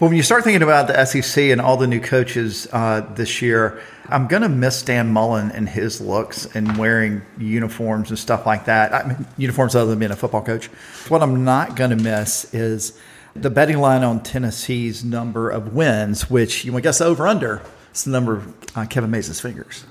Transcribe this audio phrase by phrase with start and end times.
[0.00, 3.42] Well, when you start thinking about the SEC and all the new coaches uh, this
[3.42, 8.46] year, I'm going to miss Dan Mullen and his looks and wearing uniforms and stuff
[8.46, 8.94] like that.
[8.94, 10.66] I mean, uniforms other than being a football coach.
[11.08, 12.96] What I'm not going to miss is
[13.34, 17.60] the betting line on Tennessee's number of wins, which you want to guess over under.
[17.90, 19.84] It's the number of uh, Kevin Mason's fingers.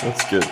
[0.00, 0.46] That's good.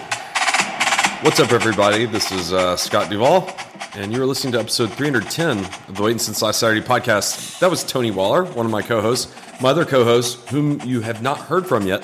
[1.24, 2.04] What's up, everybody?
[2.04, 3.50] This is uh, Scott Duvall,
[3.94, 7.58] and you're listening to episode 310 of the Waiting Since Last Saturday podcast.
[7.58, 9.32] That was Tony Waller, one of my co hosts.
[9.60, 12.02] My other co host, whom you have not heard from yet,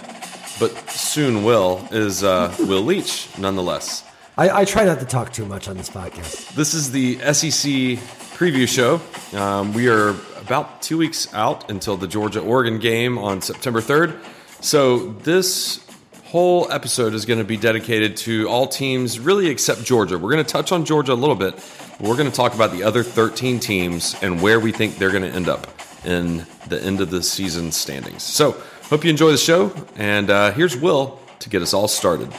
[0.59, 4.05] but soon will, is uh, Will Leach, nonetheless.
[4.37, 6.55] I, I try not to talk too much on this podcast.
[6.55, 7.71] This is the SEC
[8.37, 9.01] preview show.
[9.39, 14.21] Um, we are about two weeks out until the Georgia Oregon game on September 3rd.
[14.61, 15.84] So, this
[16.35, 20.19] whole episode is going to be dedicated to all teams, really except Georgia.
[20.19, 21.55] We're going to touch on Georgia a little bit.
[22.01, 25.23] We're going to talk about the other 13 teams and where we think they're going
[25.23, 25.69] to end up
[26.05, 28.25] in the end of the season standings.
[28.25, 29.73] So, hope you enjoy the show.
[29.95, 32.33] And uh, here's Will to get us all started.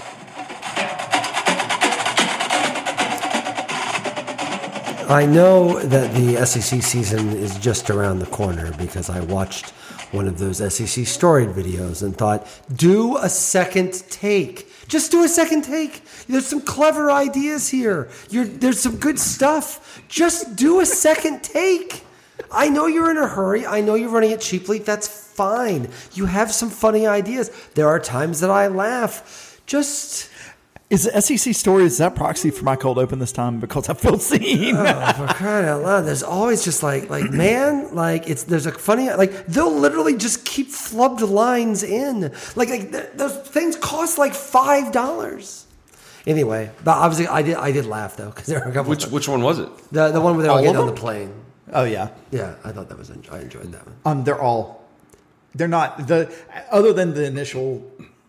[5.08, 9.72] I know that the SEC season is just around the corner because I watched
[10.12, 14.72] one of those SEC storied videos and thought, do a second take.
[14.88, 16.04] Just do a second take.
[16.28, 18.10] There's some clever ideas here.
[18.30, 20.04] You're, there's some good stuff.
[20.08, 22.04] Just do a second take.
[22.52, 23.66] I know you're in a hurry.
[23.66, 24.80] I know you're running it cheaply.
[24.80, 25.90] That's fine.
[26.14, 27.50] You have some funny ideas.
[27.74, 29.62] There are times that I laugh.
[29.66, 30.30] Just
[30.88, 33.60] Is the SEC story, is that proxy for my cold open this time?
[33.60, 34.76] Because I feel seen.
[34.76, 36.02] Oh, for crying out loud!
[36.02, 40.46] There's always just like, like man, like it's there's a funny like they'll literally just
[40.46, 42.32] keep flubbed lines in.
[42.56, 45.66] Like, like th- those things cost like five dollars.
[46.28, 48.92] Anyway, but obviously I did I did laugh though because there were a couple.
[48.92, 49.70] Which, which one was it?
[49.92, 51.34] the the one where they were All getting on the plane.
[51.74, 52.10] oh, yeah.
[52.30, 53.96] Yeah, I thought that was I enjoyed that one.
[54.06, 54.86] Um, they're all,
[55.56, 56.32] they're not, the
[56.72, 57.84] other than the initial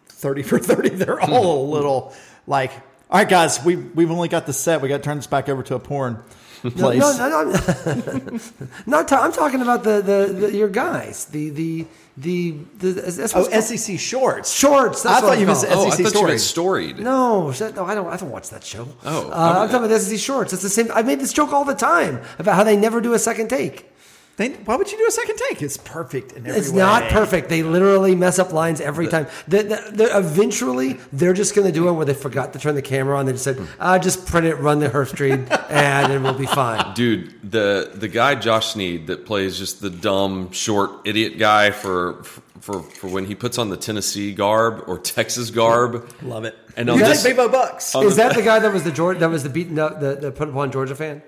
[0.08, 2.14] 30 for 30, they're all a little
[2.46, 2.72] like,
[3.10, 4.80] all right, guys, we, we've only got the set.
[4.80, 6.22] We got to turn this back over to a porn
[6.64, 6.98] No, place.
[7.00, 8.40] no, no, no,
[8.86, 11.86] not ta- I'm talking about the, the, the your guys, the the
[12.16, 14.52] the the that's Oh, called- SEC shorts.
[14.52, 15.02] shorts.
[15.02, 15.72] That's I thought you meant called.
[15.72, 16.42] Oh, I SEC thought you meant stories.
[16.44, 16.98] storied.
[16.98, 18.08] No, that- no, I don't.
[18.08, 18.88] I don't watch that show.
[19.04, 20.52] Oh, uh, I'm- I'm talking about SEC Shorts.
[20.52, 20.90] It's the same.
[20.92, 23.86] I made this joke all the time about how they never do a second take.
[24.36, 25.62] They, why would you do a second take?
[25.62, 26.76] It's perfect in every It's way.
[26.76, 27.48] not perfect.
[27.48, 29.26] They literally mess up lines every time.
[29.48, 32.74] The, the, the, eventually, they're just going to do it where they forgot to turn
[32.74, 33.24] the camera on.
[33.24, 36.92] They just said, "Ah, just print it, run the Herbstreit ad, and we'll be fine."
[36.94, 42.22] Dude, the the guy Josh Snead that plays just the dumb, short, idiot guy for
[42.60, 46.10] for for when he puts on the Tennessee garb or Texas garb.
[46.22, 46.54] Love it.
[46.76, 47.94] And you on guys this, Bebo Bucks.
[47.94, 50.14] Is the- that the guy that was the Georgia, that was the beaten up the,
[50.16, 51.22] the put upon Georgia fan?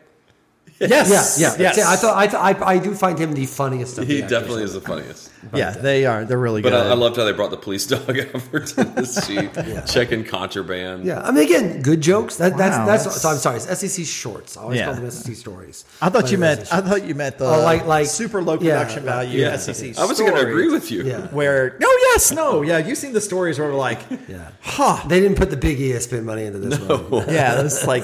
[0.80, 1.38] Yes.
[1.40, 1.56] Yeah, yeah.
[1.60, 1.74] Yes.
[1.76, 3.98] See, I thought I, th- I I do find him the funniest.
[3.98, 4.38] Of he the actors.
[4.38, 5.30] definitely is the funniest.
[5.54, 6.24] yeah, they are.
[6.24, 6.86] They're really But good.
[6.86, 9.48] I, I loved how they brought the police dog over out for Tennessee,
[9.86, 11.04] checking contraband.
[11.04, 12.36] Yeah, I mean, again, good jokes.
[12.36, 13.28] That, Wow, that's, that's that's- so.
[13.30, 13.56] I'm sorry.
[13.58, 14.56] It's SEC shorts.
[14.56, 14.86] I always Yeah.
[14.86, 15.84] call them SEC stories.
[16.00, 16.60] I thought But you meant.
[16.60, 19.56] was I thought you meant the Oh, like- like- super low production yeah, value Yeah.
[19.56, 19.96] SEC.
[19.98, 21.02] I was going to agree with you.
[21.04, 21.26] Yeah.
[21.28, 22.78] Where no, yes, no, yeah.
[22.78, 24.50] You've seen the stories where we're like, Yeah.
[24.60, 27.24] huh, They didn't put the big ESPN money into this one.
[27.28, 27.60] yeah.
[27.62, 28.02] It's like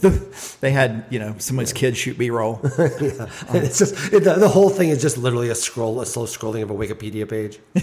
[0.00, 0.22] the,
[0.60, 2.60] they had you know somebody's kid shoot B roll.
[2.78, 6.62] it's just it, the, the whole thing is just literally a scroll, a slow scrolling
[6.62, 7.58] of a Wikipedia page.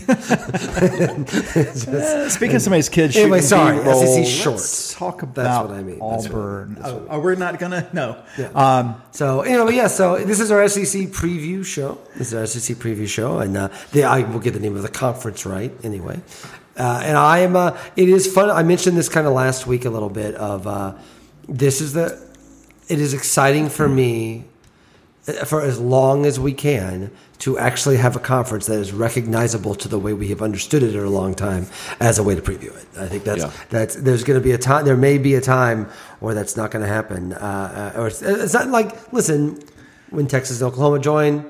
[1.56, 4.94] It's just- Speaking of somebody's kid Anyway, shooting sorry, B-roll, SEC let's shorts.
[4.94, 6.00] Talk about That's what I mean.
[6.00, 6.78] That's what- Auburn.
[6.84, 8.24] oh, oh, we're not gonna no.
[8.38, 8.48] Yeah.
[8.50, 9.88] Um, so anyway, yeah.
[9.88, 11.98] So this is our SEC preview show.
[12.16, 14.82] This is our SEC preview show, and uh, the, I will get the name of
[14.84, 16.20] the conference right anyway.
[16.76, 17.56] Uh, and I am.
[17.56, 18.50] Uh, it is fun.
[18.50, 20.36] I mentioned this kind of last week a little bit.
[20.36, 20.94] Of uh,
[21.48, 22.33] this is the.
[22.88, 24.46] It is exciting for me
[25.46, 29.88] for as long as we can to actually have a conference that is recognizable to
[29.88, 31.66] the way we have understood it for a long time
[32.02, 32.86] as a way to preview it.
[32.98, 33.52] I think that's Yeah.
[33.70, 34.84] that's there's going to be a time.
[34.84, 35.88] There may be a time
[36.20, 37.32] where that's not going to happen.
[37.34, 39.60] Uh, or it's, it's not like listen
[40.10, 41.50] when Texas and Oklahoma join.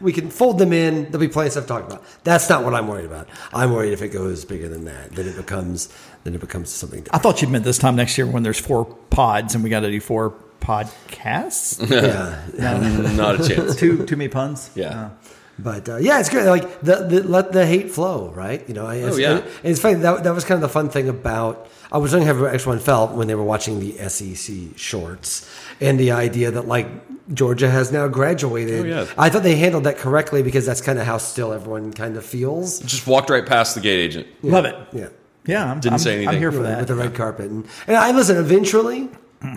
[0.00, 1.04] We can fold them in.
[1.04, 2.04] There'll be plenty of stuff to talk about.
[2.22, 3.28] That's not what I'm worried about.
[3.52, 5.88] I'm worried if it goes bigger than that, then it becomes
[6.24, 8.84] then it becomes something I thought you meant this time next year when there's four
[9.10, 11.78] pods and we got to do four podcasts.
[11.90, 13.76] yeah, Not a chance.
[13.76, 14.70] too too many puns.
[14.74, 15.10] Yeah.
[15.60, 16.46] But uh, yeah, it's good.
[16.46, 18.66] Like the, the let the hate flow, right?
[18.68, 19.38] You know, it's, Oh, yeah.
[19.38, 21.68] and it's funny that that was kind of the fun thing about.
[21.90, 25.50] I was wondering how everyone felt when they were watching the SEC shorts
[25.80, 26.86] and the idea that like
[27.34, 28.80] Georgia has now graduated.
[28.80, 29.06] Oh, yeah.
[29.16, 32.24] I thought they handled that correctly because that's kind of how still everyone kind of
[32.24, 32.78] feels.
[32.80, 34.26] Just walked right past the gate agent.
[34.42, 34.76] Love it.
[34.92, 35.08] Yeah.
[35.46, 36.78] Yeah, I'm, Didn't I'm, say I'm here for that.
[36.80, 37.50] with the red carpet.
[37.50, 38.36] And, and I listen.
[38.36, 39.08] Eventually,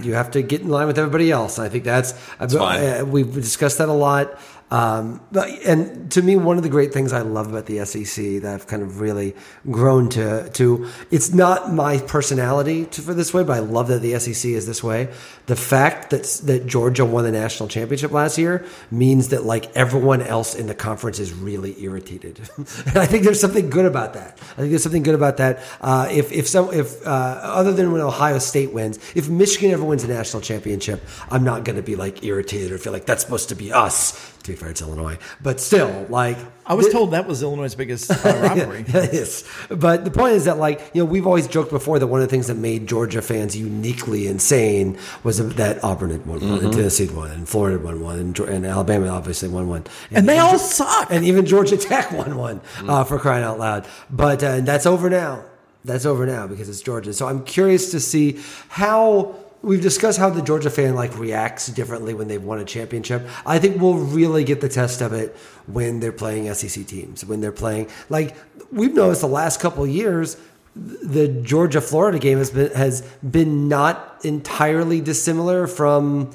[0.04, 1.58] You have to get in line with everybody else.
[1.58, 2.14] I think that's,
[2.56, 3.02] fine.
[3.02, 4.40] uh, we've discussed that a lot.
[4.72, 8.42] Um, but, and to me, one of the great things I love about the SEC
[8.42, 9.36] that I've kind of really
[9.70, 14.02] grown to, to it's not my personality to, for this way, but I love that
[14.02, 15.10] the SEC is this way.
[15.48, 20.22] The fact that, that Georgia won the national championship last year means that like everyone
[20.22, 22.40] else in the conference is really irritated.
[22.58, 24.38] and I think there's something good about that.
[24.54, 25.60] I think there's something good about that.
[25.82, 29.84] Uh, if, if some, if, uh, other than when Ohio State wins, if Michigan ever
[29.84, 33.22] wins a national championship, I'm not going to be like irritated or feel like that's
[33.22, 34.31] supposed to be us.
[34.44, 38.10] To be fair, it's Illinois, but still, like I was told that was Illinois' biggest
[38.10, 38.86] uh, rivalry.
[38.88, 42.22] yes, but the point is that, like, you know, we've always joked before that one
[42.22, 46.64] of the things that made Georgia fans uniquely insane was that Auburn had won one,
[46.64, 49.84] and Tennessee had won, and Florida had won one, and, and Alabama obviously won one,
[50.10, 51.12] And they even all suck.
[51.12, 53.86] and even Georgia Tech won one uh, for crying out loud.
[54.10, 55.46] But uh, that's over now.
[55.86, 57.12] That's over now because it's Georgia.
[57.14, 58.40] So I'm curious to see
[58.70, 63.28] how we've discussed how the Georgia fan like reacts differently when they've won a championship.
[63.46, 65.36] I think we'll really get the test of it
[65.68, 67.26] when they're playing SEC teams.
[67.26, 68.36] When they're playing like
[68.72, 70.38] we've noticed the last couple years.
[70.74, 76.32] The Georgia Florida game has been has been not entirely dissimilar from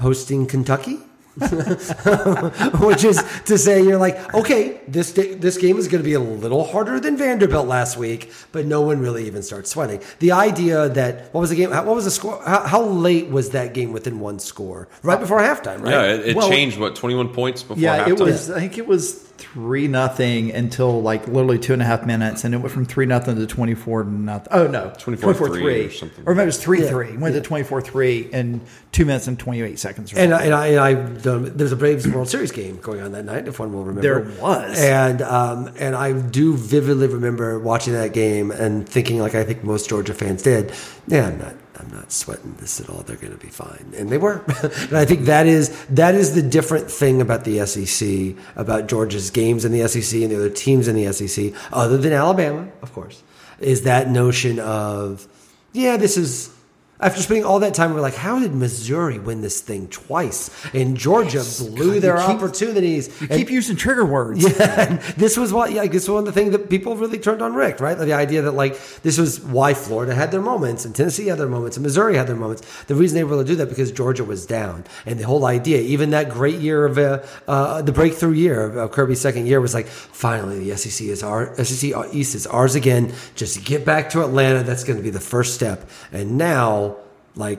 [0.00, 0.98] hosting Kentucky
[2.80, 6.20] which is to say you're like okay this this game is going to be a
[6.20, 10.88] little harder than Vanderbilt last week but no one really even starts sweating the idea
[10.88, 13.92] that what was the game what was the score how, how late was that game
[13.92, 17.28] within one score right before halftime right Yeah, it, it Well- changed what twenty one
[17.28, 18.08] points before Yeah, halftime.
[18.08, 18.50] it was.
[18.50, 22.54] I think it was three nothing until like literally two and a half minutes, and
[22.54, 24.48] it went from three nothing to twenty four nothing.
[24.50, 26.24] Oh no, 24-3 or something.
[26.26, 26.88] or maybe it was three Yeah.
[26.90, 27.16] three.
[27.16, 28.60] Went to twenty four three in
[28.92, 30.12] two minutes and twenty eight seconds.
[30.12, 30.34] Or And.
[30.34, 33.24] I- and I, and I, done- there's a Braves World Series game going on that
[33.24, 34.00] night, if one will remember.
[34.02, 34.78] There was.
[34.78, 39.62] and um, and I do vividly remember watching that game and thinking, like I think
[39.64, 40.72] most Georgia fans did,
[41.06, 43.02] yeah, I'm not, I'm not sweating this at all.
[43.02, 44.44] They're going to be fine, and they were.
[44.62, 49.30] and I think that is that is the different thing about the SEC, about Georgia's
[49.30, 52.92] games in the SEC and the other teams in the SEC, other than Alabama, of
[52.92, 53.22] course,
[53.60, 55.28] is that notion of,
[55.72, 56.52] yeah, this is
[57.00, 60.50] after spending all that time, we're like, how did Missouri win this thing twice?
[60.74, 63.08] And Georgia blew God, their keep- opportunities.
[63.20, 64.42] you And- keep using trigger words.
[64.58, 67.40] yeah, this was what, yeah, this was one of the things that people really turned
[67.42, 67.96] on Richt, right?
[67.96, 71.48] The idea that like this was why Florida had their moments and Tennessee had their
[71.48, 72.62] moments and Missouri had their moments.
[72.84, 75.44] The reason they were able to do that because Georgia was down, and the whole
[75.44, 79.46] idea, even that great year of uh, uh, the breakthrough year of, of Kirby's second
[79.46, 83.12] year, was like finally the SEC is our SEC East is ours again.
[83.34, 84.62] Just get back to Atlanta.
[84.62, 85.88] That's going to be the first step.
[86.12, 86.87] And now,
[87.38, 87.58] like.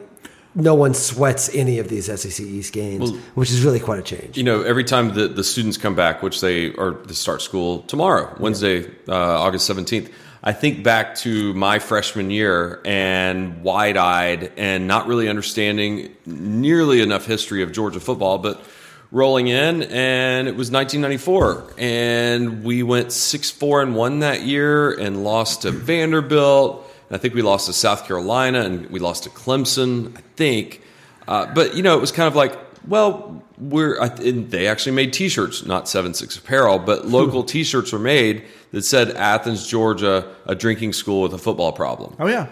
[0.56, 4.36] No one sweats any of these SEC East games, which is really quite a change.
[4.36, 7.84] you know, every time the, the students come back, which they are they start school
[7.84, 10.10] tomorrow, Wednesday, uh, August seventeenth.
[10.44, 17.02] I think back to my freshman year and wide eyed and not really understanding nearly
[17.02, 18.64] enough history of Georgia football, but
[19.12, 24.92] rolling in and it was 1994 and we went six four and one that year
[24.92, 26.86] and lost to Vanderbilt.
[27.12, 30.18] I think we lost to South Carolina and we lost to Clemson.
[30.18, 30.82] I think.
[31.28, 32.58] Uh, but you know, it was kind of like,
[32.88, 34.02] well, we're.
[34.02, 38.44] I, and they actually made T-shirts, not Seven Six Apparel, but local T-shirts were made
[38.72, 42.16] that said Athens, Georgia, a drinking school with a football problem.
[42.20, 42.48] Oh yeah.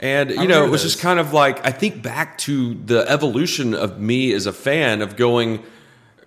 [0.00, 0.92] And you know, it was those.
[0.94, 5.00] just kind of like I think back to the evolution of me as a fan
[5.00, 5.62] of going,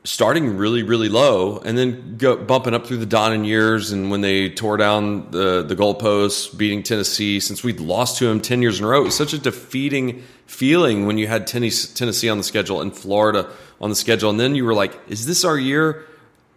[0.06, 4.22] starting really really low and then go, bumping up through the Donnan years and when
[4.22, 8.80] they tore down the the goalposts, beating Tennessee since we'd lost to them ten years
[8.80, 9.02] in a row.
[9.02, 12.96] It was such a defeating feeling when you had Tennessee, Tennessee on the schedule and
[12.96, 13.50] Florida
[13.82, 16.06] on the schedule, and then you were like, "Is this our year?"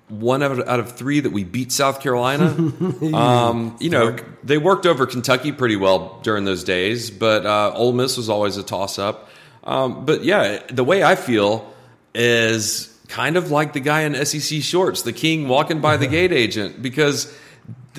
[0.08, 2.46] One out of, out of three that we beat South Carolina.
[3.14, 7.92] um, you know, they worked over Kentucky pretty well during those days, but uh, Ole
[7.92, 9.28] Miss was always a toss up.
[9.64, 11.70] Um, but yeah, the way I feel
[12.14, 16.32] is kind of like the guy in SEC shorts, the king walking by the gate
[16.32, 17.34] agent, because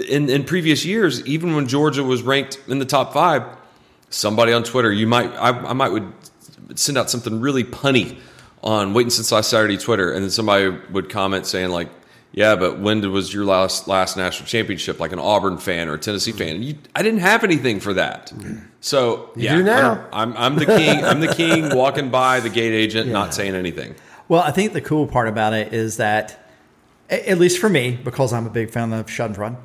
[0.07, 3.43] in, in previous years, even when Georgia was ranked in the top five,
[4.09, 6.13] somebody on Twitter, you might, I, I might would
[6.75, 8.17] send out something really punny
[8.63, 11.89] on Waiting Since Last Saturday Twitter, and then somebody would comment saying like,
[12.31, 15.99] "Yeah, but when was your last last national championship?" Like an Auburn fan or a
[15.99, 16.55] Tennessee fan.
[16.55, 18.33] And you, I didn't have anything for that.
[18.81, 20.05] So yeah, do now.
[20.11, 21.03] I'm, I'm I'm the king.
[21.05, 23.95] I'm the king walking by the gate agent, not saying anything.
[24.29, 26.39] Well, I think the cool part about it is that,
[27.09, 29.57] at least for me, because I'm a big fan of Schadenfreude.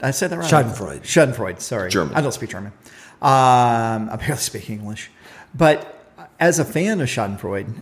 [0.00, 0.50] I said that right.
[0.50, 1.02] Schadenfreude.
[1.02, 1.60] Schadenfreude.
[1.60, 2.14] Sorry, German.
[2.14, 2.72] I don't speak German.
[3.20, 5.10] Um, I barely speak English.
[5.54, 6.02] But
[6.40, 7.74] as a fan of Schadenfreude,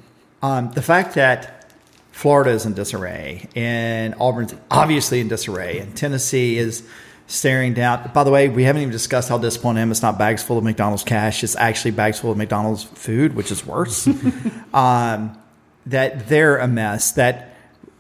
[0.43, 1.71] um, the fact that
[2.11, 6.83] Florida is in disarray and Auburn's obviously in disarray and Tennessee is
[7.29, 8.11] staring down.
[8.13, 9.93] By the way, we haven't even discussed how disappointed I am.
[9.93, 11.45] It's not bags full of McDonald's cash.
[11.45, 14.07] It's actually bags full of McDonald's food, which is worse.
[14.75, 15.39] um,
[15.87, 17.13] that they're a mess.
[17.13, 17.55] That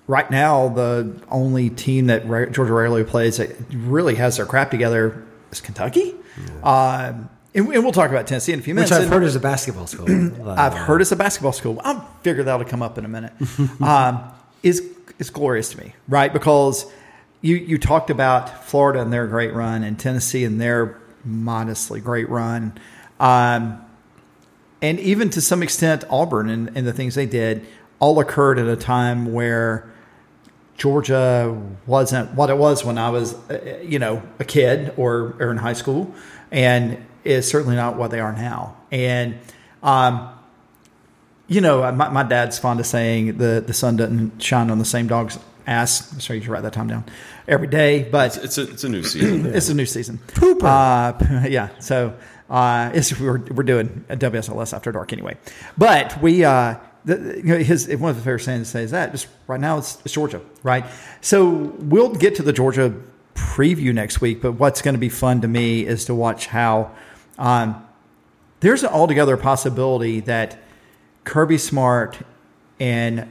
[0.06, 5.24] right now the only team that Georgia rarely plays that really has their crap together
[5.50, 6.14] is Kentucky.
[6.62, 7.08] Yeah.
[7.08, 8.90] Um, and, we'll talk about Tennessee in a few minutes.
[8.90, 10.06] Which I've heard is a basketball school.
[10.48, 11.80] I've heard it's a basketball school.
[11.84, 13.32] I'll figure that'll come up in a minute.
[13.80, 14.82] um, is
[15.18, 16.32] is glorious to me, right?
[16.32, 16.86] Because
[17.42, 22.28] you you talked about Florida and their great run, and Tennessee and their modestly great
[22.30, 22.78] run,
[23.20, 23.84] um,
[24.82, 27.64] and even to some extent Auburn and, and the things they did
[28.00, 29.88] all occurred at a time where
[30.76, 35.52] Georgia wasn't what it was when I was, uh, you know, a kid or, or
[35.52, 36.12] in high school,
[36.50, 38.76] and is certainly not what they are now.
[38.90, 39.38] And,
[39.82, 40.28] um,
[41.46, 44.84] you know, my, my dad's fond of saying the, the sun doesn't shine on the
[44.84, 46.22] same dog's ass.
[46.22, 47.04] Sorry, you should write that time down
[47.46, 48.02] every day.
[48.02, 49.46] But it's, it's a it's a new season.
[49.54, 50.18] it's a new season.
[50.28, 50.64] Pooper.
[50.64, 51.68] Uh, yeah.
[51.78, 52.14] So
[52.52, 55.36] uh, it's, we're we're doing a WSLS after dark anyway.
[55.76, 56.44] But we.
[56.44, 59.26] Uh, the, you know, his one of the favorite sayings to say is that just
[59.48, 60.84] right now it's, it's Georgia, right?
[61.20, 62.94] So we'll get to the Georgia
[63.34, 64.40] preview next week.
[64.40, 66.92] But what's going to be fun to me is to watch how
[67.38, 67.84] um,
[68.60, 70.62] there's an altogether possibility that
[71.24, 72.18] Kirby Smart
[72.78, 73.28] and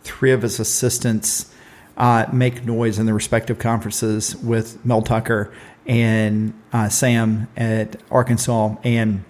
[0.00, 1.52] three of his assistants
[1.96, 5.52] uh, make noise in the respective conferences with Mel Tucker
[5.86, 9.24] and uh, Sam at Arkansas and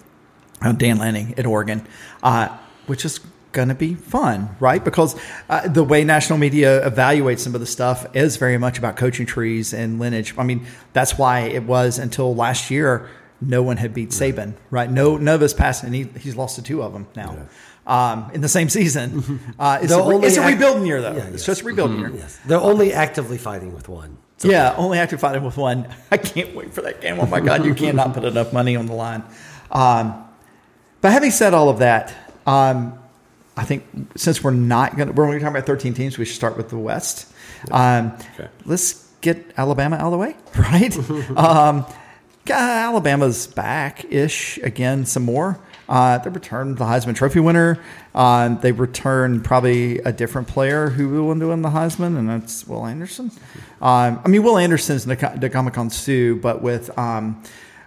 [0.60, 1.86] uh, Dan Lanning at Oregon,
[2.22, 2.56] uh,
[2.86, 3.20] which is
[3.52, 4.82] going to be fun, right?
[4.82, 5.14] Because
[5.48, 9.26] uh, the way national media evaluates some of the stuff is very much about coaching
[9.26, 10.34] trees and lineage.
[10.36, 13.08] I mean, that's why it was until last year
[13.40, 14.90] no one had beat Saban, right?
[14.90, 17.34] No, none of us passed, and he, he's lost to two of them now.
[17.34, 17.44] Yeah.
[17.84, 21.12] Um, in the same season, uh, it's, a, it's a, rebuilding year, though.
[21.12, 21.34] Yeah, yes.
[21.34, 22.14] It's just a rebuilding mm-hmm.
[22.14, 22.22] year.
[22.22, 22.38] Yes.
[22.46, 24.18] They're only actively fighting with one.
[24.44, 24.52] Okay.
[24.52, 25.88] Yeah, only active fighting with one.
[26.10, 27.20] I can't wait for that game.
[27.20, 29.22] Oh my God, you cannot put enough money on the line.
[29.70, 30.24] Um,
[31.00, 32.14] but having said all of that,
[32.46, 32.98] um,
[33.56, 33.84] I think
[34.16, 36.70] since we're not going to, we're only talking about 13 teams, we should start with
[36.70, 37.32] the West.
[37.70, 38.48] Um, okay.
[38.64, 41.10] Let's get Alabama out of the way, right?
[41.36, 41.86] um,
[42.48, 45.60] Alabama's back ish again, some more.
[45.88, 47.78] Uh, they returned the Heisman Trophy winner.
[48.14, 52.86] Uh, they returned probably a different player who will win the Heisman, and that's Will
[52.86, 53.30] Anderson.
[53.80, 57.42] Um, I mean, Will Anderson's Ndamukong Suh, but with um,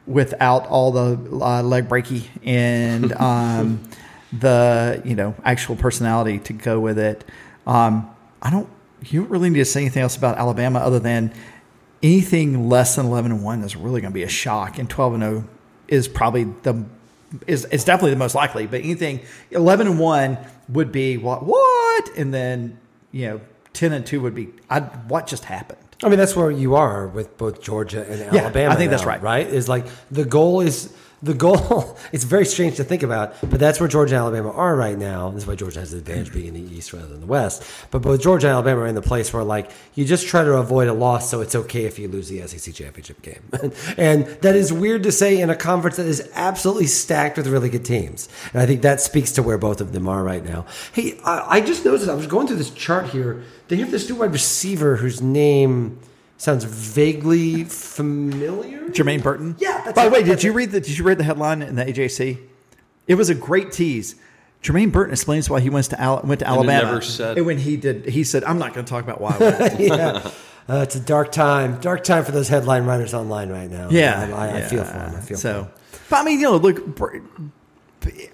[0.05, 3.13] without all the uh, leg breaky and.
[3.25, 3.87] Um,
[4.39, 7.23] the you know actual personality to go with it.
[7.65, 8.09] Um,
[8.41, 8.69] I don't.
[9.07, 11.33] You don't really need to say anything else about Alabama other than
[12.01, 15.13] anything less than eleven and one is really going to be a shock, and twelve
[15.13, 15.49] and zero oh
[15.87, 16.83] is probably the
[17.47, 18.67] is is definitely the most likely.
[18.67, 20.37] But anything eleven and one
[20.69, 22.77] would be what what, and then
[23.11, 23.41] you know
[23.73, 25.79] ten and two would be I, what just happened.
[26.03, 28.53] I mean, that's where you are with both Georgia and Alabama.
[28.53, 29.21] Yeah, I think now, that's right.
[29.21, 29.47] Right?
[29.47, 30.93] Is like the goal is
[31.23, 34.75] the goal, it's very strange to think about, but that's where Georgia and Alabama are
[34.75, 35.29] right now.
[35.29, 37.63] This is why Georgia has the advantage being in the East rather than the West.
[37.91, 40.53] But both Georgia and Alabama are in the place where, like, you just try to
[40.53, 43.41] avoid a loss, so it's okay if you lose the SEC championship game.
[43.97, 47.69] and that is weird to say in a conference that is absolutely stacked with really
[47.69, 48.29] good teams.
[48.53, 50.65] And I think that speaks to where both of them are right now.
[50.93, 53.43] Hey, I, I just noticed, I was going through this chart here.
[53.67, 55.99] They have this new wide receiver whose name
[56.37, 58.89] sounds vaguely familiar.
[58.89, 59.55] Jermaine Burton.
[59.59, 59.91] Yeah.
[59.91, 62.39] By the way, did you read the Did you read the headline in the AJC?
[63.07, 64.15] It was a great tease.
[64.63, 66.85] Jermaine Burton explains why he went to Al- went to Alabama.
[66.85, 67.37] never said.
[67.37, 69.37] And when he did, he said, "I'm not going to talk about why."
[69.79, 70.31] yeah.
[70.67, 73.89] Uh, it's a dark time, dark time for those headline writers online right now.
[73.91, 74.55] Yeah, I, I, yeah.
[74.55, 75.15] I feel for them.
[75.15, 75.69] I feel so.
[76.09, 76.99] But I mean, you know, look,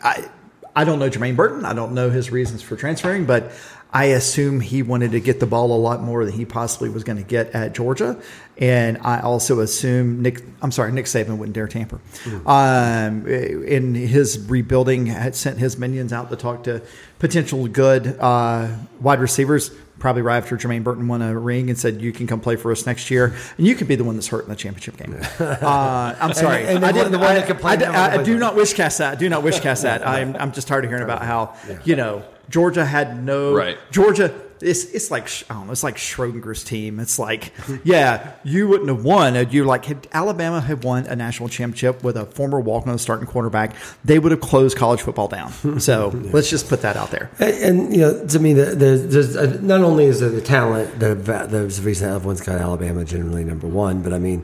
[0.02, 0.30] I
[0.76, 1.66] I don't know Jermaine Burton.
[1.66, 3.52] I don't know his reasons for transferring, but
[3.94, 7.04] I assume he wanted to get the ball a lot more than he possibly was
[7.04, 8.22] going to get at Georgia,
[8.58, 10.42] and I also assume Nick.
[10.62, 12.00] I'm sorry, Nick Saban wouldn't dare tamper.
[12.24, 12.48] Mm-hmm.
[12.48, 16.82] Um, in his rebuilding, had sent his minions out to talk to
[17.20, 18.70] potential good uh,
[19.02, 19.72] wide receivers.
[20.00, 22.72] Probably right after Jermaine Burton won a ring and said, "You can come play for
[22.72, 25.20] us next year, and you can be the one that's hurt in the championship game."
[25.42, 27.12] Uh, I'm sorry, and, and I didn't.
[27.12, 27.84] The one that complained.
[27.84, 29.14] I, I, I do not wish cast that.
[29.14, 30.08] I do not wish cast that.
[30.08, 33.78] I'm I'm just tired of hearing about how you know Georgia had no right.
[33.92, 34.34] Georgia.
[34.62, 35.72] It's it's like I don't know.
[35.72, 37.00] It's like Schrodinger's team.
[37.00, 37.52] It's like
[37.84, 39.34] yeah, you wouldn't have won.
[39.50, 43.26] You like had Alabama had won a national championship with a former walk on starting
[43.26, 45.52] quarterback, they would have closed college football down.
[45.82, 46.30] So yeah.
[46.32, 47.32] let's just put that out there.
[47.40, 50.42] And, and you know, to me, the, there's, there's a, not only is there the
[50.42, 54.44] talent, the, there's the reason everyone's got Alabama generally number one, but I mean,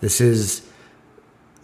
[0.00, 0.65] this is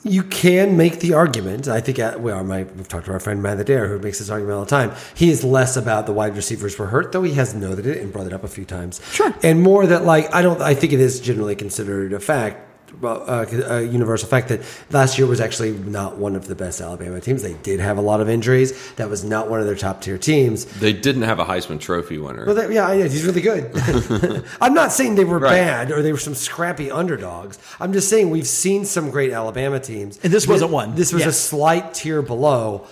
[0.04, 1.68] you can make the argument.
[1.68, 4.56] I think well, my, we've talked to our friend Matt Adair, who makes this argument
[4.56, 4.92] all the time.
[5.14, 8.12] He is less about the wide receivers were hurt, though he has noted it and
[8.12, 9.00] brought it up a few times.
[9.12, 10.60] Sure, and more that like I don't.
[10.60, 12.71] I think it is generally considered a fact
[13.02, 17.20] uh, uh, universal fact that last year was actually not one of the best Alabama
[17.20, 17.42] teams.
[17.42, 18.72] They did have a lot of injuries.
[18.94, 20.64] That was not one of their top tier teams.
[20.64, 22.46] They didn't have a Heisman Trophy winner.
[22.46, 23.72] Well, they, yeah, I know, he's really good.
[24.60, 25.50] I'm not saying they were Right.
[25.52, 27.58] bad or they were some scrappy underdogs.
[27.80, 30.94] I'm just saying we've seen some great Alabama teams, And this wasn't one.
[30.94, 32.86] This was a slight tier below.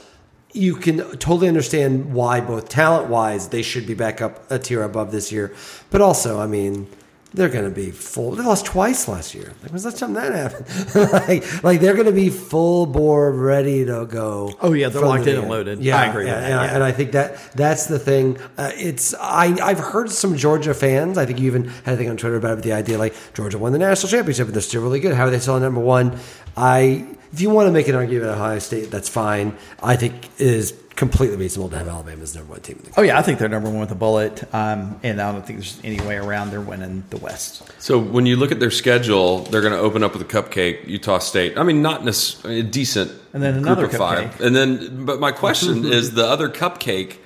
[0.52, 4.82] You can totally understand why, both talent wise, they should be back up a tier
[4.82, 5.54] above this year,
[5.90, 6.88] but also, I mean.
[7.32, 8.32] They're going to be full.
[8.32, 9.52] They lost twice last year.
[9.62, 11.12] Like, when's last time that happened?
[11.12, 14.52] like, like they're going to be full bore, ready to go.
[14.60, 15.78] Oh, yeah, they're locked the in and loaded.
[15.78, 16.64] Yeah, I agree with yeah, that, yeah.
[16.64, 16.74] yeah.
[16.74, 18.36] And I think that that's the thing.
[18.58, 21.18] Uh, it's I I've heard some Georgia fans.
[21.18, 23.14] I think you even had a thing on Twitter about it, with the idea like
[23.34, 25.14] Georgia won the national championship and they're still really good.
[25.14, 26.18] How are they still number one?
[26.56, 29.56] I if you want to make an argument at Ohio State, that's fine.
[29.82, 32.76] I think it is completely reasonable to have Alabama as number one team.
[32.84, 35.32] in the Oh yeah, I think they're number one with a bullet, um, and I
[35.32, 37.62] don't think there's any way around they're winning the West.
[37.80, 40.86] So when you look at their schedule, they're going to open up with a cupcake,
[40.86, 41.56] Utah State.
[41.56, 44.30] I mean, not necessarily a decent, And then another group of five.
[44.34, 44.46] cupcake.
[44.46, 47.16] And then, but my question is the other cupcake.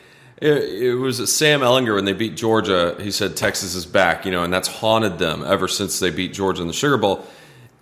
[0.41, 2.97] It, it was Sam Ehlinger when they beat Georgia.
[3.01, 6.33] He said Texas is back, you know, and that's haunted them ever since they beat
[6.33, 7.25] Georgia in the Sugar Bowl.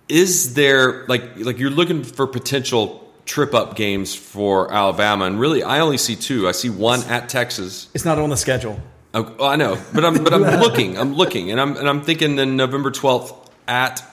[0.09, 5.63] Is there like like you're looking for potential trip up games for Alabama, and really,
[5.63, 6.47] I only see two.
[6.47, 7.87] I see one at Texas.
[7.93, 8.79] It's not on the schedule.
[9.13, 12.01] Oh, oh I know, but I'm but I'm looking, I'm looking, and I'm and I'm
[12.01, 14.03] thinking then November 12th at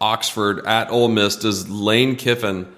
[0.00, 2.72] Oxford at Ole Miss does Lane Kiffin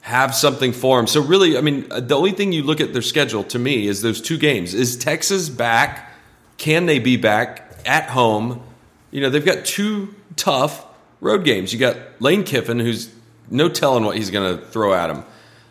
[0.00, 1.06] have something for him?
[1.06, 4.02] So really, I mean, the only thing you look at their schedule to me is
[4.02, 4.74] those two games.
[4.74, 6.10] Is Texas back?
[6.56, 8.62] Can they be back at home?
[9.10, 10.84] You know, they've got two tough
[11.20, 11.72] road games.
[11.72, 13.12] You got Lane Kiffin, who's
[13.50, 15.24] no telling what he's going to throw at him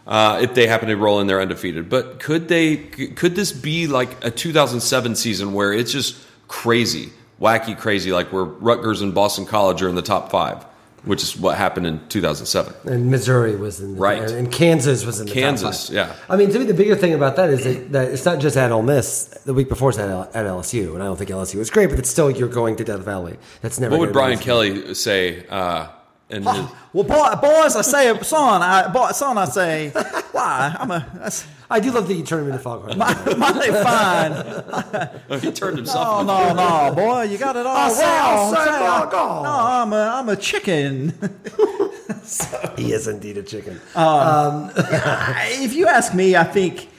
[0.06, 1.90] uh, if they happen to roll in there undefeated.
[1.90, 2.78] But could they?
[2.78, 8.44] Could this be like a 2007 season where it's just crazy, wacky, crazy, like where
[8.44, 10.66] Rutgers and Boston College are in the top five,
[11.06, 12.74] which is what happened in 2007.
[12.92, 14.22] And Missouri was in the, Right.
[14.22, 15.96] and, and Kansas was in the top Kansas, five.
[15.96, 16.16] yeah.
[16.30, 18.58] I mean, to me, the bigger thing about that is that, that it's not just
[18.58, 19.26] at Ole Miss.
[19.46, 21.90] The week before it's at, L- at LSU, and I don't think LSU was great,
[21.90, 23.38] but it's still you're going to Death Valley.
[23.62, 23.92] That's never.
[23.92, 24.44] What would Brian easy.
[24.44, 25.46] Kelly say?
[25.48, 25.88] Uh,
[26.30, 29.90] in his, Well, boy, boys, I say, son, I, boy, son, I say,
[30.34, 30.76] why?
[30.78, 32.98] I'm a, that's, I do love that you turn him into Foghorn.
[32.98, 34.32] mighty fine.
[35.42, 36.26] he turned Oh himself.
[36.26, 38.56] no, no, boy, you got it all I say, wrong.
[38.56, 39.44] say, Say, I go.
[39.44, 41.10] no, I'm a, I'm a chicken.
[42.78, 43.80] he is indeed a chicken.
[43.96, 46.90] if you ask me, I think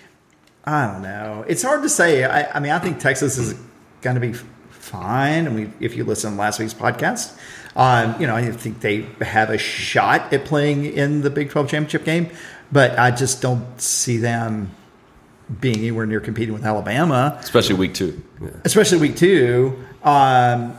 [0.65, 1.45] I don't know.
[1.49, 2.25] It's hard to say.
[2.25, 3.55] I, I mean, I think Texas is
[4.03, 4.35] going to be
[4.71, 5.47] fine.
[5.47, 7.39] I mean, if you listen to last week's podcast,
[7.75, 11.71] um, you know, I think they have a shot at playing in the Big Twelve
[11.71, 12.29] championship game,
[12.73, 14.71] but I just don't see them
[15.61, 18.23] being anywhere near competing with Alabama, Especially week two.
[18.65, 19.83] especially week two.
[20.03, 20.77] Um,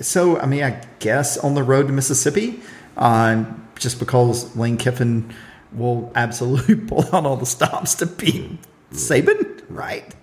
[0.00, 2.60] so, I mean, I guess on the road to Mississippi,
[2.96, 5.32] um, just because Lane Kiffin
[5.72, 8.50] will absolutely pull out all the stops to beat
[8.92, 10.14] Saban, right?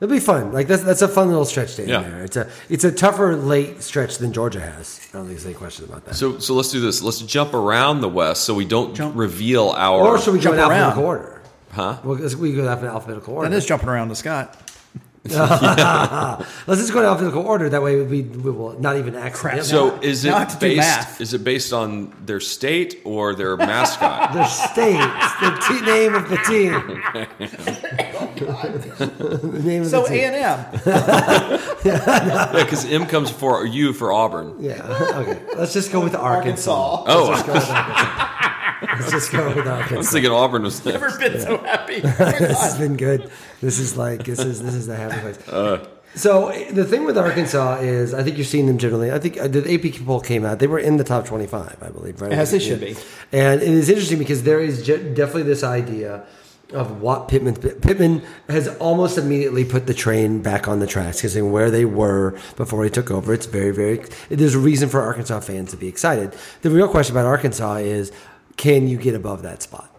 [0.00, 0.52] It'll be fun.
[0.52, 2.02] Like that's that's a fun little stretch day Yeah.
[2.02, 2.24] there.
[2.24, 5.00] It's a it's a tougher late stretch than Georgia has.
[5.12, 6.14] I don't think there's any question about that.
[6.16, 7.00] So, so let's do this.
[7.00, 9.16] Let's jump around the West so we don't Jump.
[9.16, 10.00] reveal our.
[10.04, 10.70] or should we go Jump around.
[10.72, 11.42] alphabetical order?
[11.72, 11.98] Huh?
[12.04, 13.48] Well, we go in alphabetical order.
[13.48, 14.60] That is jumping around to Scott.
[15.24, 17.70] Let's just go in alphabetical order.
[17.70, 19.62] That way we, we will not even accidentally.
[19.64, 21.20] So is it have to do based?
[21.20, 24.32] Is it based on their state or their mascot?
[24.34, 24.98] the state,
[25.40, 27.02] the t- name of the team.
[28.36, 30.34] The name of So the A&M.
[31.84, 34.56] yeah, because M comes for you for Auburn.
[34.60, 34.82] Yeah.
[35.14, 35.42] Okay.
[35.56, 37.04] Let's just go with Arkansas.
[37.04, 37.04] Arkansas.
[37.06, 38.94] Oh, Let's just go with Arkansas.
[38.96, 40.12] Let's just go with I was Arkansas.
[40.12, 41.18] thinking Auburn was Never next.
[41.18, 42.00] been so happy.
[42.00, 43.30] this has been good.
[43.60, 45.48] This is like this is this is the happy place.
[45.48, 45.86] Uh.
[46.14, 49.10] so the thing with Arkansas is, I think you're seeing them generally.
[49.10, 51.88] I think uh, the AP poll came out; they were in the top 25, I
[51.90, 52.20] believe.
[52.20, 52.32] Right?
[52.32, 52.94] As they should be.
[53.32, 56.24] And it is interesting because there is definitely this idea
[56.72, 61.36] of what Pittman Pittman has almost immediately put the train back on the tracks because
[61.40, 64.04] where they were before he took over, it's very very.
[64.28, 66.34] There's a reason for Arkansas fans to be excited.
[66.62, 68.12] The real question about Arkansas is,
[68.56, 69.90] can you get above that spot?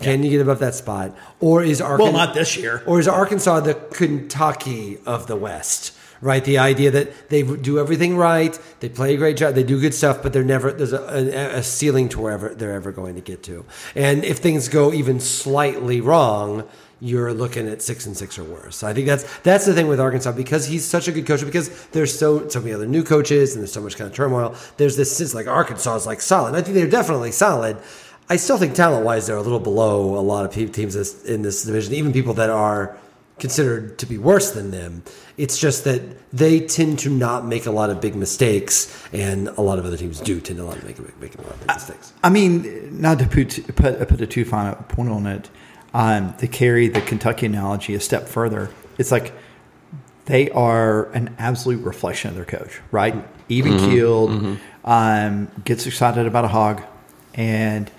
[0.00, 2.04] Can you get above that spot, or is Arkansas?
[2.04, 2.82] Well, not this year.
[2.86, 5.93] Or is Arkansas the Kentucky of the West?
[6.20, 9.80] Right, the idea that they do everything right, they play a great job, they do
[9.80, 13.20] good stuff, but they're never there's a, a, ceiling to wherever they're ever going to
[13.20, 13.64] get to.
[13.94, 16.66] And if things go even slightly wrong,
[17.00, 18.82] you're looking at six and six or worse.
[18.82, 21.86] I think that's that's the thing with Arkansas because he's such a good coach because
[21.88, 24.54] there's so so many other new coaches and there's so much kind of turmoil.
[24.78, 26.54] There's this sense like Arkansas is like solid.
[26.54, 27.76] I think they're definitely solid.
[28.30, 31.64] I still think talent wise they're a little below a lot of teams in this
[31.64, 32.96] division, even people that are
[33.38, 35.02] considered to be worse than them.
[35.36, 39.60] It's just that they tend to not make a lot of big mistakes, and a
[39.60, 42.12] lot of other teams do tend to not make, make a lot of big mistakes.
[42.22, 45.50] I mean, not to put put, put a too fine a point on it,
[45.92, 49.32] um, to carry the Kentucky analogy a step further, it's like
[50.26, 53.14] they are an absolute reflection of their coach, right?
[53.48, 56.82] Even keeled, um, gets excited about a hog,
[57.34, 57.90] and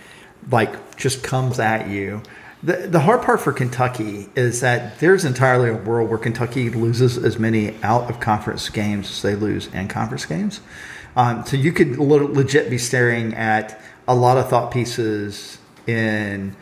[0.50, 2.24] like just comes at you.
[2.66, 7.16] The, the hard part for Kentucky is that there's entirely a world where Kentucky loses
[7.16, 10.62] as many out of conference games as they lose in conference games.
[11.16, 16.56] Um, so you could le- legit be staring at a lot of thought pieces in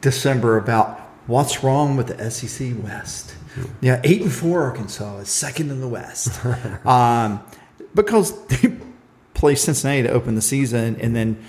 [0.00, 3.34] December about what's wrong with the SEC West.
[3.80, 6.44] Yeah, eight and four Arkansas is second in the West
[6.86, 7.42] um,
[7.96, 8.76] because they
[9.34, 11.44] play Cincinnati to open the season, and then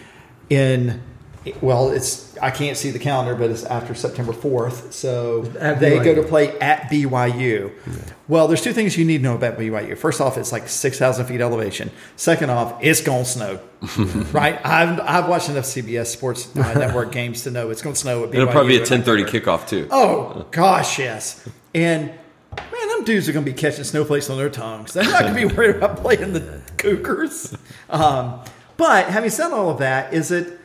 [0.49, 0.99] in
[1.61, 6.13] well, it's I can't see the calendar, but it's after September fourth, so they go
[6.13, 7.71] to play at BYU.
[8.27, 9.97] Well, there's two things you need to know about BYU.
[9.97, 11.89] First off, it's like six thousand feet elevation.
[12.17, 13.59] Second off, it's going to snow.
[14.33, 14.59] right?
[14.65, 18.25] I've I've watched enough CBS Sports uh, Network games to know it's going to snow
[18.25, 18.35] at BYU.
[18.35, 19.87] It'll probably be a ten thirty kickoff too.
[19.89, 21.47] Oh gosh, yes.
[21.73, 24.93] And man, them dudes are going to be catching snowflakes on their tongues.
[24.93, 27.55] They're not going to be worried about playing the Cougars.
[27.89, 28.41] Um,
[28.75, 30.59] but having said all of that, is it?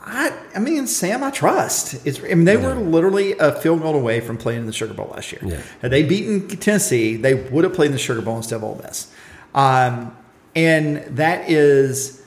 [0.00, 2.06] I, I mean, Sam, I trust.
[2.06, 2.20] It's.
[2.20, 5.10] I mean, they were literally a field goal away from playing in the Sugar Bowl
[5.12, 5.42] last year.
[5.44, 5.62] Yeah.
[5.82, 8.80] Had they beaten Tennessee, they would have played in the Sugar Bowl instead of Ole
[8.82, 9.12] Miss.
[9.54, 10.16] Um,
[10.54, 12.18] and that is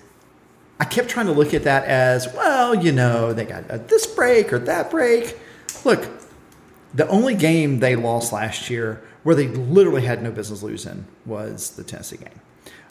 [0.81, 4.07] I kept trying to look at that as well, you know, they got a, this
[4.07, 5.37] break or that break.
[5.85, 6.09] Look,
[6.95, 11.75] the only game they lost last year where they literally had no business losing was
[11.75, 12.41] the Tennessee game.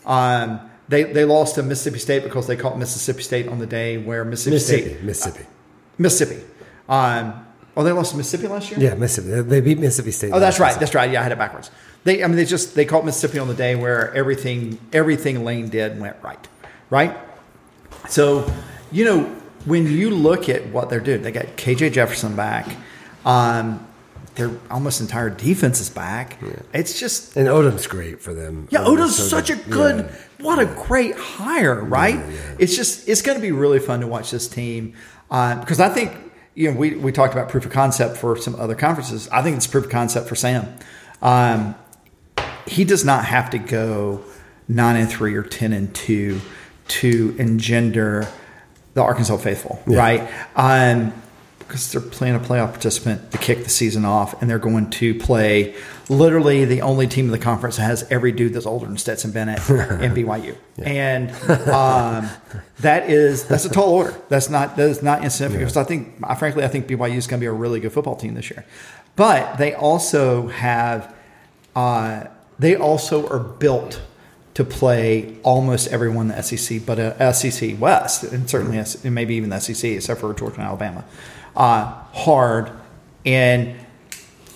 [0.07, 3.97] Um, they, they lost to Mississippi State because they caught Mississippi State on the day
[3.97, 5.03] where Mississippi, Mississippi, State.
[5.05, 5.47] Mississippi.
[5.99, 6.45] Mississippi.
[6.89, 8.81] Um, oh, they lost to Mississippi last year?
[8.81, 9.49] Yeah, Mississippi.
[9.49, 10.33] They beat Mississippi State.
[10.33, 10.71] Oh, that's right.
[10.71, 10.81] season.
[10.81, 11.09] That's right.
[11.09, 11.71] Yeah, I had it backwards.
[12.03, 15.69] They, I mean, they just they caught Mississippi on the day where everything everything Lane
[15.69, 16.49] did went right,
[16.89, 17.17] right.
[18.09, 18.53] So,
[18.91, 19.25] you know,
[19.67, 22.67] when you look at what they're doing, they got KJ Jefferson back.
[23.25, 23.87] Um,
[24.41, 26.39] their almost entire defense is back.
[26.73, 28.67] It's just And Odom's great for them.
[28.71, 29.71] yeah, Odom's Odo's so such a good.
[29.71, 29.97] good.
[30.39, 30.45] Yeah.
[30.47, 32.19] What a great hire, right?
[32.59, 34.95] It's just it's going to be really fun to watch this team
[35.31, 36.13] uh, because I think
[36.55, 39.29] you know we we talked about proof of concept for some other conferences.
[39.31, 40.67] I think it's proof of concept for Sam.
[41.23, 41.75] Um,
[42.67, 44.23] he does not have to go
[44.69, 46.41] nine and three or ten and two
[46.89, 48.27] to engender
[48.95, 50.27] the Arkansas faithful, right?
[50.57, 51.13] Um,
[51.71, 55.15] because they're playing a playoff participant to kick the season off, and they're going to
[55.15, 55.73] play
[56.09, 59.31] literally the only team in the conference that has every dude that's older than Stetson
[59.31, 61.31] Bennett and BYU, and
[61.71, 62.29] um,
[62.81, 64.15] that is that's a tall order.
[64.29, 65.71] That's not that is not insignificant.
[65.71, 67.93] Because I think, I, frankly, I think BYU is going to be a really good
[67.93, 68.65] football team this year,
[69.15, 71.15] but they also have
[71.77, 72.25] uh,
[72.59, 74.01] they also are built
[74.55, 79.15] to play almost everyone in the SEC, but uh, SEC West, and certainly S- and
[79.15, 81.05] maybe even the SEC, except for Georgia and Alabama,
[81.57, 82.71] uh, hard,
[83.25, 83.75] and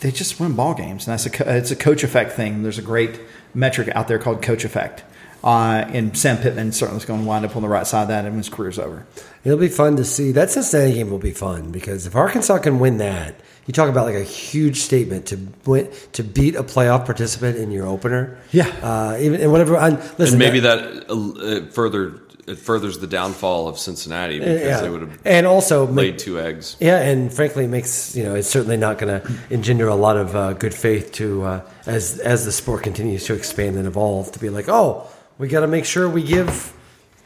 [0.00, 1.06] they just win ball games.
[1.06, 2.62] And that's a co- it's a coach effect thing.
[2.62, 3.20] There's a great
[3.54, 5.04] metric out there called coach effect.
[5.42, 8.08] Uh, and Sam Pittman certainly is going to wind up on the right side of
[8.08, 9.06] that, and his career's over.
[9.44, 10.32] It'll be fun to see.
[10.32, 13.34] That Cincinnati game will be fun because if Arkansas can win that,
[13.66, 17.70] you talk about like a huge statement to win, to beat a playoff participant in
[17.70, 18.38] your opener.
[18.52, 18.68] Yeah.
[18.82, 19.76] uh, even and whatever.
[19.76, 24.80] And listen, and maybe that uh, further it furthers the downfall of Cincinnati because yeah.
[24.80, 26.76] they would have and also laid two eggs.
[26.80, 30.16] Yeah, and frankly, it makes you know it's certainly not going to engender a lot
[30.16, 34.32] of uh, good faith to uh, as as the sport continues to expand and evolve
[34.32, 35.06] to be like, oh,
[35.38, 36.72] we got to make sure we give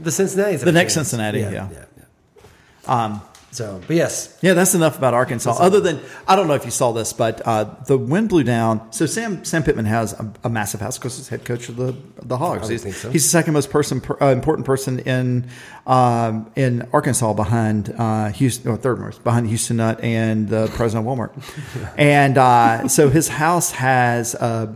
[0.01, 1.51] the Cincinnati The next Cincinnati, yeah.
[1.51, 2.45] yeah, yeah.
[2.87, 3.23] Um.
[3.51, 5.57] So, but yes, Yeah, that's enough about Arkansas.
[5.59, 8.93] Other than I don't know if you saw this, but uh, the wind blew down.
[8.93, 11.97] So Sam Sam Pittman has a, a massive house because he's head coach of the
[12.23, 12.69] the Hogs.
[12.69, 13.11] He's, so.
[13.11, 15.49] he's the second most person per, uh, important person in
[15.87, 21.09] um, in Arkansas behind uh, Houston, or third most behind Houston Nutt and the president
[21.09, 21.95] of Walmart.
[21.99, 24.35] and uh, so his house has.
[24.35, 24.75] Uh,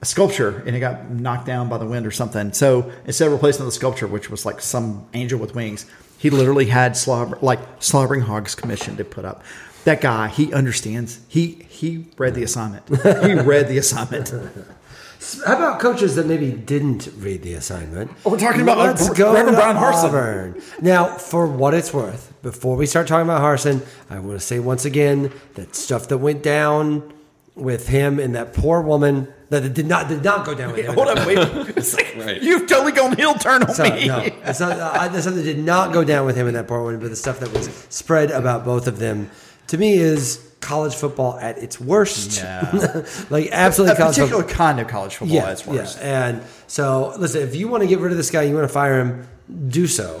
[0.00, 2.52] a sculpture and it got knocked down by the wind or something.
[2.52, 5.86] So instead of replacing the sculpture, which was like some angel with wings,
[6.22, 9.42] he literally had slobber, like slobbering hogs commission to put up.
[9.82, 11.18] That guy, he understands.
[11.26, 12.86] He he read the assignment.
[12.88, 14.28] He read the assignment.
[15.46, 18.12] how about coaches that maybe didn't read the assignment?
[18.24, 20.04] Oh, we're talking about, Let's go Reverend to Bryan Harsin.
[20.04, 20.62] Auburn.
[20.80, 24.60] Now, for what it's worth, before we start talking about Harsin, I want to say
[24.60, 27.12] once again that stuff that went down
[27.56, 30.84] with him and that poor woman that it did not did not go down with
[30.84, 30.94] him.
[30.94, 31.38] Hold up, wait.
[31.76, 32.42] It's like, Right.
[32.42, 34.06] You've totally gone heel turn on So, me.
[34.08, 36.66] no, it's not, uh, the stuff that did not go down with him in that
[36.68, 39.30] poor woman, but the stuff that was spread about both of them,
[39.68, 42.36] to me, is college football at its worst.
[42.38, 43.04] Yeah.
[43.30, 44.56] like absolutely a college particular football.
[44.66, 45.96] kind of college football Yeah, as worse.
[45.96, 46.26] yeah.
[46.28, 48.72] And so, listen, if you want to get rid of this guy, you want to
[48.72, 49.26] fire him,
[49.68, 50.20] do so.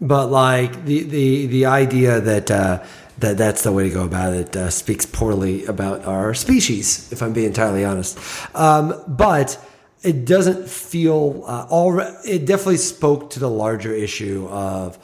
[0.00, 2.82] But like the the the idea that uh,
[3.20, 7.22] that that's the way to go about it uh, speaks poorly about our species, if
[7.22, 8.18] I'm being entirely honest.
[8.54, 9.58] Um, but
[10.02, 11.98] it doesn't feel uh, all.
[12.24, 14.96] It definitely spoke to the larger issue of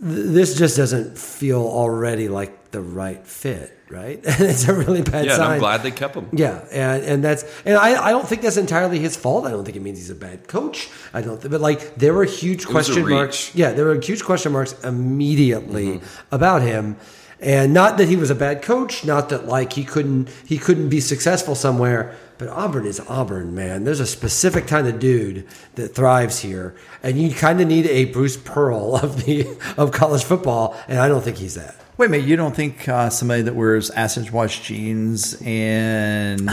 [0.00, 4.16] th- this just doesn't feel already like the right fit, right?
[4.24, 5.50] And it's a really bad Yeah, sign.
[5.52, 6.28] I'm glad they kept him.
[6.32, 9.46] Yeah, and and that's and I, I don't think that's entirely his fault.
[9.46, 10.88] I don't think it means he's a bad coach.
[11.12, 13.54] I don't, think, but like there were huge question marks.
[13.54, 16.34] Yeah, there were huge question marks immediately Mm-hmm.
[16.34, 16.96] about him,
[17.40, 20.88] and not that he was a bad coach, not that like he couldn't he couldn't
[20.88, 22.14] be successful somewhere.
[22.38, 23.84] But Auburn is Auburn, man.
[23.84, 28.06] There's a specific kind of dude that thrives here, and you kind of need a
[28.06, 31.74] Bruce Pearl of the of college football, and I don't think he's that.
[32.00, 36.48] Wait a minute, you don't think uh, somebody that wears acid wash jeans and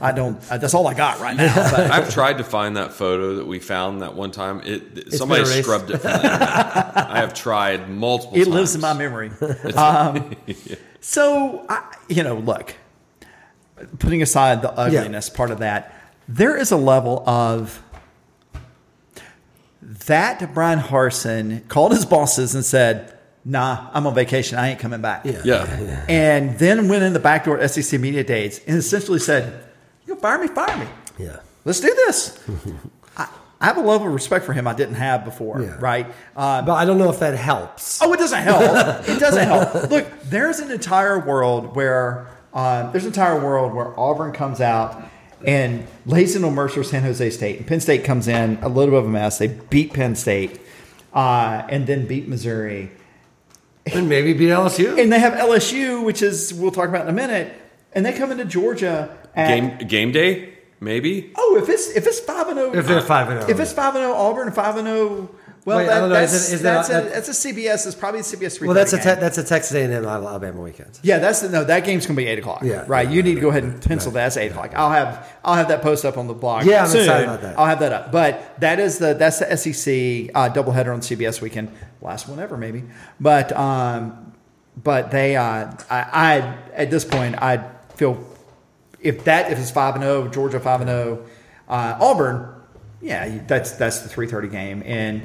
[0.00, 1.52] I don't, uh, that's all I got right now.
[1.72, 4.60] But I've tried to find that photo that we found that one time.
[4.64, 6.96] It somebody scrubbed it from the internet.
[7.10, 8.36] I have tried multiple.
[8.36, 8.54] it times.
[8.54, 9.32] lives in my memory.
[9.76, 10.36] Um,
[11.00, 12.76] so, I, you know, look,
[13.98, 17.82] putting aside the ugliness part of that, there is a level of
[19.82, 24.58] that Bryan Harsin called his bosses and said, Nah, I'm on vacation.
[24.58, 25.24] I ain't coming back.
[25.24, 25.42] Yeah.
[25.44, 26.04] Yeah.
[26.08, 29.64] And then went in the back door at SEC Media Days and essentially said,
[30.06, 30.86] You fire me, fire me.
[31.18, 31.38] Yeah.
[31.64, 32.38] Let's do this.
[33.16, 33.28] I,
[33.60, 35.76] I have a level of respect for him I didn't have before, Yeah.
[35.80, 36.06] right?
[36.36, 38.00] Uh, But I don't know if that helps.
[38.00, 38.62] Oh, it doesn't help.
[39.08, 39.90] it doesn't help.
[39.90, 45.02] Look, there's an entire world where uh, there's an entire world where Auburn comes out
[45.44, 48.98] and lays into Mercer, San Jose State, and Penn State comes in a little bit
[49.00, 49.38] of a mess.
[49.38, 50.60] They beat Penn State
[51.12, 52.90] uh, and then beat Missouri,
[53.86, 55.00] And maybe beat LSU.
[55.00, 57.52] and they have LSU, which is we'll talk about in a minute,
[57.92, 59.16] and they come into Georgia.
[59.34, 61.32] At, Game game day, maybe.
[61.36, 63.72] Oh, if it's if it's five and zero, If they're five and zero, if it's
[63.72, 65.30] five and zero, Auburn and five and zero.
[65.64, 67.32] Well, Wait, I that, don't know, is that's it- is that's, that- a, that's a
[67.52, 67.86] CBS.
[67.86, 70.98] It's probably a CBS well, that's a te- that's a Texas A&M Alabama weekend.
[71.04, 71.62] Yeah, that's the, no.
[71.62, 72.62] That game's gonna be eight o'clock.
[72.64, 72.84] Yeah.
[72.88, 73.08] right.
[73.08, 74.24] You need to go ahead and pencil that.
[74.24, 74.72] That's eight o'clock.
[74.74, 76.64] I'll have I'll have that post up on the blog.
[76.66, 77.02] Yeah, I'm soon.
[77.02, 77.58] excited about that.
[77.58, 78.10] I'll have that up.
[78.10, 81.70] But that is the that's the SEC uh, doubleheader on CBS weekend,
[82.00, 82.82] last one ever maybe.
[83.20, 84.32] But um,
[84.82, 88.18] but they uh, I, I at this point I feel
[88.98, 91.24] if that if it's five and zero Georgia five and zero
[91.68, 92.48] uh, Auburn,
[93.00, 95.22] yeah, that's that's the three thirty game, and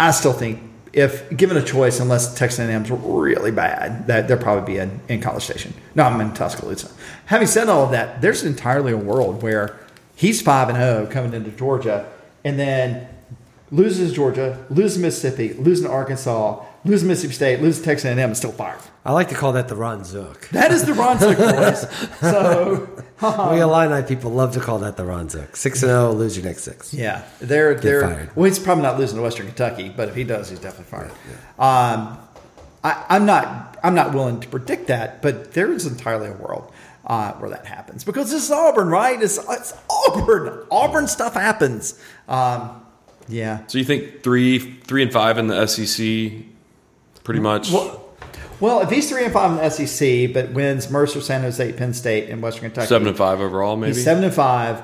[0.00, 0.60] I still think
[0.92, 5.20] if given a choice, unless Texas A&M's really bad, that they'll probably be in, in
[5.20, 5.72] College Station.
[5.94, 6.90] No, I'm in Tuscaloosa.
[7.26, 9.78] Having said all of that, there's entirely a world where
[10.16, 12.10] he's five and zero coming into Georgia,
[12.44, 13.08] and then
[13.70, 18.89] loses Georgia, loses Mississippi, loses Arkansas, loses Mississippi State, loses Texas A&M, and still five.
[19.04, 20.48] I like to call that the Ron Zook.
[20.50, 21.86] That is the Ron Zook boys.
[22.20, 23.02] So
[23.52, 25.56] we Illini people love to call that the Ron Zook.
[25.56, 26.92] Six and zero, lose your next six.
[26.92, 28.36] Yeah, they're they're fired.
[28.36, 28.46] well.
[28.46, 31.10] He's probably not losing to Western Kentucky, but if he does, he's definitely fired.
[31.58, 32.18] Um,
[32.84, 36.70] I, I'm not I'm not willing to predict that, but there is entirely a world
[37.06, 39.20] uh, where that happens because this is Auburn, right?
[39.20, 40.66] It's, it's Auburn.
[40.70, 41.98] Auburn stuff happens.
[42.28, 42.82] Um,
[43.28, 43.66] yeah.
[43.66, 46.44] So you think three three and five in the SEC,
[47.24, 47.70] pretty much.
[47.72, 47.99] Well,
[48.60, 52.28] if he's three and five in the SEC, but wins Mercer, San Jose, Penn State,
[52.30, 53.94] and Western Kentucky, Seven and five overall, maybe.
[53.94, 54.82] He's seven and five.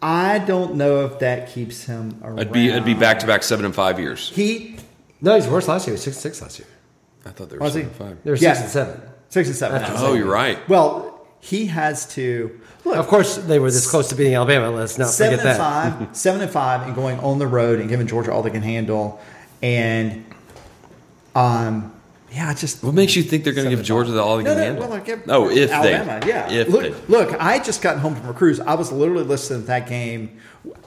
[0.00, 2.40] I don't know if that keeps him around.
[2.40, 4.30] I'd be I'd be back to back seven and five years.
[4.30, 4.76] He
[5.20, 5.92] No, he's worse last year.
[5.92, 6.68] He was six and six last year.
[7.24, 7.90] I thought they were Was seven he?
[7.90, 8.24] and five.
[8.24, 8.52] They were Yeah.
[8.54, 9.00] six and seven.
[9.28, 9.80] six and seven.
[9.80, 10.06] That's now.
[10.08, 10.58] Oh, you're right.
[10.68, 12.96] Well, he has to look.
[12.96, 14.70] Of course, they were this close to beating Alabama.
[14.70, 15.98] Let's not seven forget and that.
[16.08, 18.62] five, seven and five, and going on the road and giving Georgia all they can
[18.62, 19.20] handle,
[19.62, 20.24] and
[21.36, 21.92] um,
[22.32, 24.44] yeah, I just What makes you think they're going to give Georgia the all they
[24.44, 24.88] no, can no, handle?
[24.88, 26.50] well, give oh, if Alabama, they, yeah.
[26.50, 26.94] if look, they.
[27.08, 28.58] look, I just got home from a cruise.
[28.60, 30.38] I was literally listening to that game.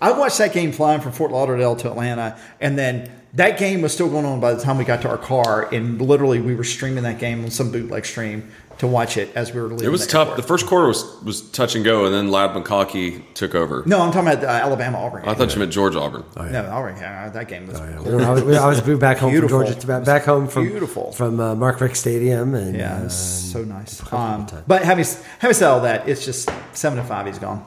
[0.01, 3.93] I watched that game flying from Fort Lauderdale to Atlanta, and then that game was
[3.93, 5.73] still going on by the time we got to our car.
[5.73, 9.53] And literally, we were streaming that game on some bootleg stream to watch it as
[9.53, 9.85] we were leaving.
[9.85, 10.27] It was the tough.
[10.27, 10.37] airport.
[10.37, 13.83] The first quarter was was touch and go, and then Ladd McConkey took over.
[13.85, 15.23] no, I'm talking about the Alabama Auburn.
[15.25, 16.23] I thought you meant George Auburn.
[16.35, 16.97] No, Auburn.
[16.97, 17.79] Yeah, that game was.
[17.79, 19.59] I was, I was back home Beautiful.
[19.65, 21.11] from Georgia, back home from Beautiful.
[21.13, 24.01] from uh, Mark Richt Stadium, and Yeah, it uh, was so nice.
[24.11, 25.05] Um, but having
[25.39, 27.25] having said all that, it's just seven to five.
[27.27, 27.65] He's gone.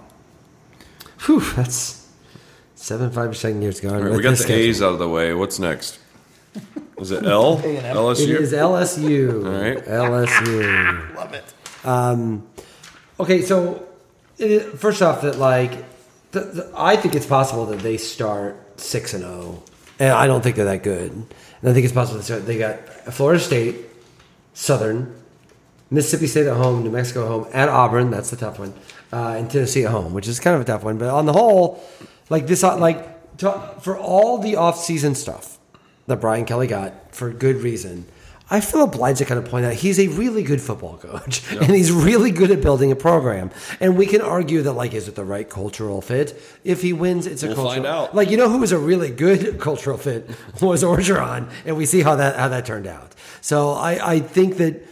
[1.21, 1.98] whew, that's
[2.79, 3.95] seven five second years ago.
[3.95, 5.35] All right, we got the A's out of the way.
[5.35, 5.99] What's next?
[6.99, 7.59] Is it L?
[7.59, 8.41] LSU?
[8.41, 9.45] is LSU.
[9.45, 9.85] All right.
[9.85, 11.15] LSU.
[11.15, 11.45] Love it.
[13.21, 13.87] Okay, so
[14.39, 15.73] it, first off, that like,
[16.31, 19.63] the, the, I think it's possible that they start six and zero,
[19.99, 21.13] and I don't think they're that good.
[21.13, 22.79] And I think it's possible that they got
[23.13, 23.77] Florida State,
[24.55, 25.15] Southern,
[25.91, 28.11] Mississippi State at home, New Mexico at home, at Auburn.
[28.11, 28.75] That's the tough one,
[29.13, 30.99] uh, and Tennessee at home, which is kind of a tough one.
[30.99, 31.83] But on the whole,
[32.31, 35.59] like this, uh, like to, for all the off-season stuff
[36.07, 38.07] that Brian Kelly got for good reason.
[38.51, 41.65] I feel obliged to kind of point out he's a really good football coach, and
[41.71, 43.51] he's really good at building a program.
[43.79, 46.41] And we can argue that, like, is it the right cultural fit?
[46.65, 47.75] If he wins, it's a We'll cultural.
[47.75, 48.15] find out.
[48.15, 50.31] Like, you know, who was a really good cultural fit
[50.63, 53.15] was Orgeron, and we see how that how that turned out.
[53.43, 54.83] So I, I think that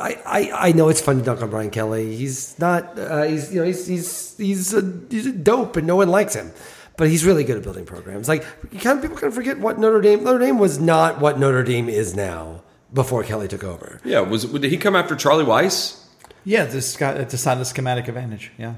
[0.00, 2.16] I, I, I know it's fun to dunk on Brian Kelly.
[2.16, 5.96] He's not uh, he's you know he's he's he's a, he's a dope and no
[5.96, 6.52] one likes him.
[6.96, 8.28] But he's really good at building programs.
[8.28, 11.20] Like you kind of people kind of forget what Notre Dame Notre Dame was not
[11.20, 14.00] what Notre Dame is now before Kelly took over.
[14.04, 16.04] Yeah, was did he come after Charlie Weis?
[16.44, 18.50] Yeah, this got decided schematic advantage.
[18.58, 18.74] Yeah.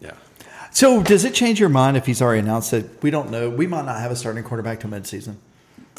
[0.00, 0.12] Yeah.
[0.70, 3.50] So does it change your mind if he's already announced that we don't know?
[3.50, 5.36] We might not have a starting quarterback till midseason.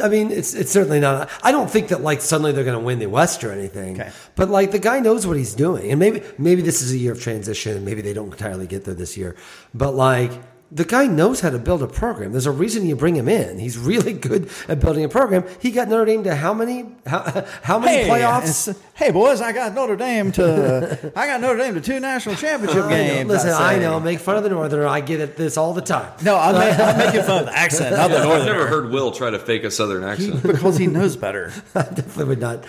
[0.02, 1.30] I mean, it's it's certainly not.
[1.44, 4.00] I don't think that like suddenly they're going to win the West or anything.
[4.00, 4.12] Okay.
[4.36, 7.12] But like the guy knows what he's doing, and maybe maybe this is a year
[7.12, 7.84] of transition.
[7.86, 9.36] Maybe they don't entirely get there this year,
[9.74, 10.32] but like
[10.72, 12.32] the guy knows how to build a program.
[12.32, 13.58] There's a reason you bring him in.
[13.58, 15.44] He's really good at building a program.
[15.60, 18.78] He got Notre Dame to how many how, how many playoffs?
[18.94, 22.84] Hey boys, I got Notre Dame to I got Notre Dame to two national championship
[22.84, 22.90] I know.
[22.90, 23.30] games.
[23.30, 23.80] Listen, I, say.
[23.82, 24.00] know.
[24.00, 24.88] Make fun of the Northerner.
[24.88, 25.38] I get it.
[25.38, 26.12] This all the time.
[26.24, 29.12] No, I'm, ma- I'm making fun of the accent, not the I've never heard Will
[29.12, 30.44] try to fake a Southern accent.
[30.44, 31.52] because he knows better.
[31.74, 32.64] I definitely would not.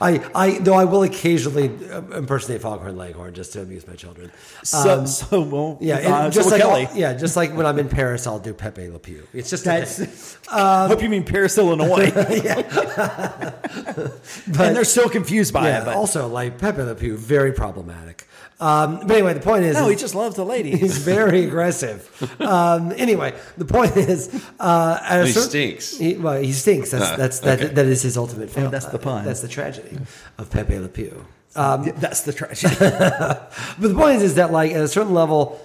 [0.00, 4.30] I, I, though I will occasionally uh, impersonate Foghorn Leghorn just to amuse my children.
[4.62, 6.88] So, Um, so well, yeah, uh, just so like Kelly.
[7.00, 9.26] yeah, just like when I'm in Paris, I'll do Pepe Le Pew.
[9.34, 10.48] It's just a That's, thing.
[10.50, 12.12] I hope you mean Paris, Illinois.
[12.44, 13.52] Yeah,
[14.46, 15.82] and they're still confused by yeah.
[15.82, 15.84] it.
[15.84, 18.26] But also, like Pepe Le Pew, very problematic.
[18.60, 20.80] Um, but anyway, the point is, no, is he just loves the ladies.
[20.80, 22.00] he's very aggressive.
[22.40, 24.28] Um, anyway, the point is,
[24.58, 25.96] uh, at a He certain- stinks.
[25.96, 26.90] He, well, he stinks.
[26.90, 27.74] That's Ah, that's that, okay.
[27.74, 28.68] that is his ultimate fail.
[28.70, 29.24] that's the pun.
[29.24, 29.96] That's the tragedy
[30.38, 31.24] of Pepe Le Pew.
[31.56, 32.74] Um, That's the tragedy.
[32.78, 35.58] But the point is, is that like at a certain level,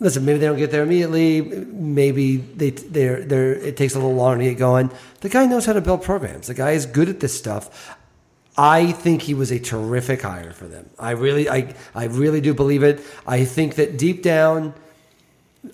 [0.00, 1.40] listen, maybe they don't get there immediately.
[1.40, 4.90] Maybe they they're they're it takes a little longer to get going.
[5.20, 6.48] The guy knows how to build programs.
[6.48, 7.96] The guy is good at this stuff.
[8.58, 10.88] I think he was a terrific hire for them.
[10.98, 13.00] I really I I really do believe it.
[13.26, 14.74] I think that deep down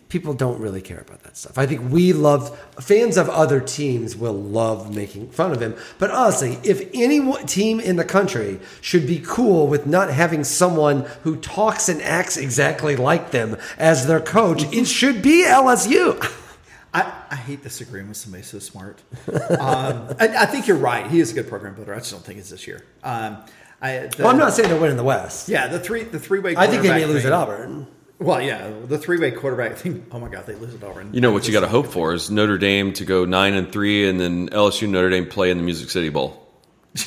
[0.08, 1.58] people don't really care about that stuff.
[1.58, 5.74] I think we love fans of other teams will love making fun of him.
[5.98, 11.06] But honestly, if any team in the country should be cool with not having someone
[11.22, 16.20] who talks and acts exactly like them as their coach, it should be LSU.
[16.94, 19.00] I, I hate disagreeing with somebody so smart.
[19.26, 21.06] Um, I, I think you're right.
[21.10, 21.94] He is a good program builder.
[21.94, 22.84] I just don't think it's this year.
[23.02, 23.38] Um,
[23.80, 25.48] I, the, Well, I'm not saying they're winning the West.
[25.48, 26.54] Yeah, the three the three way.
[26.56, 27.86] I think they may lose at Auburn.
[28.18, 30.06] Well, yeah, the three way quarterback thing.
[30.12, 31.10] Oh my god, they lose at Auburn.
[31.12, 33.72] You know what you got to hope for is Notre Dame to go nine and
[33.72, 36.38] three, and then LSU Notre Dame play in the Music City Bowl.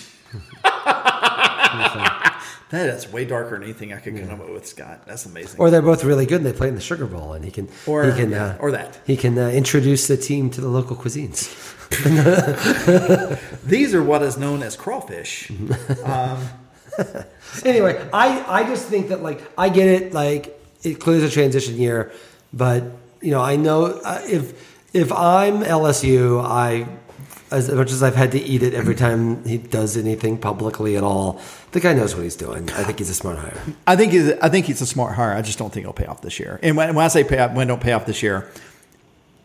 [2.72, 5.06] That is way darker than anything I could come up with, Scott.
[5.06, 5.60] That's amazing.
[5.60, 7.70] Or they're both really good and they play in the Sugar Bowl and he can
[7.86, 9.00] Or- he can yeah, uh, or that.
[9.06, 11.48] he can uh, introduce the team to the local cuisines.
[13.66, 15.52] These are what is known as crawfish.
[17.64, 20.55] anyway, I, I just think that like I get it, like
[20.86, 22.12] it clearly is a transition year,
[22.54, 22.84] but
[23.22, 24.54] you know I know uh, if
[24.94, 26.88] if I'm LSU, I
[27.52, 31.04] as much as I've had to eat it every time he does anything publicly at
[31.04, 31.40] all,
[31.72, 32.70] the guy knows what he's doing.
[32.72, 33.58] I think he's a smart hire.
[33.86, 35.32] I think he's, I think he's a smart hire.
[35.34, 36.60] I just don't think it'll pay off this year.
[36.64, 38.50] And when, when I say pay off, when don't pay off this year,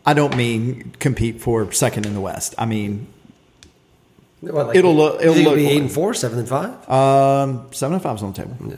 [0.07, 2.55] I don't mean compete for second in the West.
[2.57, 3.07] I mean
[4.40, 6.88] What, like, It'll look- it'll look be eight and four, seven and five.
[6.88, 8.57] um, seven and five is on the table.
[8.66, 8.76] Yeah,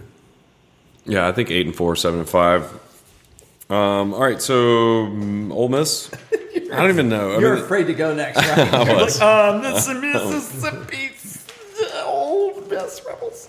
[1.08, 2.64] I think eight and four, seven and five.
[3.70, 6.10] Um, all right, so um, Ole Miss.
[6.72, 7.32] I don't even know.
[7.32, 8.72] I You're mean, afraid to go next, right?
[8.72, 9.20] I You're was.
[9.20, 11.10] like, um, this is Mississippi
[12.04, 13.48] old Miss Rebels.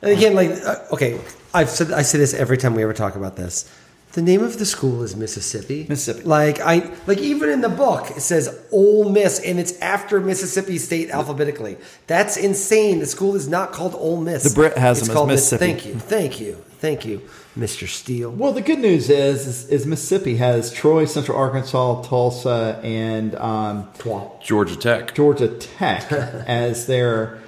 [0.00, 1.20] And again, like uh, okay,
[1.54, 3.70] I've said I say this every time we ever talk about this.
[4.12, 5.86] The name of the school is Mississippi.
[5.88, 6.26] Mississippi.
[6.26, 10.76] Like I like even in the book it says Ole Miss and it's after Mississippi
[10.78, 11.78] State alphabetically.
[12.08, 12.98] That's insane.
[12.98, 14.42] The school is not called Ole Miss.
[14.42, 15.72] The Brit has it's them as called Miss- Mississippi.
[15.72, 17.22] Thank you, thank you, thank you,
[17.56, 17.86] Mr.
[17.86, 18.28] Steele.
[18.28, 23.88] Well, the good news is, is, is Mississippi has Troy, Central Arkansas, Tulsa, and um,
[24.42, 25.14] Georgia Tech.
[25.14, 27.38] Georgia Tech as their.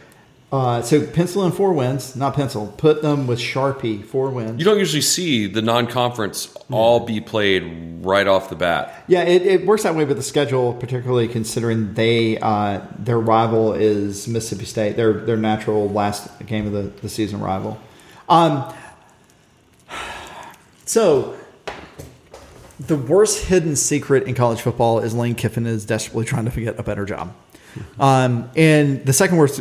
[0.53, 2.72] Uh, so pencil in four wins, not pencil.
[2.78, 4.61] Put them with Sharpie, four wins.
[4.61, 9.03] You don't usually see the non-conference all be played right off the bat.
[9.09, 13.72] Yeah, it, it works that way with the schedule, particularly considering they uh, their rival
[13.72, 14.95] is Mississippi State.
[14.95, 17.80] Their their natural last game of the, the season rival.
[18.28, 18.72] Um,
[20.85, 21.37] so
[22.80, 26.78] the worst hidden secret in college football is Lane Kiffin is desperately trying to get
[26.78, 27.35] a better job.
[27.99, 29.61] Um, and the second worst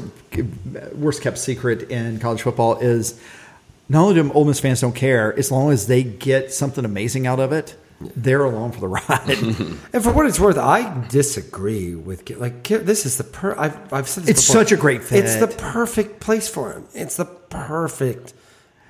[0.93, 3.19] worst kept secret in college football is
[3.89, 7.26] not only do Ole Miss fans don't care, as long as they get something amazing
[7.28, 7.76] out of it,
[8.15, 9.78] they're along for the ride.
[9.93, 13.55] And for what it's worth, I disagree with like this is the per.
[13.57, 14.61] I've, I've said this It's before.
[14.63, 15.24] such a great fit.
[15.24, 16.86] It's the perfect place for him.
[16.93, 18.34] It's the perfect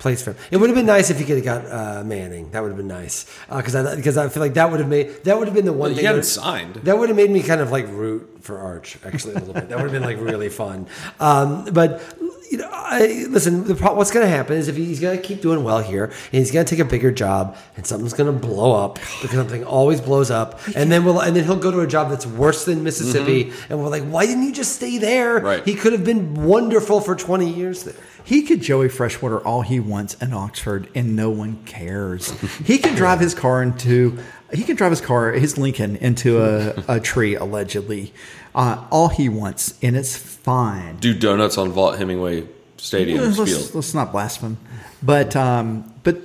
[0.04, 0.36] place for him.
[0.52, 2.50] It would have been nice if he could have got uh, Manning.
[2.52, 5.24] That would have been nice because I because I feel like that would have made
[5.24, 6.04] that would have been the one Well, he thing.
[6.04, 6.74] hadn't that- signed.
[6.86, 9.68] That would have made me kind of like root for Arch actually a little bit.
[9.70, 10.86] That would have been like really fun.
[11.18, 12.02] Um, but
[12.50, 13.64] you know, I, listen.
[13.64, 16.04] The pro- what's going to happen is if he's going to keep doing well here,
[16.04, 19.30] and he's going to take a bigger job, and something's going to blow up because
[19.42, 22.26] something always blows up, and then we'll and then he'll go to a job that's
[22.26, 25.38] worse than Mississippi, and we're like, why didn't you just stay there?
[25.40, 25.64] Right.
[25.64, 27.94] He could have been wonderful for twenty years there.
[28.24, 32.30] He could Joey Freshwater all he wants in Oxford, and no one cares.
[32.64, 34.18] He can drive his car into
[34.52, 38.12] he can drive his car his Lincoln into a, a tree allegedly,
[38.54, 40.96] uh, all he wants, and it's fine.
[40.96, 42.46] Do donuts on Vaught Hemingway
[42.76, 43.74] Stadium let's, field.
[43.74, 44.58] let's not blaspheme,
[45.02, 46.16] but um, but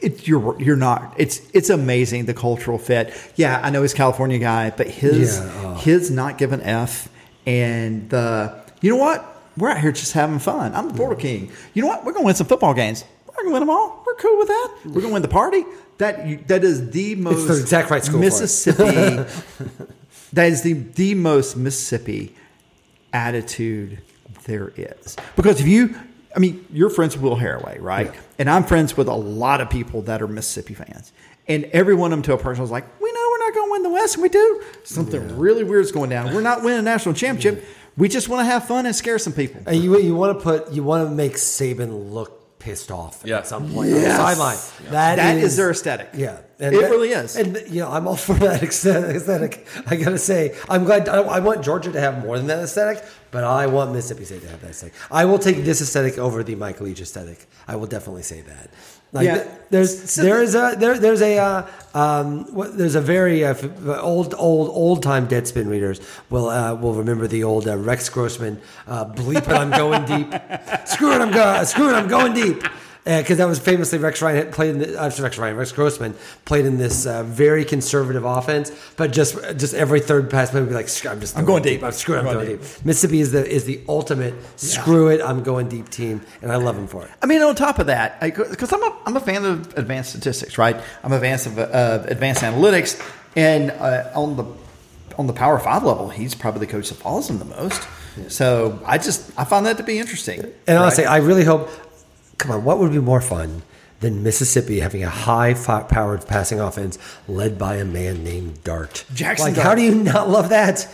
[0.00, 1.14] it, you're you're not.
[1.16, 3.12] It's it's amazing the cultural fit.
[3.36, 5.74] Yeah, I know he's a California guy, but his Yeah, oh.
[5.74, 7.08] his not giving f
[7.46, 10.74] and the you know what we're out here just having fun.
[10.74, 11.50] I'm the Florida King.
[11.74, 12.04] You know what?
[12.04, 13.04] We're gonna win some football games.
[13.26, 14.02] We're gonna win them all.
[14.06, 14.76] We're cool with that.
[14.86, 15.64] We're gonna win the party.
[15.98, 18.20] That that is the most the exact right school.
[18.20, 18.82] Mississippi.
[20.32, 22.34] that is the the most Mississippi
[23.12, 23.98] attitude
[24.44, 25.16] there is.
[25.36, 25.94] Because if you,
[26.34, 28.12] I mean, you're friends with Will Haraway, right?
[28.38, 31.12] And I'm friends with a lot of people that are Mississippi fans.
[31.48, 33.68] And every one of them to a person was like, we know we're not going
[33.68, 34.62] to win the West, and we do.
[34.82, 36.34] Something really weird is going down.
[36.34, 37.64] We're not winning a national championship.
[37.96, 39.62] We just want to have fun and scare some people.
[39.66, 43.38] And you you want to put you want to make Saban look pissed off Yeah.
[43.38, 44.16] at some point on the Yes.
[44.16, 44.58] sideline.
[44.90, 46.08] That is their aesthetic.
[46.14, 47.36] Yeah, It that- really is.
[47.36, 49.16] And you know, I'm all for that aesthetic.
[49.16, 49.66] aesthetic.
[49.86, 51.08] I gotta say, I'm glad.
[51.08, 54.42] I, I want Georgia to have more than that aesthetic, but I want Mississippi State
[54.42, 54.94] to have that aesthetic.
[55.10, 57.46] I will take this aesthetic over the Michael Leach aesthetic.
[57.68, 58.68] I will definitely say that.
[59.12, 59.34] Like, Yeah.
[59.36, 63.44] th- there's So there is a there there's a uh, um, what, there's a very
[63.44, 63.64] uh, f-
[64.00, 66.00] old old old time Deadspin readers
[66.30, 70.28] will uh, will remember the old uh, Rex Grossman uh, bleep it I'm going deep
[70.86, 72.62] screw it I'm going screw it I'm going deep
[73.06, 76.14] because that was famously Rex Ryan had played in the, uh, Rex Ryan Rex Grossman
[76.44, 80.68] played in this uh, very conservative offense but just just every third pass play would
[80.68, 81.82] be like "Screw- I'm just I'm going deep.
[81.84, 82.84] I'm screw it I'm, I'm going going deep.
[82.84, 86.76] Mississippi is the is the ultimate screw it I'm going deep team and I love
[86.76, 87.10] him for it.
[87.22, 90.58] I mean, on top of that, because I'm a, I'm a fan of advanced statistics,
[90.58, 90.76] right?
[91.04, 93.00] I'm a fan of uh, advanced analytics,
[93.36, 94.44] and uh, on the
[95.18, 97.86] on the Power Five level, he's probably the coach that follows him the most.
[98.28, 100.40] So I just I find that to be interesting.
[100.66, 101.12] And honestly, right?
[101.12, 101.68] I really hope.
[102.38, 103.62] Come on, what would be more fun
[104.00, 109.04] than Mississippi having a high-powered passing offense led by a man named Dart?
[109.12, 109.66] Jaxson like, Dart.
[109.66, 110.86] how do you not love that?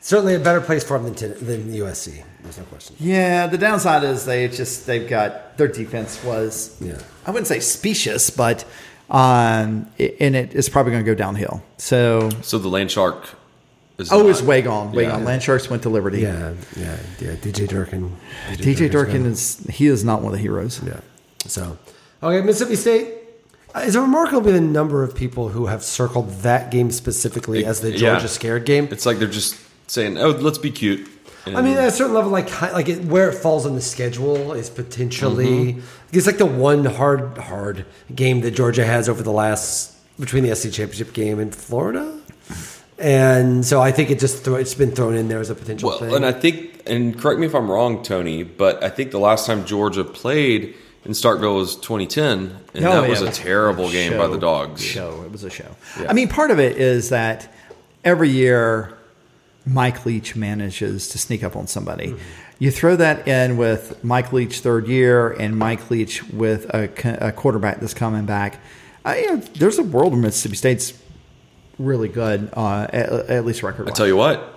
[0.00, 2.22] Certainly a better place for him than, than USC.
[2.42, 2.94] There's no question.
[3.00, 7.00] yeah, the downside is they just they've got their defense was Yeah.
[7.26, 8.64] I wouldn't say specious, but
[9.10, 11.62] um, and it is probably going to go downhill.
[11.76, 13.30] So So the land shark
[13.98, 15.10] is oh, not- it's way gone, way Yeah.
[15.12, 15.24] gone.
[15.24, 16.20] Land Sharks went to Liberty.
[16.20, 17.34] Yeah, yeah, yeah.
[17.36, 18.12] DJ Durkin.
[18.52, 19.32] DJ Durkin's Durkin gone.
[19.32, 20.80] is he is not one of the heroes.
[20.86, 21.00] Yeah.
[21.46, 21.78] So,
[22.22, 23.12] okay, Mississippi State.
[23.74, 27.80] Uh, Is it remarkable the number of people who have circled that game specifically as
[27.80, 28.12] the Yeah.
[28.12, 28.88] Georgia scared game?
[28.90, 29.54] It's like they're just
[29.86, 31.06] saying, "Oh, let's be cute."
[31.46, 34.52] I mean, at a certain level, like like it, where it falls on the schedule
[34.52, 35.80] is potentially Mm-hmm.
[36.18, 37.84] it's like the one hard hard
[38.14, 42.14] game that Georgia has over the last between the SC championship game in Florida,
[42.98, 45.90] and so I think it just throw, it's been thrown in there as a potential
[45.90, 46.14] Well, thing.
[46.14, 49.46] and I think, and correct me if I'm wrong, Tony, but I think the last
[49.46, 50.74] time Georgia played
[51.04, 52.32] in Starkville was 2010,
[52.74, 54.82] and Oh, that yeah, was a was terrible game by the Dogs.
[54.82, 55.76] Show it was a show.
[56.00, 56.06] Yeah.
[56.10, 57.52] I mean, part of it is that
[58.04, 58.96] every year
[59.66, 62.08] Mike Leach manages to sneak up on somebody.
[62.08, 62.18] Mm-hmm.
[62.58, 66.88] You throw that in with Mike Leach third year and Mike Leach with a,
[67.20, 68.58] a quarterback that's coming back.
[69.04, 70.92] I, you know, there's a world where Mississippi State's
[71.78, 73.88] really good, uh, at, at least record.
[73.88, 74.54] I tell you what,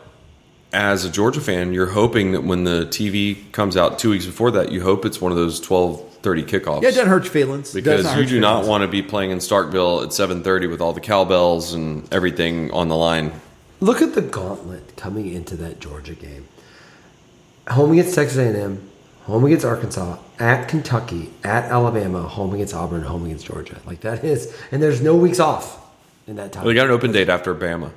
[0.72, 4.52] as a Georgia fan, you're hoping that when the TV comes out two weeks before
[4.52, 6.82] that, you hope it's one of those 12:30 kickoffs.
[6.82, 8.68] yeah, it doesn't hurt your feelings because you do your not feelings.
[8.68, 12.88] want to be playing in Starkville at 7:30 with all the cowbells and everything on
[12.88, 13.32] the line.
[13.82, 16.48] Look at the gauntlet coming into that Georgia game.
[17.70, 18.82] Home against Texas A&M,
[19.24, 23.80] home against Arkansas, at Kentucky, at Alabama, home against Auburn, home against Georgia.
[23.86, 25.80] Like that is, and there's no weeks off
[26.30, 26.66] in that time.
[26.66, 27.92] We got an open date after Bama.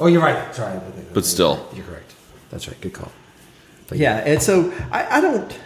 [0.00, 0.54] Oh, you're right.
[0.54, 0.78] Sorry,
[1.14, 1.68] But still.
[1.74, 2.14] you're correct.
[2.50, 2.80] That's right.
[2.80, 3.12] Good call.
[3.88, 5.56] But Yeah, and so I, I don't.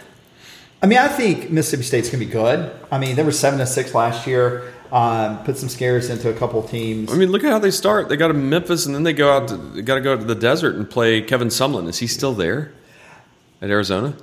[0.83, 2.71] I mean, I think Mississippi State's going to be good.
[2.91, 4.73] I mean, they were seven to six last year.
[4.91, 7.13] Um, put some scares into a couple teams.
[7.13, 8.09] I mean, look at how they start.
[8.09, 9.47] They go to Memphis, and then they go out.
[9.49, 11.87] To, they got to go to the desert and play Kevin Sumlin.
[11.87, 12.73] Is he still there
[13.61, 14.15] at Arizona?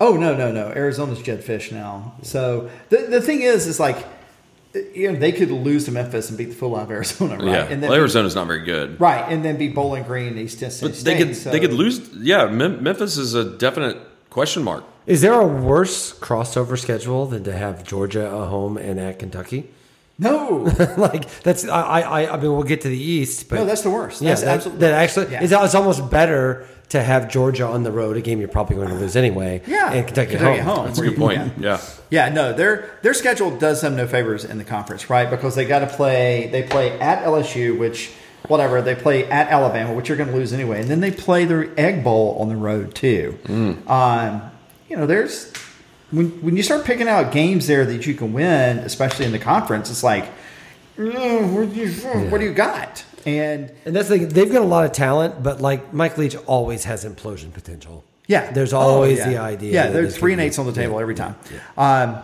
[0.00, 0.68] Oh no, no, no!
[0.70, 2.14] Arizona's Jedd Fisch now.
[2.22, 4.04] So the the thing is, is like,
[4.94, 7.44] you know, they could lose to Memphis and beat the full out of Arizona, right?
[7.46, 9.00] Yeah, And well, Arizona's not very good.
[9.00, 11.14] right, and then beat Bowling Green, and East Tennessee But State.
[11.18, 12.00] they could so- they could lose.
[12.14, 13.96] Yeah, Mem- Memphis is a definite
[14.30, 14.84] question mark.
[15.06, 19.70] Is there a worse crossover schedule than to have Georgia at home and at Kentucky?
[20.18, 23.82] No, like that's I, I I mean we'll get to the East, but no, that's
[23.82, 24.20] the worst.
[24.20, 25.42] yeah, That's that, absolutely that actually Yeah.
[25.44, 28.88] it's, it's almost better to have Georgia on the road, a game you're probably going
[28.88, 29.60] to lose anyway.
[29.66, 30.76] Yeah, and Kentucky, Kentucky at at home.
[30.76, 30.86] home.
[30.86, 31.52] That's a good you- point.
[31.58, 31.80] Yeah.
[32.10, 35.28] Yeah, no, their their schedule does them no favors in the conference, right?
[35.28, 36.48] Because they got to play.
[36.50, 38.10] They play at LSU, which
[38.46, 41.44] whatever they play at Alabama, which you're going to lose anyway, and then they play
[41.44, 43.36] their Egg Bowl on the road too.
[43.86, 44.50] Um,
[44.88, 45.52] you know, there's
[46.10, 49.38] when when you start picking out games there that you can win, especially in the
[49.38, 50.24] conference, it's like,
[50.96, 51.92] mm, what, do you,
[52.30, 53.04] what do you got?
[53.26, 56.36] And And that's the thing, they've got a lot of talent, but like Mike Leach
[56.46, 58.04] always has implosion potential.
[58.26, 59.28] Yeah, there's Oh, always yeah.
[59.30, 59.72] the idea.
[59.72, 61.00] Yeah, there's three and eights on the table yeah.
[61.02, 61.34] every time.
[61.76, 62.18] Um,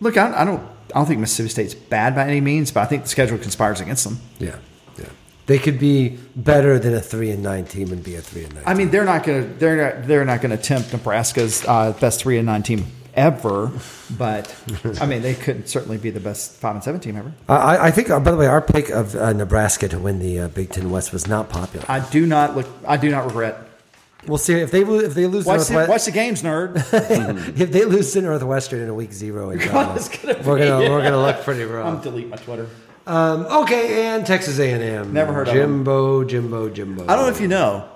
[0.00, 0.60] look, I, I don't,
[0.94, 3.80] I don't think Mississippi State's bad by any means, but I think the schedule conspires
[3.80, 4.20] against them.
[4.38, 4.56] Yeah,
[4.98, 5.06] yeah.
[5.46, 8.54] They could be better than a three and nine team and be a three and
[8.54, 8.64] nine.
[8.66, 11.92] I mean, they're not going to, they're not, they're not going to tempt Nebraska's uh,
[12.00, 13.70] best three and nine team ever,
[14.18, 14.54] but
[15.00, 17.32] I mean, they could certainly be the best five and seven team ever.
[17.48, 18.10] I, I think.
[18.10, 20.90] Uh, by the way, our pick of uh, Nebraska to win the uh, Big Ten
[20.90, 21.84] West was not popular.
[21.88, 23.58] I do not look, I do not regret.
[24.26, 26.76] We'll see if they if they lose Watch the, Northwest- watch the games, nerd.
[27.60, 31.02] if they lose to Northwestern in a week zero, in God, gonna we're gonna we're
[31.02, 31.86] gonna look pretty wrong.
[31.86, 32.02] I'm rough.
[32.04, 32.68] delete my Twitter.
[33.06, 35.12] Um, okay, and Texas A and M.
[35.12, 35.60] Never heard of 'em.
[35.60, 37.02] Jimbo, Jimbo, Jimbo.
[37.04, 37.86] I don't know if you know,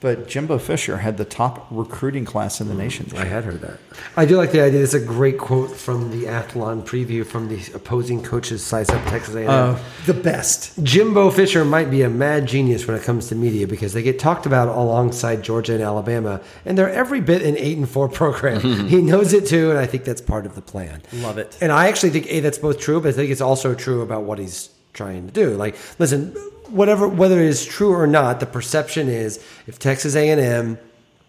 [0.00, 3.10] but Jimbo Fisher had the top recruiting class in the nation.
[3.16, 3.78] I had heard that.
[4.16, 4.82] I do like the idea.
[4.82, 9.34] It's a great quote from the Athlon preview from the opposing coaches size up Texas
[9.34, 9.48] A&M.
[9.48, 10.82] Uh, the best.
[10.82, 14.18] Jimbo Fisher might be a mad genius when it comes to media because they get
[14.18, 18.60] talked about alongside Georgia and Alabama, and they're every bit an eight and four program.
[18.88, 21.02] he knows it too, and I think that's part of the plan.
[21.14, 21.56] Love it.
[21.60, 24.24] And I actually think a that's both true, but I think it's also true about
[24.24, 25.56] what he's trying to do.
[25.56, 26.34] Like, listen,
[26.68, 30.78] whatever whether it is true or not, the perception is if Texas A and M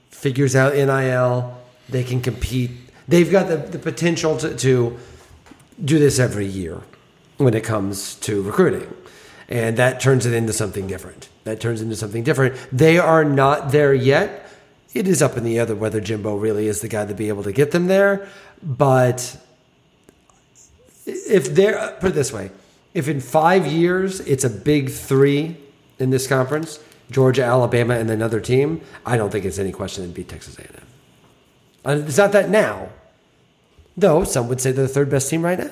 [0.09, 1.57] figures out NIL,
[1.89, 2.71] they can compete.
[3.07, 4.97] They've got the, the potential to, to
[5.83, 6.81] do this every year
[7.37, 8.91] when it comes to recruiting.
[9.47, 11.29] And that turns it into something different.
[11.43, 12.55] That turns into something different.
[12.71, 14.49] They are not there yet.
[14.93, 17.43] It is up in the air whether Jimbo really is the guy to be able
[17.43, 18.27] to get them there.
[18.63, 19.37] But
[21.05, 22.49] if they're, put it this way,
[22.95, 25.57] if in five years it's a big three
[25.99, 26.79] in this conference,
[27.11, 32.07] Georgia, Alabama, and another team, I don't think it's any question it'd be Texas A&M.
[32.07, 32.89] It's not that now.
[33.97, 35.71] Though some would say they're the third best team right now.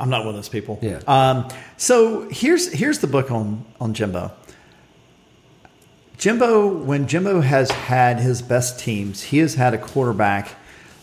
[0.00, 0.78] I'm not one of those people.
[0.82, 1.00] Yeah.
[1.06, 4.32] Um, so here's here's the book on on Jimbo.
[6.18, 10.50] Jimbo, when Jimbo has had his best teams, he has had a quarterback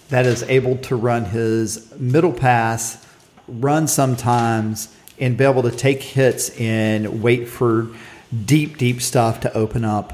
[0.10, 3.06] that is able to run his middle pass,
[3.48, 7.88] run sometimes, and be able to take hits and wait for
[8.46, 10.14] deep, deep stuff to open up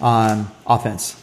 [0.00, 1.20] on offense.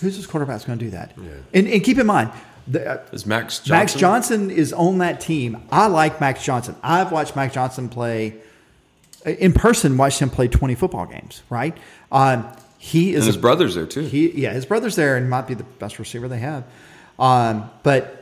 [0.00, 1.16] Who's this quarterback's going to do that?
[1.54, 2.30] And, and keep in mind,
[2.68, 3.72] the, uh, Is Max Johnson?
[3.72, 5.62] Max Johnson is on that team.
[5.70, 6.76] I like Max Johnson.
[6.82, 8.34] I've watched Max Johnson play
[9.24, 9.96] in person.
[9.96, 11.42] Watched him play twenty football games.
[11.48, 11.76] Right.
[12.12, 12.46] Um,
[12.78, 14.02] he is And his a- brother's there too.
[14.02, 16.64] He yeah, his brother's there and might be the best receiver they have.
[17.18, 18.15] Um, but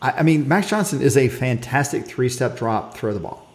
[0.00, 3.46] I, I mean, Max Johnson is a fantastic three step drop, throw the ball.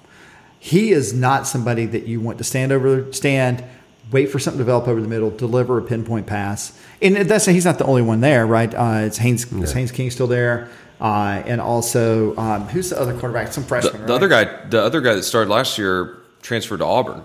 [0.59, 3.63] He is not somebody that you want to stand over, stand,
[4.11, 6.77] wait for something to develop over the middle, deliver a pinpoint pass.
[7.01, 8.73] And that's he's not the only one there, right?
[8.73, 10.69] Uh, it's Haynes, is Haynes King still there,
[11.01, 13.51] uh, and also um, who's the other quarterback?
[13.51, 13.93] Some freshman.
[13.93, 14.09] the right?
[14.11, 17.23] other guy, the other guy that started last year, transferred to Auburn.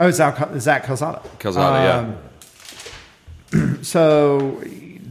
[0.00, 1.22] Oh, Zach, Zach Calzada.
[1.38, 2.16] Calzada,
[3.52, 4.60] Um, So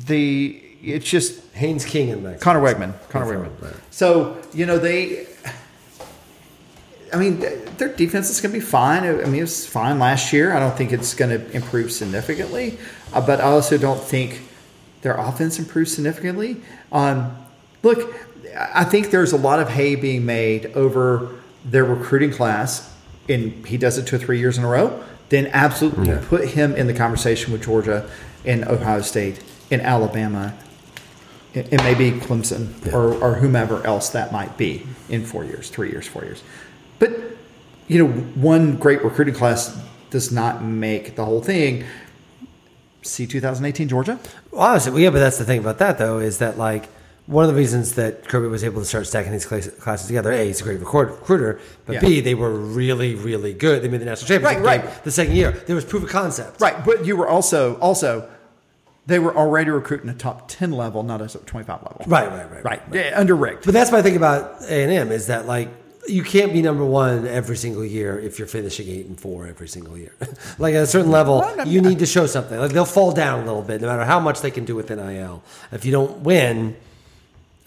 [0.08, 2.42] the it's just Haynes King and Max.
[2.44, 2.94] Connor Wegman.
[3.10, 3.62] Connor That's Wegman.
[3.64, 3.82] right, right.
[3.92, 5.28] So you know they.
[7.14, 7.40] I mean,
[7.78, 9.04] their defense is going to be fine.
[9.04, 10.54] I mean, it was fine last year.
[10.54, 12.78] I don't think it's going to improve significantly,
[13.14, 14.42] uh, but I also don't think
[15.02, 16.62] their offense improves significantly.
[16.92, 17.36] Um,
[17.84, 18.16] look,
[18.58, 21.36] I think there's a lot of hay being made over
[21.66, 22.90] their recruiting class,
[23.28, 25.04] and he does it two or three years in a row.
[25.28, 26.24] Then absolutely Yeah.
[26.30, 28.10] put him in the conversation with Georgia
[28.46, 30.54] and Ohio State and Alabama
[31.54, 35.70] it, it may be Clemson or, or whomever else that might be in four years,
[35.70, 36.44] three years, four years.
[37.00, 37.12] But,
[37.88, 39.78] you know, one great recruiting class
[40.10, 41.84] does not make the whole thing.
[43.02, 44.20] See 2018 Georgia?
[44.52, 46.88] Well, honestly, well, yeah, but that's the thing about that though is that like
[47.26, 50.46] one of the reasons that Kirby was able to start stacking these classes together, A,
[50.48, 52.00] he's a great recruiter, but Yeah.
[52.02, 53.82] B, they were really, really good.
[53.84, 55.04] They made the national championship Right, game right.
[55.04, 55.52] the second year.
[55.52, 56.60] There was proof of concept.
[56.62, 58.30] Right, but you were also also
[59.12, 62.04] they were already recruiting a top ten level, not a twenty five level.
[62.08, 62.82] Right, right, right, right.
[62.92, 63.66] Yeah, under rigged.
[63.66, 65.70] But that's my thing about A and M is that like
[66.08, 69.68] you can't be number one every single year if you're finishing eight and four every
[69.68, 70.16] single year.
[70.58, 72.58] like at a certain level, Well, I mean, you need to show something.
[72.58, 74.90] Like they'll fall down a little bit, no matter how much they can do with
[74.90, 75.44] NIL.
[75.72, 76.76] If you don't win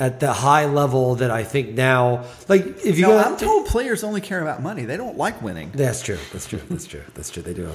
[0.01, 3.67] at the high level that I think now, like if you No, go, I'm told
[3.67, 4.85] players only care about money.
[4.85, 5.71] They don't like winning.
[5.73, 6.19] that's true.
[6.33, 6.61] That's true.
[6.69, 7.03] That's true.
[7.15, 7.43] That's true.
[7.43, 7.71] They do.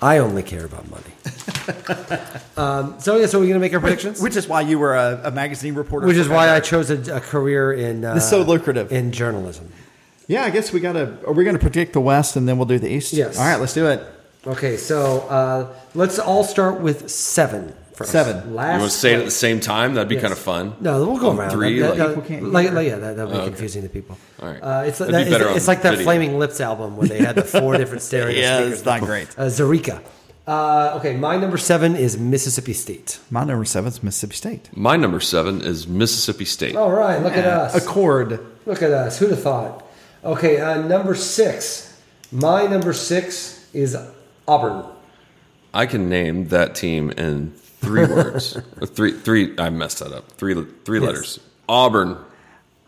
[0.00, 1.12] I only care about money.
[2.56, 4.20] um, so yeah, so we're gonna make our predictions.
[4.20, 6.06] Which is why you were a, a magazine reporter.
[6.06, 8.04] Which is why I chose a, a career in.
[8.04, 8.90] Uh, It's so lucrative.
[8.92, 9.70] in journalism.
[10.26, 11.18] Yeah, I guess we got to.
[11.26, 13.12] Are we going to predict the West and then we'll do the East?
[13.12, 13.38] Yes.
[13.38, 14.02] All right, let's do it.
[14.46, 17.74] Okay, so uh, let's all start with seven.
[17.98, 18.12] First.
[18.12, 18.54] Seven.
[18.54, 18.74] Last.
[18.74, 19.94] You want to say it at the same time?
[19.94, 20.22] That'd be Yes.
[20.22, 20.74] kind of fun.
[20.80, 21.50] No, we'll go On around.
[21.50, 23.48] Three, That- like- that- People can't like, like, yeah, that, that'll be Oh, okay.
[23.48, 24.16] confusing to people.
[24.40, 24.60] All right.
[24.62, 26.04] Uh, it's That'd that, be better it's, it's like that video.
[26.04, 28.72] Flaming Lips album where they had the four different stereo Yeah, speakers.
[28.78, 29.28] it's not great.
[29.36, 30.00] Uh, Zaireeka.
[30.46, 33.18] Uh, okay, my number seven is Mississippi State.
[33.30, 34.70] My number seven is Mississippi State.
[34.76, 36.76] My number seven is Mississippi State.
[36.76, 37.74] All right, look at us.
[37.74, 38.38] Accord.
[38.64, 39.18] Look at us.
[39.18, 39.84] Who'd have thought?
[40.24, 41.98] Okay, uh, number six.
[42.30, 43.96] My number six is
[44.46, 44.84] Auburn.
[45.74, 48.58] I can name that team in three words.
[48.86, 49.54] Three, three.
[49.58, 50.32] I messed that up.
[50.32, 50.54] Three,
[50.84, 51.40] three letters.
[51.68, 52.18] Auburn.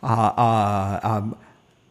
[0.02, 1.36] Uh, uh, um,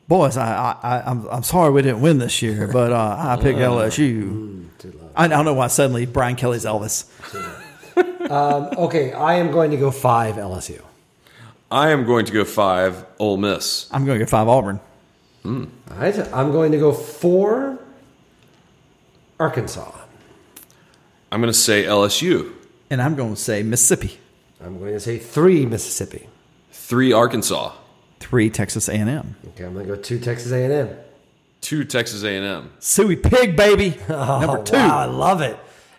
[0.08, 3.38] boys, I, I, I, I'm, I'm sorry we didn't win this year, but uh, I
[3.42, 4.68] picked LSU.
[5.16, 7.06] I, I don't know why suddenly Brian Kelly's Elvis.
[8.30, 10.82] Okay, I am going to go five LSU.
[11.72, 13.04] I am going to go five.
[13.18, 13.90] Ole Miss.
[13.92, 14.80] I'm going to go five Auburn.
[15.44, 17.80] All right, I'm going to go four
[19.40, 19.92] Arkansas.
[21.32, 22.54] I'm going to say LSU.
[22.90, 24.18] And I'm going to say Mississippi.
[24.64, 26.28] I'm going to say three Mississippi.
[26.72, 27.74] Three Arkansas.
[28.20, 29.36] Three Texas A&M.
[29.50, 30.90] Okay, I'm going to go two Texas A&M.
[31.62, 32.72] Two Texas A&M.
[32.80, 33.98] Suey Pig, baby.
[34.10, 34.76] Number two.
[34.76, 35.58] Wow, I love it.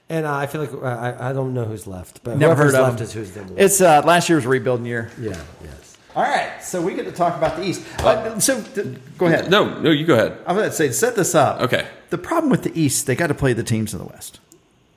[0.08, 2.74] And uh, I feel like uh, I, I don't know who's left, but Never whoever's
[2.74, 3.04] heard of left them.
[3.06, 3.62] is who's number one.
[3.62, 5.10] It's uh, last year's rebuilding year.
[5.20, 5.96] Yeah, yes.
[6.16, 7.82] All right, so we get to talk about the East.
[8.00, 9.48] Uh, so th- go ahead.
[9.48, 10.36] No, no, you go ahead.
[10.46, 11.60] I'm going to say set this up.
[11.60, 11.86] Okay.
[12.10, 14.40] The problem with the East, they got to play the teams in the West.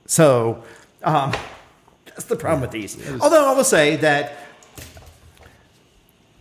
[0.06, 0.64] So
[1.04, 1.32] um,
[2.14, 2.98] that's the problem with the East.
[3.20, 4.38] Although I will say that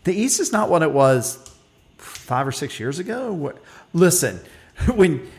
[0.04, 1.40] the East is not what it was
[1.98, 3.32] five or six years ago.
[3.34, 3.58] What,
[3.94, 4.40] listen,
[4.96, 5.30] when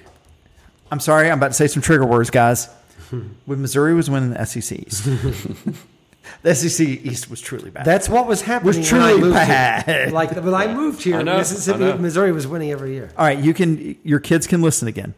[0.91, 2.69] I'm sorry, I'm about to say some trigger words, guys.
[3.45, 5.05] When Missouri was winning the SEC East,
[6.43, 7.85] the SEC East was truly bad.
[7.85, 8.79] That's what was happening.
[8.79, 9.85] Was when I truly moved bad.
[9.85, 10.09] Here.
[10.11, 11.99] Like when I moved here, I know, Mississippi, I know.
[11.99, 13.11] Missouri was winning every year.
[13.17, 15.15] All right, you can your kids can listen again.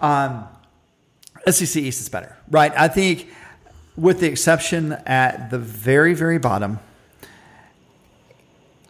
[0.00, 0.46] Um,
[1.50, 2.72] SEC East is better, right?
[2.76, 3.28] I think,
[3.96, 6.78] with the exception at the very very bottom,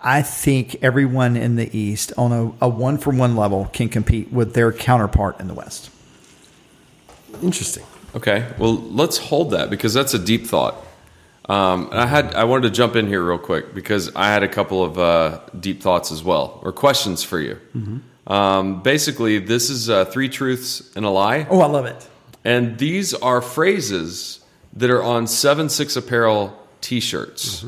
[0.00, 4.32] I think everyone in the East on a, a one for one level can compete
[4.32, 5.90] with their counterpart in the West.
[7.42, 7.84] Interesting.
[8.14, 10.74] Okay, well, let's hold that because that's a deep thought.
[11.48, 14.42] Um, and I had I wanted to jump in here real quick because I had
[14.42, 17.58] a couple of uh, deep thoughts as well or questions for you.
[18.26, 22.08] Um, basically, this is uh, three truths and a lie, Oh, I love it.
[22.44, 24.38] and these are phrases
[24.74, 27.64] that are on Seven Six Apparel T-shirts.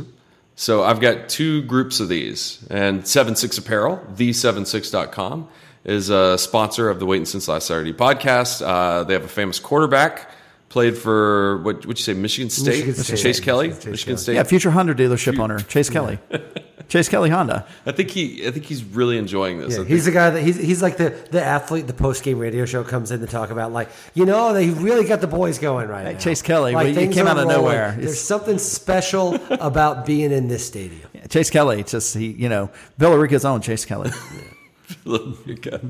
[0.57, 5.49] So I've got two groups of these, and Seven Six Apparel, the76.com,
[5.85, 8.65] is a sponsor of the Waiting Since Last Saturday podcast.
[8.65, 10.31] Uh, they have a famous quarterback,
[10.75, 12.85] played for what would you say, Michigan State?
[12.87, 13.16] Michigan State.
[13.18, 14.35] Chase Kelly, Chase Michigan State.
[14.35, 16.18] Yeah, future Honda dealership owner Chase Kelly.
[16.89, 17.64] Chase Kelly Honda.
[17.87, 19.79] I think he, I think he's really enjoying this.
[19.79, 21.87] Yeah, he's the guy that he's, he's like the, the athlete.
[21.87, 25.07] The post game radio show comes in to talk about like you know they really
[25.07, 26.18] got the boys going right Hey, now.
[26.18, 27.57] Chase Kelly, well, you came out of rolling.
[27.57, 27.93] nowhere.
[27.93, 31.09] There's It's- something special about being in this stadium.
[31.31, 32.68] Chase Kelly, just he, you know,
[32.99, 34.11] Villa Rica's own Chase Kelly.
[35.05, 35.81] You're.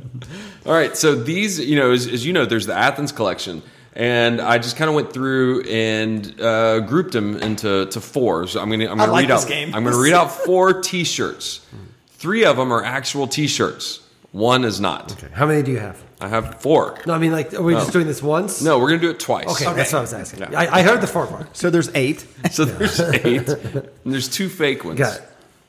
[0.66, 3.62] All right, so these, you know, as, as you know, there's the Athens collection,
[3.94, 8.46] and I just kind of went through and uh, grouped them into to four.
[8.46, 9.74] So I'm gonna I'm gonna like read this out game.
[9.74, 11.64] I'm gonna read out four T-shirts.
[12.08, 14.00] Three of them are actual T-shirts.
[14.32, 15.12] One is not.
[15.12, 15.28] Okay.
[15.32, 16.02] How many do you have?
[16.20, 16.98] I have four.
[17.06, 18.62] No, I mean like are we just doing this once?
[18.62, 19.46] No, we're gonna do it twice.
[19.46, 20.40] Okay, that's what I was asking.
[20.40, 20.58] Yeah.
[20.58, 21.56] I, I heard the four part.
[21.56, 22.26] So there's eight.
[22.50, 23.48] So there's eight.
[23.48, 24.98] And there's two fake ones.
[24.98, 25.22] Got it.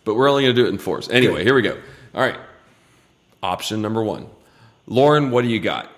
[0.04, 1.10] But we're only going to do it in fours.
[1.10, 1.76] Anyway, here we go.
[2.14, 2.38] All right.
[3.42, 4.28] Option number one.
[4.86, 5.90] Lauren, what do you got?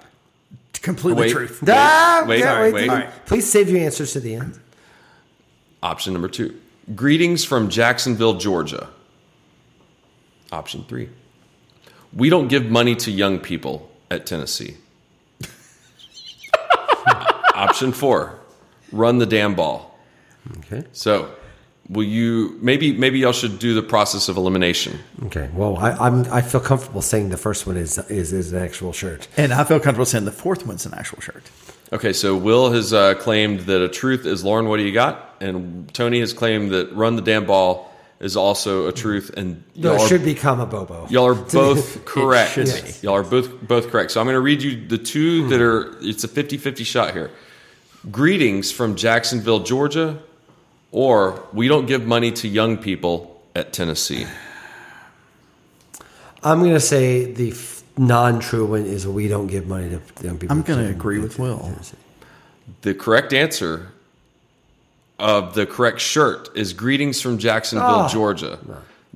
[0.74, 1.32] Completely Wait.
[1.32, 1.64] truth.
[1.68, 3.10] Ah, wait, yeah, sorry, wait, wait.
[3.26, 4.60] Please save your answers to the end.
[5.84, 6.60] Option number two.
[6.96, 8.90] Greetings from Jacksonville, Georgia.
[10.52, 11.10] Option three.
[12.14, 14.78] We don't give money to young people at Tennessee.
[17.54, 18.40] Option four.
[18.92, 20.00] Run the damn ball.
[20.60, 20.86] Okay.
[20.94, 21.36] So,
[21.90, 25.00] will you maybe maybe y'all should do the process of elimination?
[25.26, 25.50] Okay.
[25.54, 28.94] Well, I, I'm I feel comfortable saying the first one is is is an actual
[28.94, 29.28] shirt.
[29.38, 31.44] And I feel comfortable saying the fourth one's an actual shirt.
[31.94, 34.68] Okay, so Will has uh, claimed that a truth is Lauren.
[34.68, 35.36] What do you got?
[35.40, 39.32] And Tony has claimed that run the damn ball is also a truth.
[39.38, 41.08] And No, y'all it are- should become a Bobo.
[41.10, 42.52] Y'all are both correct.
[42.52, 43.04] should.
[43.04, 44.12] Y'all are both both correct.
[44.12, 45.96] So I'm going to read you the two that are.
[46.02, 47.32] It's a 50-50 shot here.
[48.12, 50.20] Greetings from Jacksonville, Georgia,
[50.98, 54.26] or we don't give money to young people at Tennessee.
[56.44, 60.40] I'm going to say the f- non-true one is we don't give money to young
[60.40, 60.56] people.
[60.58, 61.72] I'm going to to- agree with Will.
[62.82, 63.92] The correct answer
[65.20, 68.10] of the correct shirt is greetings from Jacksonville, Oh.
[68.10, 68.58] Georgia.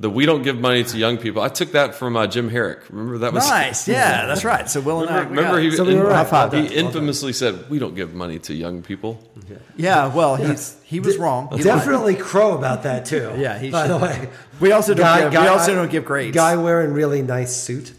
[0.02, 1.44] The we don't give money to young people.
[1.44, 2.80] I took that from uh, Jim Harrick.
[2.90, 3.88] Remember that was Nice.
[3.88, 4.68] Yeah, that's right.
[4.68, 5.20] So Will and I.
[5.20, 5.64] Remember, we remember it.
[5.64, 6.54] he, So we were right.
[6.54, 11.00] He infamously said, "We don't give money to young people." Yeah, yeah well, he's he
[11.00, 11.50] was wrong.
[11.50, 11.64] He lied.
[11.64, 13.32] Definitely crow about that too.
[13.38, 14.30] Yeah, he by the way.
[14.60, 16.36] We also don't give- we also don't give grades.
[16.36, 17.94] Guy wearing really nice suit.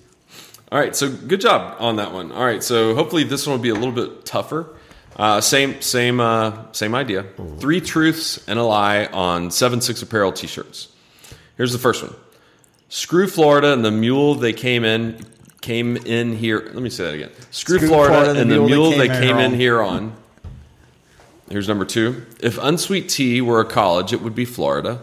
[0.73, 2.33] All right, so good job on that one.
[2.33, 4.67] All right, so hopefully this one will be a little bit tougher.
[5.17, 7.27] Uh, same, same, uh, same idea.
[7.59, 10.89] Three truths and a lie on seven six apparel T-shirts.
[11.63, 12.13] Here's the first one:
[12.89, 15.25] Screw Florida and the mule they came in
[15.61, 16.59] came in here.
[16.59, 17.31] Let me say that again.
[17.53, 19.55] Screw, Screw Florida, and the mule they came, in on.
[19.55, 20.13] here on.
[21.49, 25.03] Here's number two: If unsweet tea were a college, it would be Florida.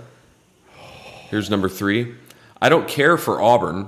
[1.29, 2.13] Here's number three:
[2.61, 3.87] I don't care for Auburn.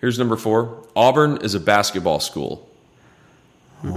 [0.00, 0.84] Here's number four.
[0.96, 2.68] Auburn is a basketball school.
[3.84, 3.94] All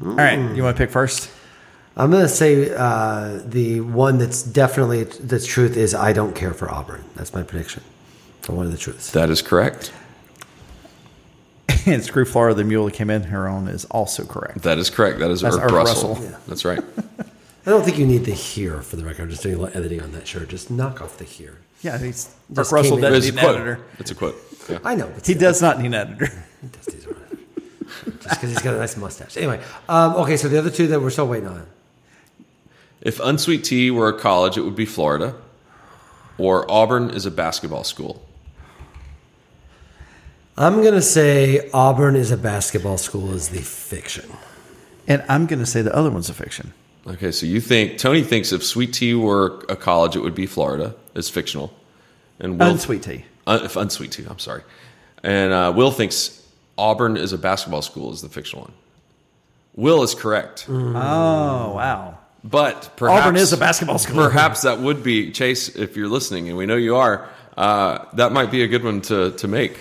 [0.00, 1.30] right, you want to pick first?
[1.96, 6.54] I'm going to say uh, the one that's definitely the truth is I don't care
[6.54, 7.04] for Auburn.
[7.14, 7.82] That's my prediction
[8.42, 9.10] for one of the truths.
[9.12, 9.92] That is correct.
[11.86, 14.62] and Screw Florida, the mule that came in her own is also correct.
[14.62, 15.18] That is correct.
[15.18, 16.14] That is That's Erk Erk Russell.
[16.14, 16.38] Russell.
[16.46, 16.82] That's right.
[17.66, 19.22] I don't think you need the here for the record.
[19.24, 20.48] I'm just doing a little editing on that shirt.
[20.48, 21.58] Just knock off the here.
[21.82, 23.56] Yeah, he's Just Mark Russell doesn't need an quote.
[23.56, 23.80] editor.
[23.98, 24.36] It's a quote.
[24.68, 24.78] Yeah.
[24.84, 25.10] I know.
[25.14, 26.28] But He does not need an editor.
[26.60, 27.38] He does these around.
[28.20, 29.38] Just because he's got a nice mustache.
[29.38, 30.36] Anyway, um, okay.
[30.36, 31.66] So the other two that we're still waiting on.
[33.00, 35.34] If unsweet tea were a college, it would be Florida.
[36.38, 38.26] Or Auburn is a basketball school.
[40.56, 44.30] I'm going to say Auburn is a basketball school is the fiction.
[45.06, 46.74] And I'm going to say the other one's a fiction.
[47.06, 50.46] Okay, so you think Tony thinks if sweet tea were a college, it would be
[50.46, 50.94] Florida.
[51.14, 51.72] It's fictional.
[52.38, 53.24] And Will, Unsweet tea.
[53.46, 54.62] Uh, if unsweet tea, I'm sorry.
[55.22, 56.46] And uh, Will thinks
[56.76, 58.72] Auburn is a basketball school is the fictional one.
[59.74, 60.66] Will is correct.
[60.68, 62.18] Oh, wow.
[62.42, 64.16] But perhaps Auburn is a basketball school.
[64.16, 67.28] Perhaps that would be Chase if you're listening, and we know you are.
[67.56, 69.78] Uh, that might be a good one to to make.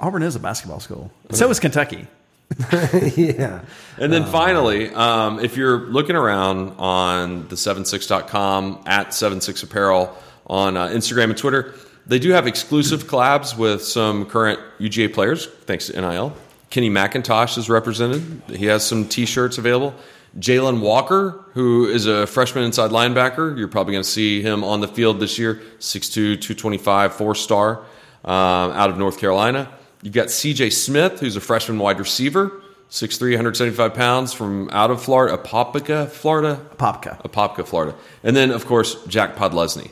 [0.00, 1.10] Auburn is a basketball school.
[1.30, 2.06] So is Kentucky.
[3.16, 3.62] yeah.
[3.98, 10.14] And then finally, um, if you're looking around on the 76.com at 76 Apparel
[10.46, 11.74] on uh, Instagram and Twitter,
[12.06, 16.36] they do have exclusive collabs with some current UGA players, thanks to NIL.
[16.70, 18.42] Kenny McIntosh is represented.
[18.48, 19.94] He has some t shirts available.
[20.38, 24.80] Jalen Walker, who is a freshman inside linebacker, you're probably going to see him on
[24.80, 27.78] the field this year 6'2, 225, four star
[28.24, 29.70] um, out of North Carolina.
[30.02, 32.60] You've got CJ Smith, who's a freshman wide receiver,
[32.90, 36.60] 6'3, 175 pounds from out of Florida, Apopka, Florida.
[36.76, 37.22] Popka.
[37.22, 37.94] Apopka, Florida.
[38.22, 39.90] And then, of course, Jack Podlesny.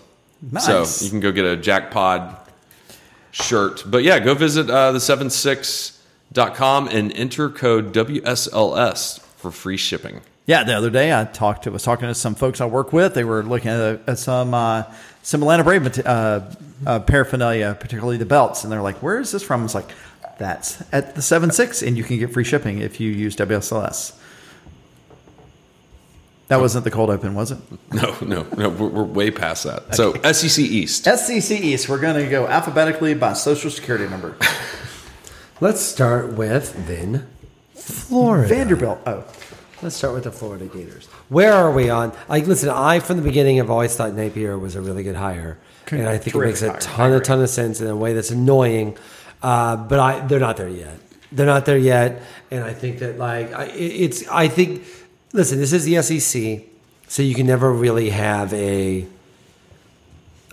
[0.50, 0.64] Nice.
[0.66, 2.36] So you can go get a Jack Pod
[3.30, 3.84] shirt.
[3.86, 10.20] But yeah, go visit uh, the76.com and enter code WSLS for free shipping.
[10.46, 13.14] Yeah, the other day I talked to was talking to some folks I work with.
[13.14, 14.84] They were looking at, at some uh,
[15.22, 16.40] some Atlanta Brave uh,
[16.84, 19.90] uh, paraphernalia, particularly the belts, and they're like, "Where is this from?" It's like,
[20.38, 24.18] "That's at the seven six, and you can get free shipping if you use WSLS."
[26.48, 27.58] That wasn't the cold open, was it?
[27.92, 29.94] No, no, no, we're, we're way past that.
[29.94, 31.04] So SEC East.
[31.04, 31.88] SCC East.
[31.88, 34.36] We're going to go alphabetically by social security number.
[35.60, 37.26] Let's start with then
[37.74, 38.48] Florida.
[38.48, 39.00] Vanderbilt.
[39.06, 39.24] Oh,
[39.82, 41.06] Let's start with the Florida Gators.
[41.28, 42.12] Where are we on?
[42.28, 45.58] Like, listen, I from the beginning have always thought Napier was a really good hire,
[45.90, 46.78] and I think it makes a hire.
[46.78, 48.96] ton, a ton of sense in a way that's annoying.
[49.42, 51.00] Uh, but I, they're not there yet.
[51.32, 52.22] They're not there yet,
[52.52, 54.26] and I think that like I, it's.
[54.28, 54.84] I think.
[55.32, 56.62] Listen, this is the SEC,
[57.08, 59.04] so you can never really have a.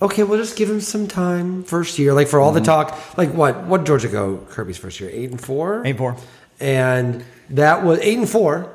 [0.01, 2.13] Okay, we'll just give him some time first year.
[2.13, 3.63] Like for all the talk, like what?
[3.65, 5.11] What Georgia go Kirby's first year?
[5.13, 5.86] Eight and four.
[5.86, 6.17] eight and four.
[6.59, 8.73] and that was eight and four.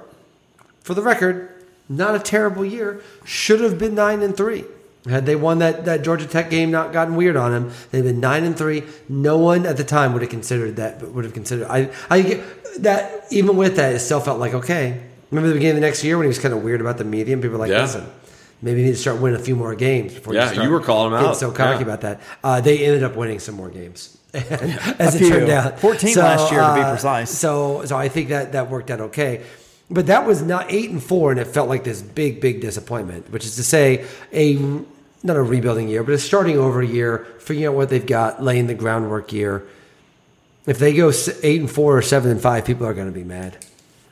[0.85, 1.49] For the record,
[1.89, 3.03] not a terrible year.
[3.24, 4.64] Should have been nine and three.
[5.09, 8.20] Had they won that, that Georgia Tech game, not gotten weird on them, they'd been
[8.20, 8.85] nine and three.
[9.09, 11.01] No one at the time would have considered that.
[11.01, 14.55] But would have considered I I get that even with that, it still felt like
[14.55, 15.03] okay.
[15.30, 17.05] Remember the beginning of the next year when he was kind of weird about the
[17.05, 17.41] medium.
[17.41, 17.82] People were like, Yeah.
[17.82, 18.07] listen,
[18.62, 20.32] maybe they need to start winning a few more games before.
[20.35, 21.37] Yeah, you, start you were calling them getting out.
[21.39, 21.82] So cocky Yeah.
[21.82, 22.20] about that.
[22.45, 24.16] Uh, they ended up winning some more games.
[24.35, 25.28] as A it few.
[25.30, 27.30] turned out, 14 last year, to be precise.
[27.30, 29.43] So, so I think that that worked out okay.
[29.91, 33.30] But that was not eight and four, and it felt like this big, big disappointment.
[33.30, 34.57] Which is to say, a
[35.22, 38.66] not a rebuilding year, but a starting over year, figuring out what they've got, laying
[38.66, 39.66] the groundwork year.
[40.66, 41.12] If they go
[41.43, 43.64] eight and four or seven and five, people are going to be mad.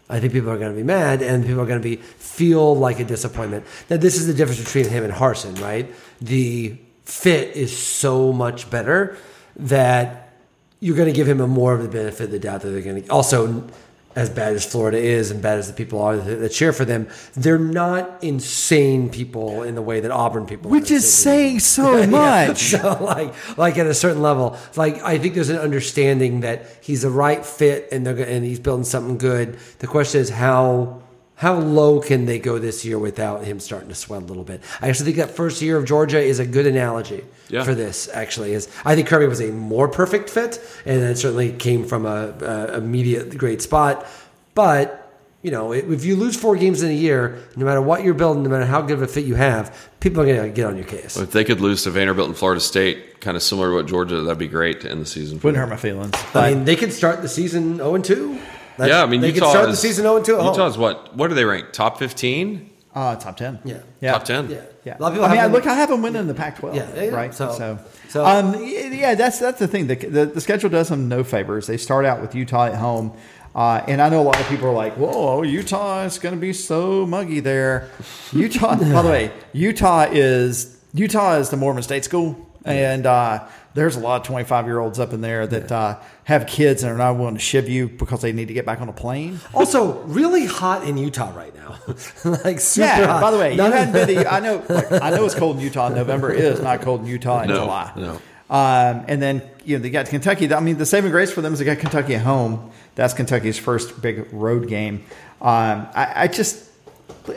[0.08, 2.76] I think people are going to be mad, and people are going to be feel
[2.76, 3.64] like a disappointment.
[3.88, 5.90] Now, this is the difference between him and Harsin, right?
[6.20, 9.16] The fit is so much better
[9.56, 10.34] that
[10.80, 12.82] you're going to give him a more of the benefit of the doubt that they're
[12.82, 13.08] going to.
[13.08, 13.68] Also,
[14.14, 16.84] as bad as Florida is, and bad as the people are that, that cheer for
[16.84, 22.06] them, they're not insane people in the way that Auburn people, Which is saying so
[22.06, 22.72] much.
[22.82, 27.02] So like like at a certain level, like I think there's an understanding that he's
[27.02, 29.58] the right fit and they're and he's building something good.
[29.80, 31.01] The question is how
[31.42, 34.60] how low can they go this year without him starting to sweat a little bit?
[34.80, 37.64] I actually think that first year of Georgia is a good analogy Yeah.
[37.64, 38.08] for this.
[38.12, 42.06] Actually, is I think Kirby was a more perfect fit, and it certainly came from
[42.06, 44.06] a, a immediate great spot.
[44.54, 44.98] But
[45.42, 48.44] you know, if you lose four games in a year, no matter what you're building,
[48.44, 50.76] no matter how good of a fit you have, people are going to get on
[50.76, 51.16] your case.
[51.16, 54.20] If they could lose to Vanderbilt and Florida State, kind of similar to what Georgia,
[54.20, 55.40] that'd be great to end the season.
[55.40, 55.68] for Wouldn't them.
[55.68, 56.14] hurt my feelings.
[56.36, 58.38] I mean, they could start the season 0 and 2.
[58.78, 60.40] That's- yeah, I mean, they Utah could start is, the season 0 and 2 at
[60.42, 60.54] home.
[60.54, 61.14] Utah's what?
[61.16, 61.72] What are they ranked?
[61.74, 62.70] Top fifteen?
[62.94, 63.58] uh, top ten.
[63.64, 63.78] Yeah.
[64.00, 64.12] yeah.
[64.12, 64.50] Top ten?
[64.50, 64.62] Yeah.
[64.84, 66.20] Yeah, A lot of people I mean, have I, them- look, I have them winning
[66.22, 66.74] in the Pac-12.
[66.74, 67.10] Yeah, yeah, yeah.
[67.14, 67.32] right.
[67.32, 69.86] So- So, so- um, yeah, that's that's the thing.
[69.86, 71.66] The, the the schedule does them no favors.
[71.68, 73.12] They start out with Utah at home,
[73.54, 76.40] uh, and I know a lot of people are like, "Whoa, Utah is going to
[76.40, 77.88] be so muggy there."
[78.32, 83.44] Utah, by the way, Utah is Utah is the Mormon State school, and uh,
[83.74, 86.92] there's a lot of 25 year olds up in there that uh, have kids and
[86.92, 89.40] are not willing to shiv you because they need to get back on a plane.
[89.54, 91.78] Also, really hot in Utah right now.
[92.44, 93.06] like super Yeah.
[93.06, 93.20] hot.
[93.22, 94.24] By the way, you None of- hadn't been.
[94.24, 94.62] To, I know.
[94.68, 96.32] Like, I know it's cold in Utah in November.
[96.32, 97.92] It is not cold in Utah in No, July.
[97.96, 98.12] no.
[98.50, 100.52] Um, and then you know they got Kentucky.
[100.52, 102.70] I mean, the saving grace for them is they got Kentucky at home.
[102.94, 105.04] That's Kentucky's first big road game.
[105.40, 106.68] Um, I, I just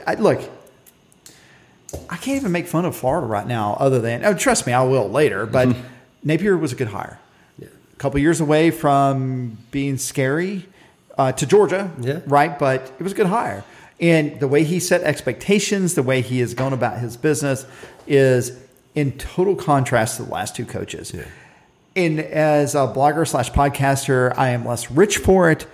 [0.06, 0.42] I, look.
[2.10, 4.84] I can't even make fun of Florida right now, other than oh, trust me, I
[4.84, 5.46] will later.
[5.46, 5.88] But Mm-hmm.
[6.26, 7.20] Napier was a good hire.
[7.62, 10.66] A couple years away from being scary
[11.18, 12.20] uh, to Georgia, Yeah.
[12.28, 12.60] right?
[12.60, 13.64] But it was a good hire.
[14.02, 17.66] And the way he set expectations, the way he has gone about his business
[18.06, 18.52] is
[18.96, 21.16] in total contrast to the last two coaches.
[21.96, 25.66] And as a blogger slash podcaster, I am less rich for it,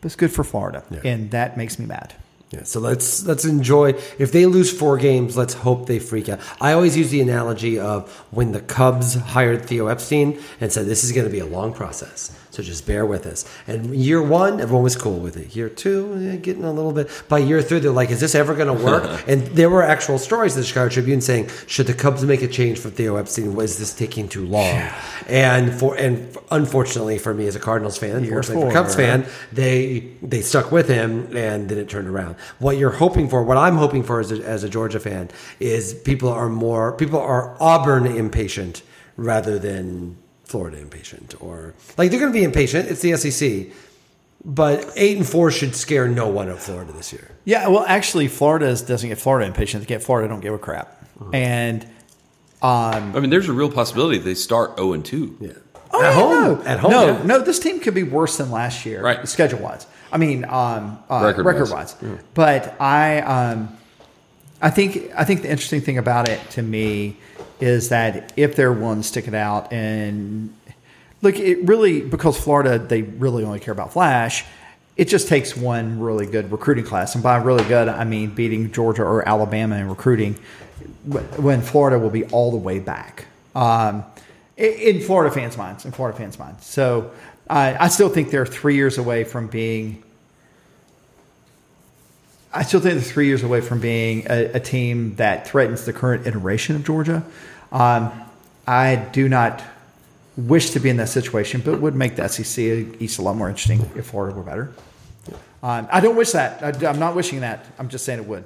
[0.00, 0.84] but it's good for Florida.
[1.02, 2.14] And that makes me mad.
[2.54, 3.94] Yeah, so let's let's enjoy.
[4.16, 6.38] If they lose four games, let's hope they freak out.
[6.60, 11.02] I always use the analogy of when the Cubs hired Theo Epstein and said this
[11.02, 13.44] is going to be a long process, so just bear with us.
[13.66, 15.56] And year one, everyone was cool with it.
[15.56, 17.10] Year two, eh, getting a little bit.
[17.28, 20.18] By year three, they're like, "Is this ever going to work?" and there were actual
[20.18, 23.54] stories in the Chicago Tribune saying, "Should the Cubs make a change for Theo Epstein?
[23.54, 24.88] Was this taking too long?"
[25.28, 29.26] And for and unfortunately for me as a Cardinals fan, unfortunately for a Cubs fan,
[29.52, 32.36] they they stuck with him and then it turned around.
[32.60, 35.92] What you're hoping for, what I'm hoping for as a, as a Georgia fan, is
[35.92, 38.82] people are more people are Auburn impatient
[39.16, 40.16] rather than
[40.54, 42.88] Florida impatient, or like they're going to be impatient.
[42.88, 43.74] It's the SEC,
[44.44, 47.28] but eight and four should scare no one at Florida this year.
[47.44, 49.82] Yeah, well, actually, Florida doesn't get Florida impatient.
[49.82, 50.88] They get Florida don't give a crap.
[51.32, 51.84] And
[52.62, 55.36] I mean, there's a real possibility they start zero and two.
[55.40, 55.50] Yeah,
[55.92, 56.62] Oh, at yeah, home, no.
[56.64, 56.90] at home.
[56.92, 57.22] No, yeah.
[57.24, 59.26] no, this team could be worse than last year, Right.
[59.28, 59.86] Schedule wise.
[60.12, 61.44] I mean, um, uh, Record-wise.
[61.54, 61.96] record wise.
[62.34, 63.76] But I, um,
[64.62, 67.16] I think, I think the interesting thing about it to me
[67.60, 70.54] is that if they're willing to stick it out and
[71.22, 74.44] look, it really because Florida they really only care about flash.
[74.96, 78.70] It just takes one really good recruiting class, and by really good, I mean beating
[78.70, 80.38] Georgia or Alabama in recruiting.
[81.36, 84.04] When Florida will be all the way back, um,
[84.56, 86.64] in Florida fans' minds, in Florida fans' minds.
[86.64, 87.10] So
[87.50, 90.02] I I still think they're three years away from being.
[92.54, 95.92] I still think they're three years away from being a, a team that threatens the
[95.92, 97.24] current iteration of Georgia.
[97.72, 98.12] Um,
[98.64, 99.62] I do not
[100.36, 102.58] wish to be in that situation, but would make the SEC
[103.00, 104.72] East a lot more interesting if Florida were better.
[105.64, 106.62] Um, I don't wish that.
[106.62, 107.66] I, am not wishing that.
[107.76, 108.44] I'm just saying it would.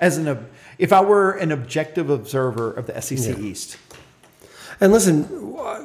[0.00, 0.46] As an,
[0.78, 3.76] if I were an objective observer of the SEC East,
[4.80, 5.28] And listen,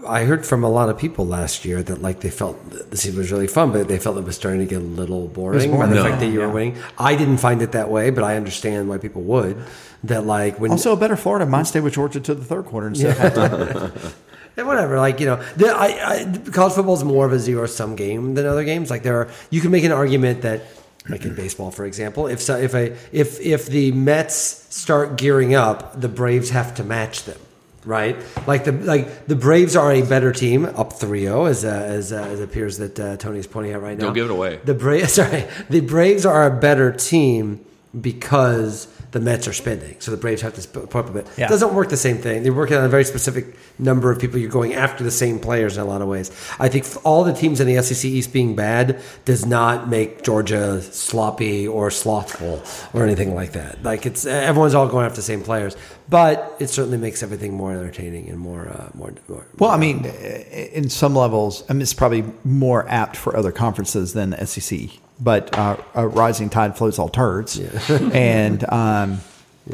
[0.08, 2.58] I heard from a lot of people last year that like they felt
[2.90, 5.28] the season was really fun, but they felt it was starting to get a little
[5.28, 6.04] boring, by the No.
[6.04, 6.78] fact that you were winning.
[6.98, 9.58] I didn't find it that way, but I understand why people would.
[10.04, 12.88] That like when also a better Florida might stay with Georgia to the third quarter
[12.88, 14.14] instead of halftime.
[14.58, 17.66] And whatever, like you know, the, I, I, college football is more of a zero
[17.66, 18.90] sum game than other games.
[18.90, 20.64] Like there are, you can make an argument that
[21.08, 22.28] like in baseball, for example.
[22.28, 24.36] If so, if a if if the Mets
[24.70, 27.40] start gearing up, the Braves have to match them.
[27.86, 32.12] Right, like the like the Braves are a better team, up 3-0, as uh, as,
[32.12, 34.06] uh, as it appears that uh, Tony's pointing out right now.
[34.06, 34.60] Don't give it away.
[34.66, 37.66] The Braves, sorry, the Braves are a better team
[38.00, 39.96] because the Mets are spending.
[40.00, 41.28] So the Braves have to put up a bit.
[41.38, 41.46] Yeah.
[41.46, 42.44] It doesn't work the same thing.
[42.44, 44.38] They're working on a very specific number of people.
[44.38, 46.30] You're going after the same players in a lot of ways.
[46.60, 50.82] I think all the teams in the SEC East being bad does not make Georgia
[50.82, 53.82] sloppy or slothful or anything like that.
[53.84, 55.76] Like it's everyone's all going after the same players,
[56.08, 59.46] but it certainly makes everything more entertaining and more uh, more, more.
[59.58, 64.14] Well, I mean, in some levels, I mean, it's probably more apt for other conferences
[64.14, 64.90] than the SEC.
[65.22, 67.60] But uh, a rising tide floats all turds,
[67.90, 69.20] and um,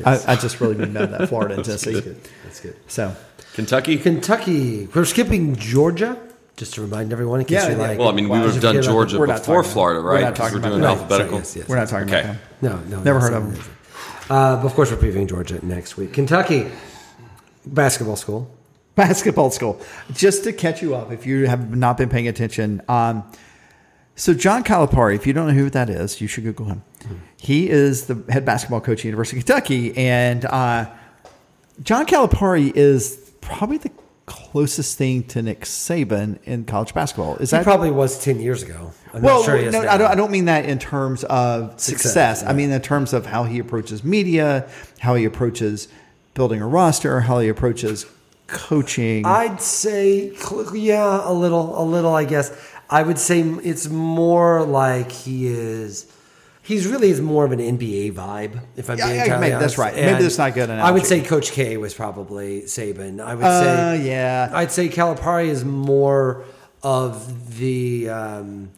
[0.04, 2.00] I, I just really didn't know that Florida and Tennessee.
[2.44, 2.76] That's good.
[2.88, 3.16] So
[3.54, 3.98] Kentucky.
[3.98, 4.88] Kentucky.
[4.88, 6.18] We're skipping Georgia.
[6.58, 7.88] Just to remind everyone, in case Yeah, you yeah.
[7.90, 8.00] like.
[8.00, 10.14] Well, I mean, we would have done Georgia We're not before talking about- Florida, we're
[10.14, 10.22] right?
[10.22, 11.02] not 'Cause talking we're doing about that.
[11.22, 11.38] alphabetical.
[11.40, 11.68] Yes, yes.
[11.68, 12.22] we're not talking Okay.
[12.22, 12.88] about them.
[12.90, 13.64] No, no, Never no, heard of them.
[14.30, 16.14] Uh, but of course, we're previewing Georgia next week.
[16.14, 16.68] Kentucky
[17.66, 18.50] basketball school.
[18.96, 19.80] basketball school.
[20.14, 23.24] Just to catch you up, if you have not been paying attention, um,
[24.16, 26.84] so John Calipari, if you don't know who that is, you should Google him.
[27.38, 30.90] He is the head basketball coach at University of Kentucky, and uh,
[31.84, 33.92] John Calipari is probably the
[34.26, 37.36] closest thing to Nick Saban in college basketball.
[37.36, 38.92] Is He that probably was ten years ago.
[39.14, 39.82] I'm well, not sure he is no.
[39.82, 40.12] I don't.
[40.12, 42.02] I don't mean that in terms of success.
[42.02, 44.68] Success, I mean in terms of how he approaches media,
[45.00, 45.88] how he approaches
[46.34, 48.06] building a roster, how he approaches
[48.48, 49.26] coaching.
[49.26, 50.32] I'd say,
[50.74, 52.14] yeah, a little, a little.
[52.14, 52.52] I guess
[52.96, 56.08] I would say it's more like he is.
[56.62, 58.62] He's really is more of an NBA vibe.
[58.78, 59.94] If I'm Yeah, being yeah, entirely maybe that's right.
[59.94, 63.20] Maybe And that's not good I would say Coach K was probably Saban.
[63.22, 64.50] I would Uh, say, yeah.
[64.54, 66.46] I'd say Calipari is more
[66.84, 68.70] of the um,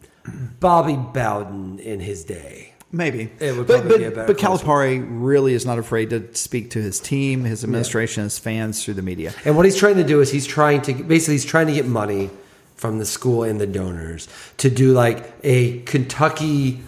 [0.60, 2.74] Bobby Bowden in his day.
[2.92, 6.10] Maybe, It would but probably but, be a better but Calipari really is not afraid
[6.10, 9.34] to speak to his team, his administration, his fans through the media.
[9.46, 11.86] And what he's trying to do is he's trying to basically he's trying to get
[11.86, 12.32] money
[12.78, 16.80] from the school and the donors to do like a Kentucky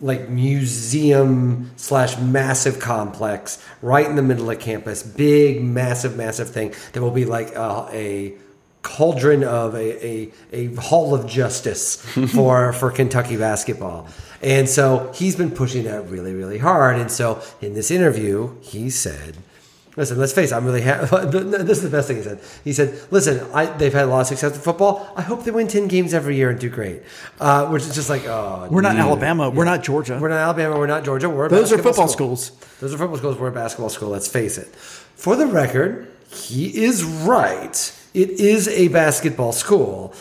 [0.00, 6.72] like museum slash massive complex right in the middle of campus, big massive massive thing
[6.92, 8.34] that will be like a, a
[8.82, 11.96] cauldron of a, a, a hall of justice
[12.32, 14.06] for for Kentucky basketball.
[14.40, 16.96] And so he's been pushing that really, really hard.
[16.96, 19.36] And so in this interview, he said,
[19.98, 20.54] Listen, let's face it.
[20.54, 21.08] I'm really happy.
[21.68, 22.38] This is the best thing he said.
[22.62, 25.12] He said, "Listen, I, they've had a lot of success in football.
[25.16, 27.02] I hope they win ten games every year and do great."
[27.40, 29.00] Uh, which is just like, oh, We're not dude.
[29.00, 29.50] Alabama.
[29.50, 30.16] We're not Georgia.
[30.20, 30.78] We're not Alabama.
[30.78, 31.28] We're not Georgia.
[31.28, 32.36] We're Those are football school.
[32.36, 32.78] schools.
[32.78, 33.38] Those are football schools.
[33.38, 34.10] We're a basketball school.
[34.10, 34.68] Let's face it.
[34.68, 37.76] For the record, he is right.
[38.14, 40.14] It is a basketball school.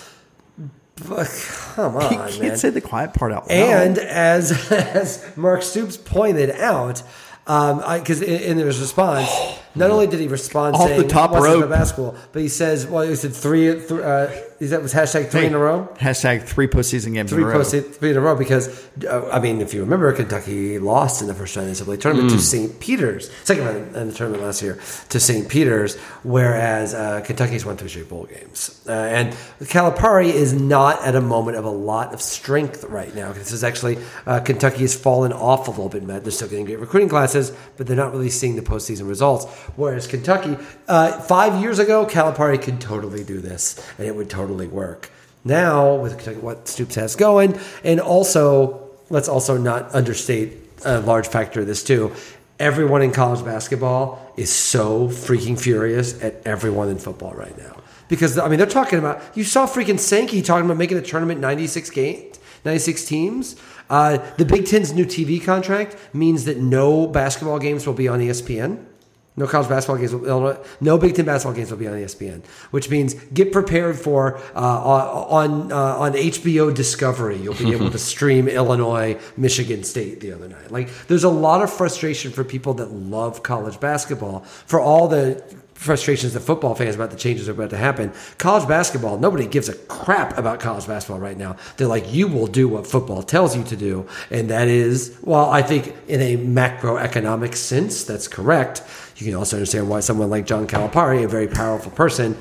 [1.08, 1.28] But
[1.76, 2.58] come on, you can't man.
[2.58, 3.52] say the quiet part out loud.
[3.52, 7.04] And as as Mark Stoops pointed out,
[7.46, 9.30] because in, in his response,
[9.78, 12.48] not only did he respond Off saying the top "What's rope." the basketball, but he
[12.50, 13.74] says, well, he said three.
[13.74, 15.88] Th- uh, is that was hashtag three in a row?
[16.00, 17.64] Hashtag three postseason games Three in a row.
[17.64, 21.36] three in a row because uh, I mean, if you remember, Kentucky lost in the
[21.36, 22.80] first round of the NCAA tournament to St.
[22.80, 25.48] Peter's, second round in the tournament last year to St.
[25.48, 28.84] Peter's, whereas uh, Kentucky's won three straight bowl games.
[28.88, 33.32] Uh, and Calipari is not at a moment of a lot of strength right now.
[33.34, 36.02] This is actually uh, Kentucky has fallen off a little bit.
[36.02, 39.46] Matt, they're still getting great recruiting classes, but they're not really seeing the postseason results.
[39.76, 40.58] Whereas Kentucky,
[40.88, 45.12] uh, five years ago, Calipari could totally do this, and it would totally work
[45.44, 50.54] now with what Stoops has going, and also let's also not understate
[50.86, 52.14] a large factor of this too.
[52.60, 58.38] Everyone in college basketball is so freaking furious at everyone in football right now because
[58.38, 59.22] I mean they're talking about.
[59.36, 63.56] You saw freaking Sankey talking about making the tournament ninety six games, ninety six teams.
[63.90, 68.20] Uh, the Big Ten's new TV contract means that no basketball games will be on
[68.20, 68.84] ESPN.
[69.38, 70.16] No college basketball games.
[70.16, 74.40] Will, no Big Ten basketball games will be on ESPN, which means get prepared for
[74.56, 77.38] uh, on uh, on HBO Discovery.
[77.38, 80.72] You'll be able to stream Illinois, Michigan State the other night.
[80.72, 84.40] Like, there's a lot of frustration for people that love college basketball.
[84.66, 85.44] For all the
[85.78, 88.12] frustrations that football fans about the changes that are about to happen.
[88.40, 91.56] College basketball, nobody gives a crap about college basketball right now.
[91.78, 94.08] They're like, you will do what football tells you to do.
[94.32, 98.82] And that is, well, I think in a macroeconomic sense, that's correct.
[99.18, 102.36] You can also understand why someone like John Calipari, a very powerful person,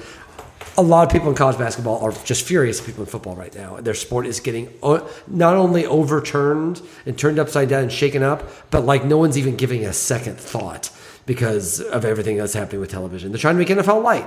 [0.79, 3.55] a lot of people in college basketball are just furious at people in football right
[3.55, 3.77] now.
[3.77, 8.45] Their sport is getting uh, not only overturned and turned upside down and shaken up,
[8.71, 10.91] but like no one's even giving a second thought
[11.27, 13.33] because of everything that's happening with television.
[13.33, 14.27] They're trying to make NFL light.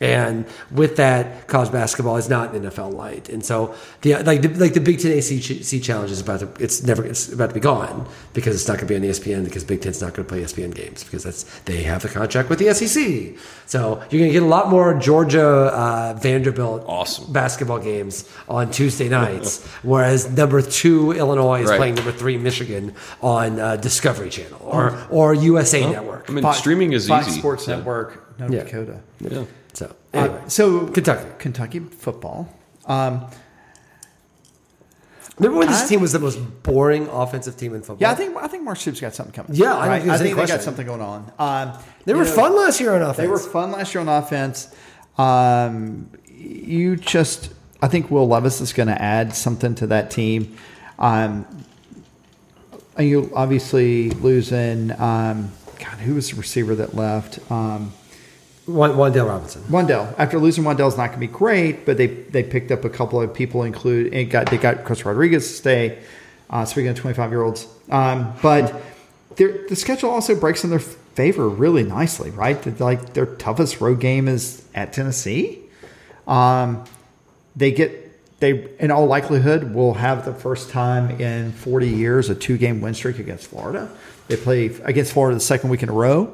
[0.00, 4.72] And with that, college basketball is not NFL light, and so the like the, like
[4.74, 8.06] the Big Ten ACC challenge is about to it's never it's about to be gone
[8.32, 10.28] because it's not going to be on the ESPN because Big Ten's not going to
[10.32, 13.36] play ESPN games because that's they have a contract with the SEC.
[13.66, 17.32] So you're going to get a lot more Georgia uh, Vanderbilt Awesome.
[17.32, 21.76] basketball games on Tuesday nights, whereas number two Illinois is Right.
[21.76, 26.26] playing number three Michigan on uh, Discovery Channel or or USA Network.
[26.30, 27.40] I mean, Fox- streaming is Fox easy.
[27.40, 27.76] Sports Yeah.
[27.78, 28.62] Network, North Yeah.
[28.62, 29.00] Dakota.
[29.20, 29.44] Yeah.
[29.74, 31.28] So Uh, so Kentucky.
[31.38, 32.48] Kentucky football.
[32.86, 33.26] Um,
[35.38, 37.98] Remember when this I- team was the most boring offensive team in football?
[38.00, 39.54] yeah, I think I think Mark Stoops got something coming.
[39.54, 40.00] Yeah, I right?
[40.02, 41.30] think I think they got something going on.
[41.38, 41.72] Um,
[42.06, 43.18] they were know, fun last year on offense.
[43.18, 44.68] They were fun last year on offense.
[45.16, 47.50] Um, you just,
[47.82, 50.56] I think Will Levis is going to add something to that team.
[50.98, 51.46] Um,
[52.96, 54.90] and you obviously losing.
[55.00, 57.38] Um, God, who was the receiver that left?
[57.50, 57.92] Um,
[58.68, 59.62] Wan'Dale Robinson.
[59.62, 60.14] Wan'Dale.
[60.18, 63.20] After losing Wan'Dale's not going to be great, but they they picked up a couple
[63.20, 65.98] of people, include and got they got Chris Rodriguez to stay.
[66.50, 68.82] Uh, speaking of twenty five year olds, um, but
[69.36, 72.80] the schedule also breaks in their favor really nicely, right?
[72.80, 75.60] Like their toughest road game is at Tennessee.
[76.26, 76.84] Um,
[77.56, 82.34] they get they in all likelihood will have the first time in 40 years a
[82.34, 83.90] two game win streak against Florida.
[84.28, 86.32] They play against Florida the second week in a row.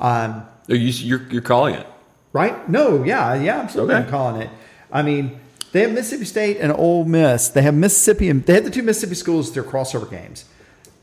[0.00, 1.86] Um, Oh, you, you're, you're calling it.
[2.32, 2.68] Right?
[2.68, 3.94] No, yeah, yeah, absolutely.
[3.94, 4.04] Okay.
[4.04, 4.50] I'm calling it.
[4.90, 5.38] I mean,
[5.72, 7.48] they have Mississippi State and Ole Miss.
[7.48, 9.52] They have Mississippi and they have the two Mississippi schools.
[9.52, 10.44] Their crossover games.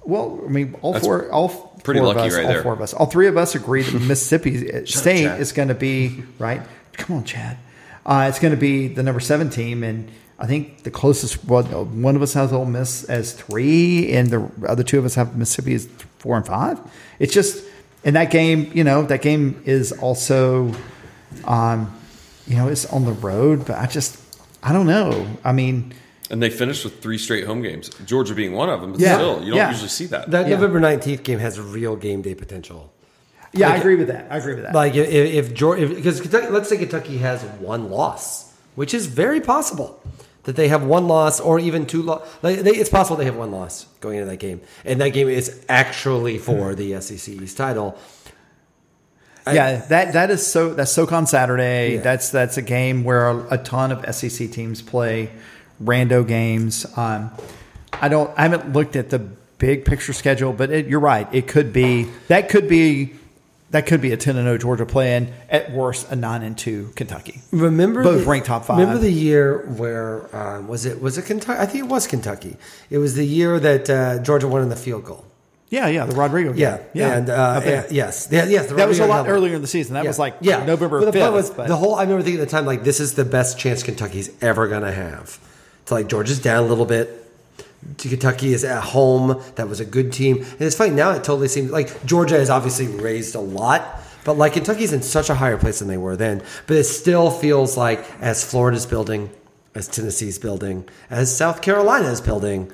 [0.03, 1.49] Well, I mean, all That's four, all
[1.83, 2.63] pretty four of lucky us, right all there.
[2.63, 5.39] four of us, all three of us agree that Mississippi State Chad.
[5.39, 6.61] is going to be right.
[6.93, 7.57] Come on, Chad.
[8.05, 10.09] Uh, it's going to be the number seven team, and
[10.39, 14.51] I think the closest one, one of us has Ole Miss as three, and the
[14.67, 15.85] other two of us have Mississippi as
[16.17, 16.79] four and five.
[17.19, 17.63] It's just
[18.03, 20.73] in that game, you know, that game is also,
[21.45, 21.93] um,
[22.47, 24.19] you know, it's on the road, but I just,
[24.63, 25.27] I don't know.
[25.43, 25.93] I mean,
[26.29, 28.91] And they finished with three straight home games, Georgia being one of them.
[28.93, 29.15] But Yeah.
[29.15, 29.69] still, you don't Yeah.
[29.71, 30.31] usually see that.
[30.31, 30.55] That Yeah.
[30.55, 32.91] November 19th game has real game day potential.
[33.53, 34.27] yeah, I agree with that.
[34.31, 34.73] I agree with that.
[34.73, 39.41] Like if, if Georgia, because Kentucky, let's say Kentucky has one loss, which is very
[39.41, 40.01] possible
[40.43, 42.27] that they have one loss or even two loss.
[42.41, 45.27] Like they, it's possible they have one loss going into that game, and that game
[45.27, 47.97] is actually for the SEC East title.
[49.45, 51.95] yeah, that that is so that's SoCon Saturday.
[51.95, 52.01] Yeah.
[52.01, 55.29] That's that's a game where a, a ton of SEC teams play
[55.83, 56.85] rando games.
[56.97, 57.31] Um,
[57.93, 58.31] I don't.
[58.37, 61.27] I haven't looked at the big picture schedule, but it, you're right.
[61.31, 63.13] It could be that could be
[63.71, 66.91] that could be a ten and zero Georgia playing at worst a nine and two
[66.95, 67.41] Kentucky.
[67.51, 68.77] Remember Both the- ranked top five.
[68.79, 71.01] Remember the year where um, was it?
[71.01, 71.59] Was it Kentucky?
[71.59, 72.57] I think it was Kentucky.
[72.89, 75.25] It was the year that uh, Georgia won in the field goal.
[75.69, 76.49] Yeah, yeah, the Rodrigo.
[76.51, 76.59] Game.
[76.59, 78.67] Yeah, yeah, and uh, yeah, yes, yeah, yes.
[78.67, 79.93] the That was a lot earlier in the season.
[79.93, 80.09] That Yeah.
[80.09, 80.65] was like yeah.
[80.65, 81.33] November But the point fifth.
[81.33, 81.95] was but- the whole.
[81.95, 84.91] I remember thinking at the time like this is the best chance Kentucky's ever gonna
[84.91, 85.39] have.
[85.83, 87.20] It's like Georgia's down a little bit.
[87.97, 89.41] Kentucky is at home.
[89.55, 91.11] That was a good team, and it's funny now.
[91.11, 95.29] It totally seems like Georgia has obviously raised a lot, but like Kentucky's in such
[95.29, 96.43] a higher place than they were then.
[96.67, 99.31] But it still feels like as Florida's building,
[99.73, 102.71] as Tennessee's building, as South Carolina's building.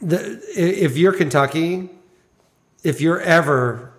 [0.00, 1.90] The, if you're Kentucky,
[2.82, 3.91] if you're ever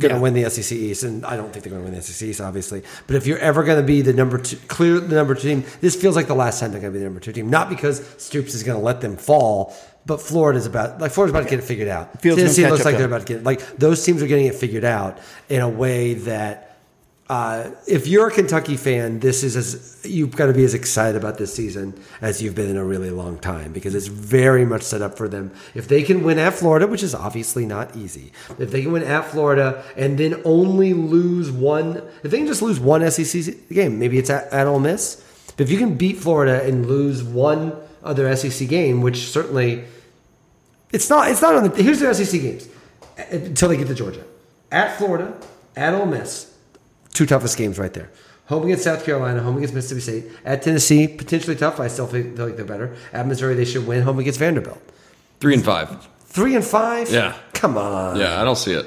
[0.00, 0.22] going to Yeah.
[0.22, 2.40] win the SEC East, and I don't think they're going to win the SEC East,
[2.40, 5.48] obviously, but if you're ever going to be the number two, clear the number two
[5.48, 7.48] team, this feels like the last time they're going to be the number two team.
[7.50, 9.74] Not because Stoops is going to let them fall,
[10.06, 12.20] but Florida's about like Florida's about to get it figured out.
[12.20, 14.84] Fields Tennessee looks like they're about to get like those teams are getting it figured
[14.84, 16.66] out in a way that.
[17.30, 21.14] Uh, if you're a Kentucky fan, this is as you've got to be as excited
[21.14, 24.82] about this season as you've been in a really long time because it's very much
[24.82, 25.52] set up for them.
[25.72, 29.04] If they can win at Florida, which is obviously not easy, if they can win
[29.04, 34.00] at Florida and then only lose one, if they can just lose one SEC game,
[34.00, 35.24] maybe it's at, at Ole Miss.
[35.56, 39.84] But if you can beat Florida and lose one other SEC game, which certainly
[40.92, 41.30] it's not.
[41.30, 41.80] It's not on the.
[41.80, 42.68] Here's their SEC games
[43.30, 44.24] until they get to Georgia,
[44.72, 45.38] at Florida,
[45.76, 46.49] at Ole Miss,
[47.12, 48.10] two toughest games right there.
[48.46, 51.78] Home against South Carolina, home against Mississippi State, at Tennessee, potentially tough.
[51.78, 52.96] I still feel, feel like they're better.
[53.12, 54.02] At Missouri, they should win.
[54.02, 54.80] Home against Vanderbilt,
[55.38, 56.08] Three and five.
[56.24, 57.10] three and five.
[57.10, 57.36] Yeah.
[57.52, 58.18] come on.
[58.18, 58.86] Yeah, I don't see it.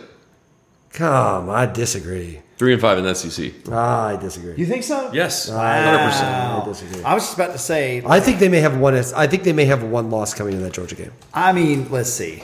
[0.91, 1.49] come.
[1.49, 2.39] I disagree.
[2.57, 3.51] Three and five in the SEC.
[3.71, 4.53] Ah, I disagree.
[4.57, 5.11] you think so?
[5.11, 6.65] Yes, hundred I percent.
[6.65, 7.03] disagree.
[7.03, 8.03] I was just about to say.
[8.05, 8.95] I think they may have one.
[8.95, 11.11] I think they may have one loss coming in that Georgia game.
[11.33, 12.43] I mean, let's see.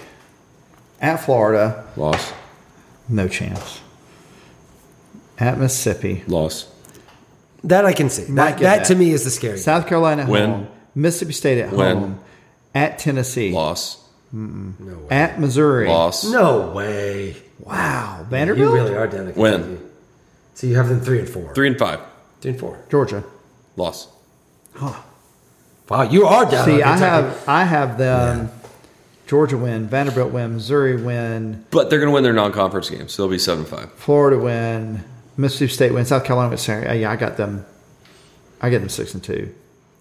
[1.01, 2.33] At Florida, Loss.
[3.07, 3.81] no chance.
[5.39, 6.67] At Mississippi, Loss.
[7.63, 8.29] That I can see.
[8.31, 8.85] Might That, get that that.
[8.87, 9.57] to me is the scary.
[9.57, 10.49] South Carolina at Win.
[10.49, 11.97] home, Mississippi State at Win.
[11.97, 12.19] home,
[12.75, 13.97] at Tennessee, Loss.
[14.31, 15.07] No way.
[15.09, 15.87] at Missouri.
[15.87, 16.25] Loss.
[16.31, 17.35] No way.
[17.59, 18.67] Wow, Vanderbilt.
[18.69, 19.61] You really are down to Win.
[19.63, 19.85] Kentucky.
[20.55, 21.53] So you have them three and four.
[21.55, 21.99] Three and five.
[22.41, 22.77] Three and four.
[22.91, 23.23] Georgia.
[23.77, 24.07] Loss.
[25.89, 26.65] Wow, you are down.
[26.65, 27.27] See, on I Kentucky.
[27.37, 28.51] have I have them.
[29.27, 33.21] Georgia win, Vanderbilt win, Missouri win, But they're going to win their non-conference games, so
[33.23, 33.91] they'll be seven five.
[33.93, 35.03] Florida win,
[35.39, 36.09] Mississippi State wins.
[36.09, 36.57] South Carolina win.
[36.57, 37.65] Sorry, uh, yeah, I got them.
[38.61, 39.53] I get them six and two.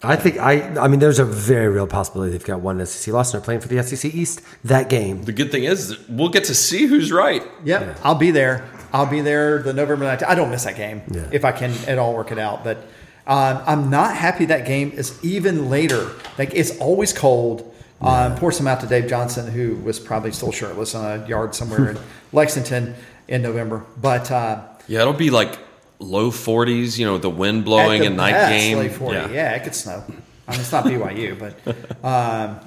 [0.02, 0.62] I think I.
[0.78, 3.60] I mean, there's a very real possibility they've got one SEC loss and they're playing
[3.60, 5.24] for the SEC East that game.
[5.24, 7.42] The good thing is we'll get to see who's right.
[7.64, 8.68] Yep, I'll be there.
[8.92, 10.24] I'll be there the November 19th.
[10.28, 11.28] I don't miss that game Yeah.
[11.32, 12.64] if I can at all work it out.
[12.64, 12.78] But
[13.26, 16.10] um, I'm not happy that game is even later.
[16.38, 17.74] Like it's always cold.
[18.00, 21.56] Um, pour some out to Dave Johnson, who was probably still shirtless on a yard
[21.56, 21.98] somewhere in
[22.32, 22.94] Lexington
[23.26, 23.84] in November.
[24.00, 25.58] But uh, Yeah, it'll be like
[26.00, 26.98] low forties.
[26.98, 28.78] You know, the wind at blowing the and night best, game.
[28.78, 29.16] late 40.
[29.34, 29.50] Yeah.
[29.54, 30.02] it could snow.
[30.48, 32.60] I mean, it's not BYU, but um,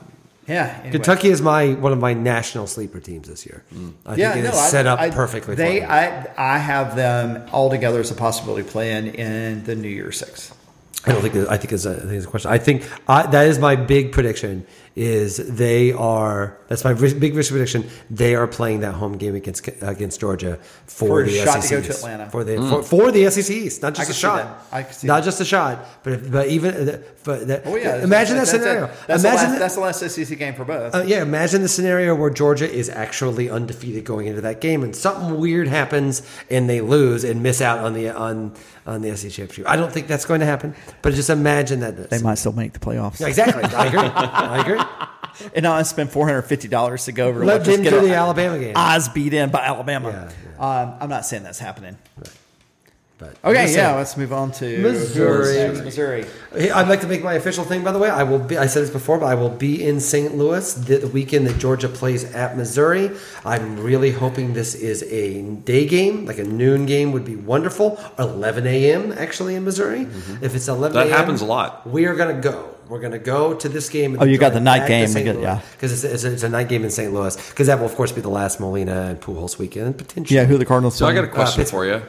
[0.48, 0.76] yeah.
[0.80, 0.92] anyway.
[0.92, 3.64] Kentucky is my one of my national sleeper teams this year.
[4.06, 5.56] I Yeah, think it no, is I- set up I- perfectly.
[5.56, 6.28] They, for them.
[6.38, 10.54] I, I have them all together as a possibility playing in the New Year Six.
[11.08, 11.34] I don't think.
[11.34, 12.52] that- I think it's a, I think it's a question.
[12.52, 14.68] I think I, that is my big prediction.
[14.94, 17.88] Is they are that's my big risk prediction.
[18.10, 21.72] They are playing that home game against against Georgia for, For the shot to SEC
[21.72, 22.00] go to East.
[22.00, 22.30] Atlanta.
[22.30, 24.70] for the for, for the SEC East, not just can a shot.
[24.70, 24.78] that.
[24.88, 25.24] I see not that.
[25.26, 28.86] just a shot, but if, but even but that, Oh yeah, imagine that that's scenario.
[28.86, 28.92] it.
[29.08, 30.94] That's, imagine the last, that- that's the last SEC game for both.
[30.94, 34.94] uh, yeah, imagine the scenario where Georgia is actually undefeated going into that game, and
[34.94, 38.54] something weird happens, and they lose and miss out on the on
[38.86, 39.70] on the SEC championship.
[39.70, 42.10] I don't think that's going to happen, but just imagine that.
[42.10, 43.20] they might still make the playoffs.
[43.22, 43.64] Yeah, exactly.
[43.64, 44.00] I agree.
[44.00, 44.81] I agree.
[45.56, 47.40] And now I spent four hundred fifty dollars to go over.
[47.40, 48.74] to Let's them get do our the Alabama game.
[48.76, 50.30] Eyes beat in by Alabama.
[50.60, 51.98] Yeah, Um, I'm not saying that's happening.
[53.18, 53.96] But I'm Okay, just yeah.
[53.96, 55.84] Let's move on to Missouri.
[55.84, 56.26] Missouri.
[56.54, 57.84] I'd like to make my official thing.
[57.84, 58.58] By the way, I will be.
[58.58, 60.36] I said this before, but I will be in St.
[60.36, 63.12] Louis the, the weekend that Georgia plays at Missouri.
[63.46, 68.00] I'm really hoping this is a day game, like a noon game would be wonderful.
[68.20, 69.12] 11 a.m.
[69.14, 70.08] actually in Missouri.
[70.42, 71.88] If it's 11, That happens a lot.
[71.88, 72.71] We are going to go.
[72.92, 74.18] We're going to go to this game.
[74.20, 75.62] Oh, you got the night game, get- yeah.
[75.72, 77.14] because it's, it's, a- it's a night game in St.
[77.14, 77.36] Louis.
[77.50, 80.36] Because that will of course be the last Molina and Pujols weekend, and potentially.
[80.38, 80.96] Yeah, who the Cardinals?
[80.96, 82.02] So I got a question Uh, for you.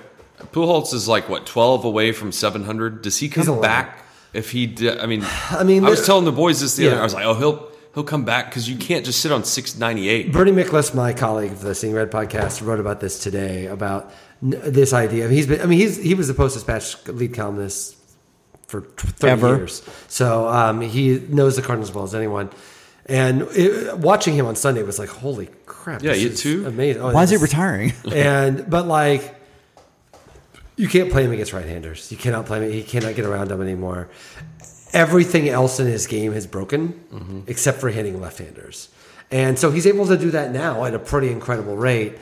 [0.53, 3.01] Pujols is like what twelve away from seven hundred.
[3.03, 4.67] Does he come back if he?
[4.67, 6.99] Did, I mean, I mean, I was telling the boys this the other.
[7.01, 9.79] I was like, oh, he'll he'll come back because you can't just sit on six
[9.79, 10.33] ninety eight.
[10.33, 14.11] Bernie Miklasz, my colleague of the Seeing Red podcast, wrote about this today about
[14.43, 15.29] n- this idea.
[15.29, 17.97] He's been, I mean, he's he was the Post Dispatch lead columnist
[18.73, 19.57] for thirty Ever.
[19.59, 22.51] years, so um, he knows the Cardinals as well as anyone.
[23.07, 26.03] And it, watching him on Sunday was like, holy crap!
[26.03, 26.66] Yeah, you too?
[26.66, 27.03] amazing.
[27.03, 27.93] Oh, Why is he retiring?
[28.12, 29.35] and but like
[30.77, 32.11] you can't play him against right-handers.
[32.11, 32.73] You cannot play him.
[32.73, 34.09] He cannot get around them anymore.
[34.93, 38.89] Everything else in his game has broken, except for hitting left-handers,
[39.31, 42.19] and so he's able to do that now at a pretty incredible rate.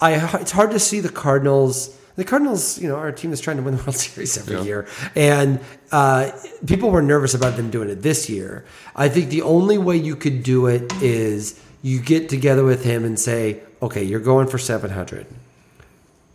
[0.00, 1.96] I it's hard to see the Cardinals.
[2.16, 4.62] The Cardinals, you know, our team is trying to win the World Series every Yeah.
[4.62, 4.86] year,
[5.16, 5.58] and
[5.90, 6.30] uh,
[6.66, 8.64] people were nervous about them doing it this year.
[8.94, 13.04] I think the only way you could do it is you get together with him
[13.04, 15.26] and say, "Okay, you're going for 700."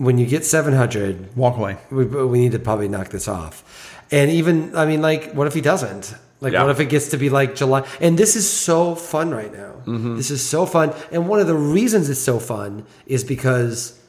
[0.02, 1.76] when you get 700 Walk away.
[1.92, 5.54] we, we need to probably knock this off and even i mean like what if
[5.54, 6.62] he doesn't like Yeah.
[6.64, 9.74] what if it gets to be like july and this is so fun right now
[10.16, 14.00] this is so fun and one of the reasons it's so fun is because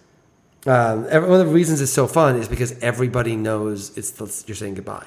[0.67, 4.27] um, every- one of the reasons it's so fun is because everybody knows it's the,
[4.47, 5.07] you're saying goodbye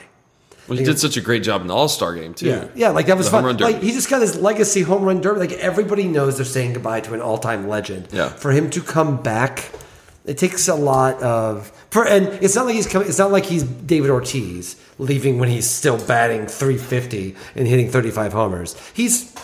[0.67, 2.47] Well, he did such a great job in the All Star game too.
[2.47, 3.43] yeah, yeah, like that was The fun.
[3.43, 3.73] home run derby.
[3.73, 5.39] Like he just got his legacy home run derby.
[5.41, 8.07] Like everybody knows they're saying goodbye to an all-time legend.
[8.11, 8.29] Yeah.
[8.29, 9.69] For him to come back,
[10.25, 11.69] it takes a lot of.
[11.91, 13.07] For and it's not like he's coming.
[13.09, 18.31] It's not like he's David Ortiz leaving when he's still batting 350 and hitting 35
[18.33, 18.75] homers.
[18.93, 19.35] He's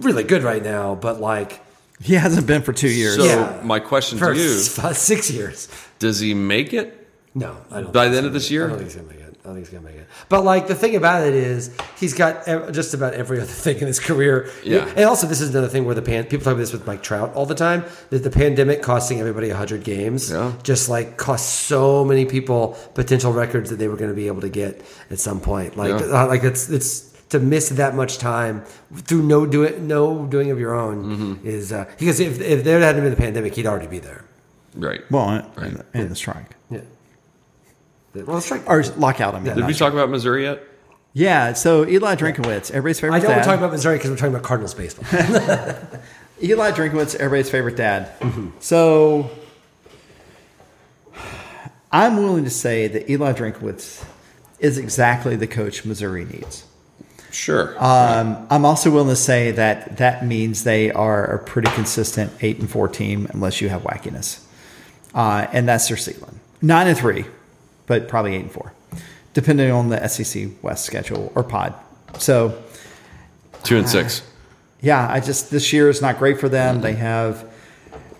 [0.00, 1.60] really good right now, but like
[2.02, 3.16] He hasn't been for two years.
[3.16, 3.60] So Yeah.
[3.62, 4.48] my question for to you:
[4.94, 5.68] six years.
[5.98, 6.96] Does he make it?
[7.34, 7.92] No, I don't.
[7.92, 8.64] By the end of this year?
[8.66, 9.36] I don't think he's gonna make it.
[9.42, 10.06] I don't think he's gonna make it.
[10.28, 13.78] But like the thing about it is, he's got ev- just about every other thing
[13.78, 14.50] in his career.
[14.64, 14.86] Yeah.
[14.96, 17.02] And also, this is another thing where the pan people talk about this with Mike
[17.02, 17.84] Trout all the time.
[18.10, 20.52] That the pandemic costing everybody hundred games, Yeah.
[20.62, 24.40] just like cost so many people potential records that they were going to be able
[24.40, 25.76] to get at some point.
[25.76, 26.22] Like, Yeah.
[26.24, 27.09] uh, like it's it's.
[27.30, 31.46] To miss that much time through no doing no doing of your own Mm-hmm.
[31.46, 34.24] is uh, because if, if there hadn't been the pandemic, he'd already be there.
[34.74, 35.00] Right.
[35.10, 36.80] Well, and, and the strike Yeah.
[38.14, 39.34] Well, it's like or lockout.
[39.34, 39.54] I mean, Yeah.
[39.54, 39.88] Did we strike.
[39.92, 40.62] talk about Missouri yet?
[41.12, 41.52] Yeah.
[41.52, 43.18] So Eli Drinkwitz, everybody's favorite.
[43.18, 43.44] I know we're dad.
[43.44, 45.04] talking about Missouri because we're talking about Cardinals baseball.
[46.42, 48.18] Eli Drinkwitz, everybody's favorite dad.
[48.20, 48.48] Mm-hmm.
[48.58, 49.30] So
[51.92, 54.04] I'm willing to say that Eli Drinkwitz
[54.58, 56.64] is exactly the coach Missouri needs.
[57.32, 57.74] Sure.
[57.82, 62.58] Um, I'm also willing to say that that means they are a pretty consistent eight
[62.58, 64.44] and four team, unless you have wackiness,
[65.14, 66.40] uh, and that's their ceiling.
[66.60, 67.24] Nine and three,
[67.86, 68.72] but probably eight and four.
[69.32, 71.72] depending on the SEC West schedule or pod.
[72.18, 72.60] So
[73.62, 74.22] Two and six.
[74.80, 76.80] yeah, I just this year is not great for them.
[76.80, 77.44] They have,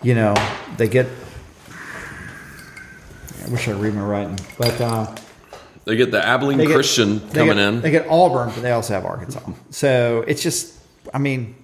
[0.01, 0.33] you know,
[0.77, 1.07] they get.
[3.45, 5.13] I wish I read my writing, but uh,
[5.85, 7.81] They get the Abilene get- Christian coming get- in.
[7.81, 9.41] They get Auburn, but they also have Arkansas.
[9.71, 10.73] So it's just,
[11.13, 11.55] I mean,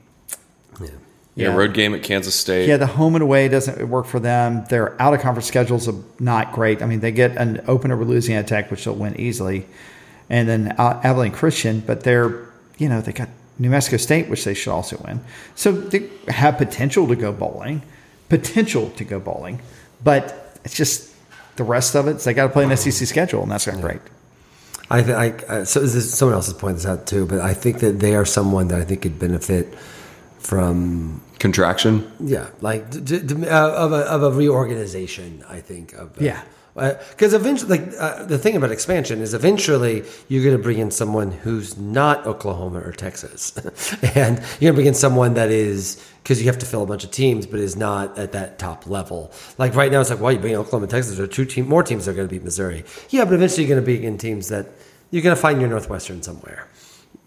[0.82, 0.88] yeah,
[1.36, 1.56] yeah.
[1.56, 2.68] road game at Kansas State.
[2.68, 4.66] yeah, the home and away doesn't work for them.
[4.70, 6.82] Their out of conference schedules are not great.
[6.82, 9.68] I mean, they get an opener with Louisiana Tech, which they'll win easily,
[10.30, 12.48] and then uh, Abilene Christian, but they're,
[12.80, 13.30] you know, they got
[13.60, 15.20] New Mexico State, which they should also win.
[15.56, 17.82] So they have potential to go bowling,
[18.30, 19.62] potential to go bowling,
[20.04, 21.12] but it's just
[21.58, 22.22] the rest of it.
[22.22, 24.00] so They got to play an SEC schedule, and that's not great.
[24.90, 27.42] I, th- I uh, so this is, someone else has pointed this out too, but
[27.42, 29.76] I think that they are someone that I think could benefit
[30.40, 32.10] from Contraction.
[32.20, 35.44] yeah, like d- d- d- uh, of a of a reorganization.
[35.50, 36.42] I think of uh, Yeah.
[37.10, 40.90] because eventually, like uh, the thing about expansion is eventually you're going to bring in
[40.90, 43.56] someone who's not Oklahoma or Texas,
[44.16, 46.86] and you're going to bring in someone that is because you have to fill a
[46.86, 49.32] bunch of teams, but is not at that top level.
[49.58, 51.46] Like right now, it's like, well, you bring in Oklahoma, and Texas, there are two
[51.46, 52.84] team more teams that are going to beat Missouri.
[53.10, 54.68] Yeah, but eventually you're going to be in teams that
[55.10, 56.68] you're going to find your Northwestern somewhere.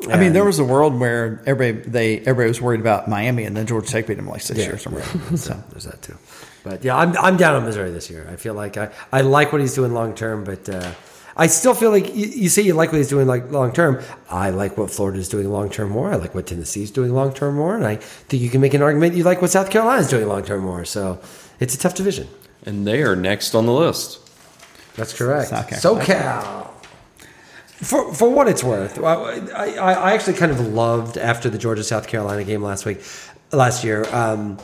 [0.07, 3.57] I mean, there was a world where everybody they everybody was worried about Miami, and
[3.57, 5.37] then Georgia Tech beat them like six Yeah, years a yeah.
[5.37, 5.65] So.
[5.71, 6.19] There's that too.
[6.63, 8.29] But yeah, I'm, I'm down on Missouri this year.
[8.31, 10.93] I feel like I, I like what he's doing long term, but uh,
[11.37, 14.03] I still feel like you, you say you like what he's doing like long term.
[14.29, 16.13] I like what Florida's doing long term more.
[16.13, 18.83] I like what Tennessee's doing long term more, and I think you can make an
[18.83, 20.85] argument you like what South Carolina's doing long term more.
[20.85, 21.21] So
[21.61, 22.29] it's a tough division.
[22.67, 24.19] And they are next on the list.
[24.97, 25.49] That's correct.
[25.49, 25.69] South
[26.05, 26.05] Carolina.
[26.05, 26.67] SoCal.
[27.81, 31.83] For, for what it's worth, I, I, I actually kind of loved after the Georgia
[31.83, 33.01] South Carolina game last week,
[33.53, 34.05] last year.
[34.15, 34.59] Um,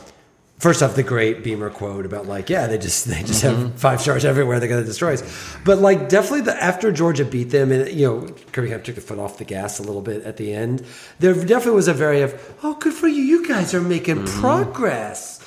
[0.59, 3.77] first off, the great Beamer quote about like, yeah, they just they just have mm-hmm.
[3.77, 4.59] five stars everywhere.
[4.59, 5.57] They're going to destroy us.
[5.63, 8.21] But like, definitely the after Georgia beat them, and you know,
[8.51, 10.85] Kirby kind of took the foot off the gas a little bit at the end.
[11.19, 14.39] There definitely was a very of, oh, good for you, you guys are making mm-hmm.
[14.39, 15.37] progress.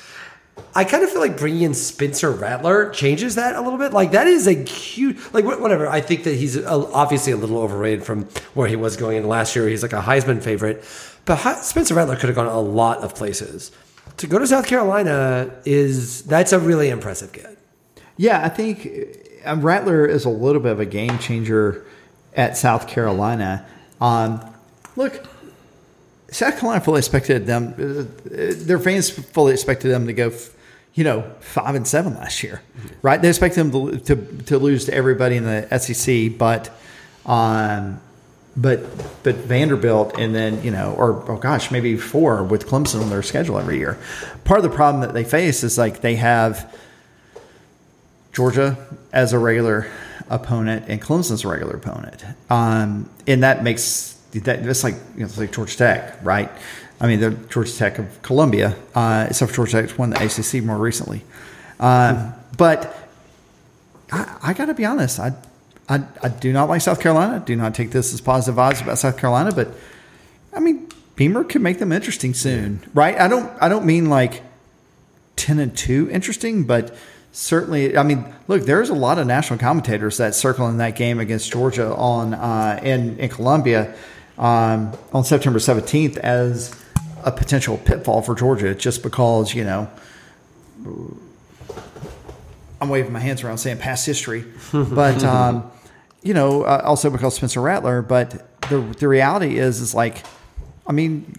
[0.75, 3.93] I kind of feel like bringing in Spencer Rattler changes that a little bit.
[3.93, 5.87] Like that is a huge, like whatever.
[5.87, 9.55] I think that he's obviously a little overrated from where he was going in last
[9.55, 9.67] year.
[9.67, 10.83] He's like a Heisman favorite,
[11.25, 13.71] but Spencer Rattler could have gone a lot of places.
[14.17, 17.57] To go to South Carolina is that's a really impressive get.
[18.17, 18.87] Yeah, I think
[19.45, 21.85] uh, Rattler is a little bit of a game changer
[22.35, 23.65] at South Carolina.
[23.99, 24.43] Um,
[24.95, 25.25] look,
[26.29, 30.31] South Carolina fully expected them; uh, their fans fully expected them to go,
[30.93, 32.61] you know, five and seven last year,
[33.01, 33.21] right?
[33.21, 36.69] They expected them to, to to lose to everybody in the SEC, but,
[37.25, 37.99] um,
[38.55, 38.81] but
[39.23, 43.23] but Vanderbilt, and then you know, or oh gosh, maybe four with Clemson on their
[43.23, 43.97] schedule every year.
[44.43, 46.75] Part of the problem that they face is like they have.
[48.33, 48.77] Georgia
[49.11, 49.91] as a regular
[50.29, 52.23] opponent and Clemson's a regular opponent.
[52.49, 56.49] Um, and that makes that it's like you know, it's like Georgia Tech, right?
[56.99, 60.63] I mean, they're Georgia Tech of Columbia, uh, except for Georgia Tech won the ACC
[60.63, 61.23] more recently.
[61.79, 62.95] Um, but
[64.11, 65.33] I, I got to be honest, I,
[65.89, 67.43] I I do not like South Carolina.
[67.45, 69.69] Do not take this as positive odds about South Carolina, but
[70.53, 73.19] I mean, Beamer could make them interesting soon, right?
[73.19, 74.43] I don't I don't mean like
[75.35, 76.95] ten and two interesting, but
[77.31, 81.19] certainly, I mean, look, there's a lot of national commentators that circle in that game
[81.19, 83.93] against Georgia on uh, in in Columbia
[84.37, 86.75] um, on September 17th as
[87.23, 89.89] a potential pitfall for Georgia, just because you know.
[92.81, 94.43] I'm waving my hands around saying past history,
[94.73, 95.71] but um,
[96.23, 98.01] you know, uh, also because Spencer Rattler.
[98.01, 100.23] But the the reality is, is like,
[100.87, 101.33] I mean,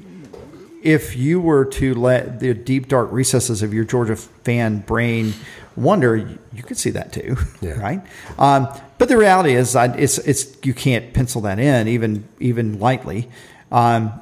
[0.83, 5.35] if you were to let the deep dark recesses of your Georgia fan brain
[5.77, 7.73] wonder, you could see that too, Yeah.
[7.81, 8.01] right?
[8.39, 12.79] Um, but the reality is, I, it's it's you can't pencil that in even even
[12.79, 13.29] lightly.
[13.73, 14.13] Um,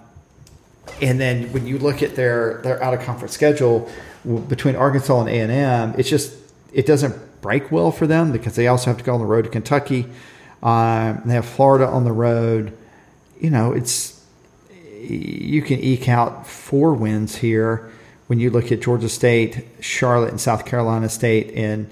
[1.02, 3.90] and then when you look at their their out of conference schedule
[4.24, 6.34] w- between Arkansas and A and M, it's just
[6.72, 9.44] it doesn't break well for them because they also have to go on the road
[9.44, 10.06] to Kentucky.
[10.62, 12.76] Um, they have Florida on the road.
[13.40, 14.22] You know, it's
[15.00, 17.90] you can eke out four wins here
[18.26, 21.90] when you look at Georgia State, Charlotte, and South Carolina State and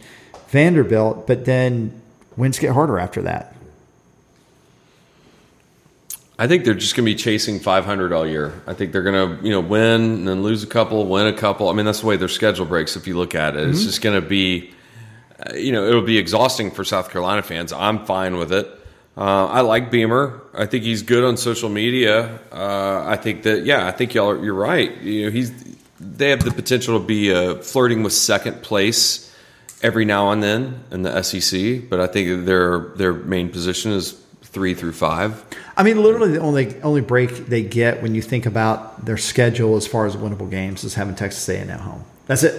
[0.49, 2.01] Vanderbilt, but then
[2.37, 3.55] wins get harder after that.
[6.39, 8.62] I think they're just going to be chasing 500 all year.
[8.66, 11.32] I think they're going to, you know, win and then lose a couple, win a
[11.32, 11.69] couple.
[11.69, 12.94] I mean, that's the way their schedule breaks.
[12.94, 14.70] If you look at it, it's just going to be,
[15.40, 17.73] uh, you know, it'll be exhausting for South Carolina fans.
[17.73, 18.66] I'm fine with it.
[19.16, 20.40] Uh, I like Beamer.
[20.55, 22.39] I think he's good on social media.
[22.52, 24.97] Uh, I think that, yeah, I think y'all are, you're right.
[24.98, 25.52] You know, he's
[26.01, 29.35] they have the potential to be uh, flirting with second place
[29.82, 34.20] every now and then in the SEC, but I think their their main position is
[34.59, 35.44] three through five.
[35.76, 39.76] I mean, literally the only only break they get when you think about their schedule
[39.76, 42.05] as far as winnable games is having Texas A&M at home.
[42.26, 42.55] That's it.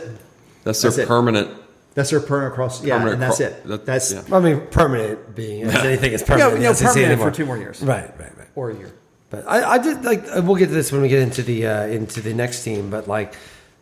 [0.63, 1.07] That's their That's it.
[1.09, 1.49] permanent.
[1.95, 2.81] That's their permanent cross.
[2.83, 3.63] Yeah, Permanent and that's cro- it.
[3.67, 4.23] that- that's yeah.
[4.31, 6.51] I mean, permanent being as anything is permanent.
[6.51, 7.31] Yeah, in you know, permanent anymore.
[7.31, 7.81] for two more years.
[7.81, 8.47] Right, right, right.
[8.55, 8.93] or a year.
[9.29, 11.67] But I, I did like uh, we'll get to this when we get into the
[11.67, 12.89] uh, into the next team.
[12.89, 13.35] But like,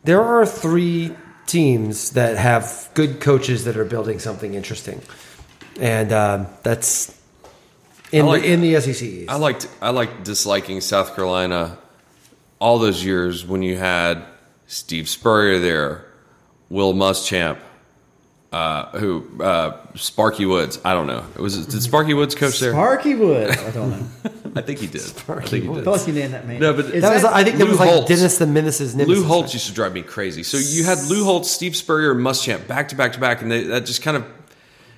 [0.06, 1.14] there are three
[1.46, 5.02] teams that have good coaches that are building something interesting,
[5.80, 7.16] and um, that's
[8.12, 9.02] in like- the, in the SEC.
[9.02, 9.30] East.
[9.30, 11.78] I liked I liked disliking South Carolina
[12.60, 14.24] all those years when you had
[14.68, 16.06] Steve Spurrier there,
[16.70, 17.58] Will Muschamp,
[18.52, 20.80] uh, who uh, Sparky Woods.
[20.84, 21.26] I don't know.
[21.36, 22.72] It was did Sparky Woods coach there?
[22.72, 23.58] Sparky Woods.
[23.62, 24.08] I don't know.
[24.56, 25.02] I think he did.
[25.02, 25.06] I
[25.42, 25.84] think he I did.
[25.84, 26.60] feel like you named that man.
[26.60, 28.08] No, but Is that was I think that was like Holtz.
[28.08, 29.20] Dennis the Menace's nemesis.
[29.22, 30.42] Lou Holtz used to drive me crazy.
[30.42, 33.52] So you had Lou Holtz, Steve Spurrier, and Muschamp back to back to back, and
[33.52, 34.26] they, that just kind of,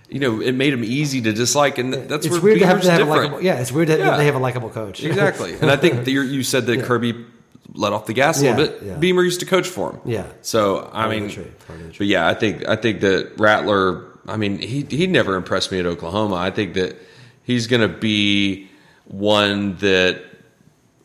[0.10, 2.82] you know, it made him easy to dislike, and that's It's where weird to have,
[2.82, 3.24] to have a different.
[3.32, 3.44] likable.
[3.44, 4.18] Yeah, it's weird that Yeah.
[4.18, 5.04] they have a likable coach.
[5.04, 7.26] Exactly, and I think you said that Kirby
[7.74, 8.80] let off the gas a little bit.
[8.84, 8.96] yeah.
[8.96, 10.00] Beamer used to coach for him.
[10.06, 10.26] Yeah.
[10.42, 11.98] So I Part mean, the trade, part of the trade.
[12.00, 14.06] but yeah, I think I think that Rattler.
[14.28, 16.36] I mean, he he never impressed me at Oklahoma.
[16.36, 16.96] I think that
[17.44, 18.68] he's going to be
[19.06, 20.22] one that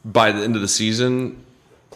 [0.05, 1.43] by the end of the season,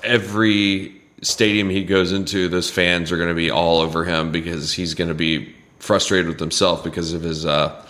[0.02, 4.72] every stadium he goes into, those fans are going to be all over him because
[4.72, 7.84] he's going to be frustrated with himself because of his, uh,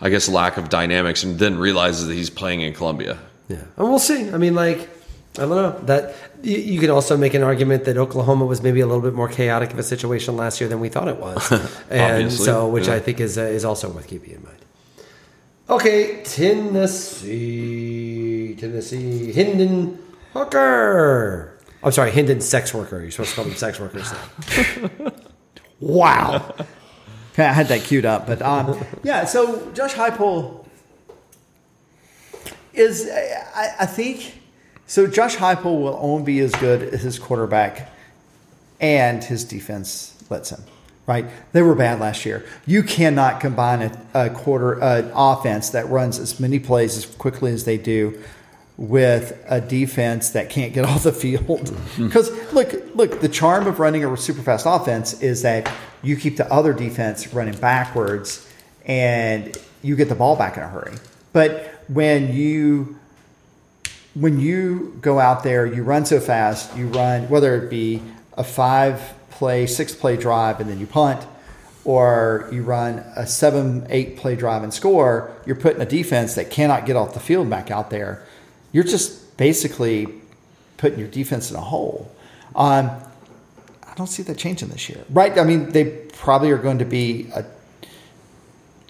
[0.00, 3.18] I guess, lack of dynamics, and then realizes that he's playing in Columbia.
[3.48, 4.30] Yeah, and we'll see.
[4.30, 4.88] I mean, like,
[5.36, 8.80] I don't know that you, you could also make an argument that Oklahoma was maybe
[8.80, 11.52] a little bit more chaotic of a situation last year than we thought it was,
[11.90, 12.94] and so which yeah.
[12.94, 14.58] I think is uh, is also worth keeping in mind.
[15.68, 17.34] Okay, Tennessee,
[18.58, 19.98] Tennessee, Hendon
[20.34, 21.58] Hooker.
[21.82, 23.00] I'm sorry, Hendon sex worker.
[23.00, 24.12] You're supposed to call them sex workers.
[24.98, 25.12] now.
[25.80, 26.54] Wow.
[27.34, 29.24] Okay, I had that queued up, but um, yeah.
[29.24, 30.64] So Josh Heupel
[32.72, 33.08] is,
[33.54, 34.40] I, I think,
[34.86, 37.90] so Josh Heupel will only be as good as his quarterback
[38.80, 40.62] and his defense lets him.
[41.06, 41.26] Right?
[41.52, 42.46] They were bad last year.
[42.64, 47.52] You cannot combine a, a quarter an offense that runs as many plays as quickly
[47.52, 48.22] as they do
[48.76, 51.44] with a defense that can't get off the field.
[51.46, 52.06] Mm-hmm.
[52.06, 55.70] Because look, look, the charm of running a super fast offense is that
[56.02, 58.48] you keep the other defense running backwards
[58.86, 60.94] and you get the ball back in a hurry.
[61.32, 62.98] But when you
[64.14, 68.00] when you go out there, you run so fast, you run whether it be
[68.34, 71.26] a five play, six play drive, and then you punt,
[71.84, 76.50] or you run a seven, eight play drive and score, you're putting a defense that
[76.50, 78.22] cannot get off the field back out there.
[78.74, 80.08] You're just basically
[80.78, 82.10] putting your defense in a hole.
[82.56, 82.90] Um,
[83.86, 85.38] I don't see that changing this year, right?
[85.38, 87.44] I mean, they probably are going to be a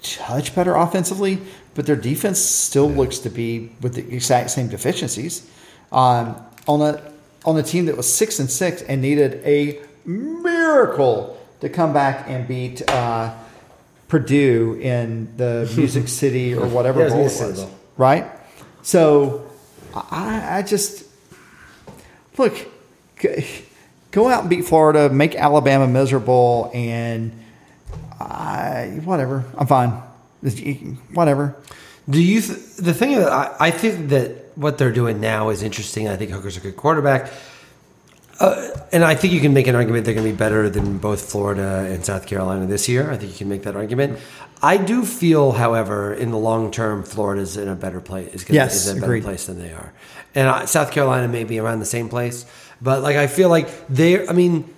[0.02, 1.38] touch better offensively,
[1.74, 5.46] but their defense still looks to be with the exact same deficiencies.
[5.92, 6.36] Um,
[6.66, 7.12] on a
[7.44, 12.24] on a team that was six and six and needed a miracle to come back
[12.26, 13.34] and beat uh,
[14.08, 17.66] Purdue in the Music City or whatever Yeah, bowl it was,
[17.98, 18.26] right?
[18.82, 19.43] So
[19.94, 21.04] I, I just
[22.36, 22.54] look
[24.10, 27.32] go out and beat Florida, make Alabama miserable, and
[28.20, 29.44] I, whatever.
[29.56, 29.90] I'm fine.
[31.12, 31.56] Whatever.
[32.08, 32.40] Do you?
[32.40, 36.08] Th- the thing that I, I think that what they're doing now is interesting.
[36.08, 37.32] I think Hooker's a good quarterback,
[38.40, 40.98] uh, and I think you can make an argument they're going to be better than
[40.98, 43.10] both Florida and South Carolina this year.
[43.10, 44.18] I think you can make that argument.
[44.62, 48.34] I do feel, however, in the long term, Florida's in a better place.
[48.34, 49.24] Is, Yes, is in a better agreed.
[49.24, 49.92] place than they are,
[50.34, 52.46] and uh, South Carolina may be around the same place.
[52.80, 54.26] But like, I feel like they.
[54.26, 54.68] I mean,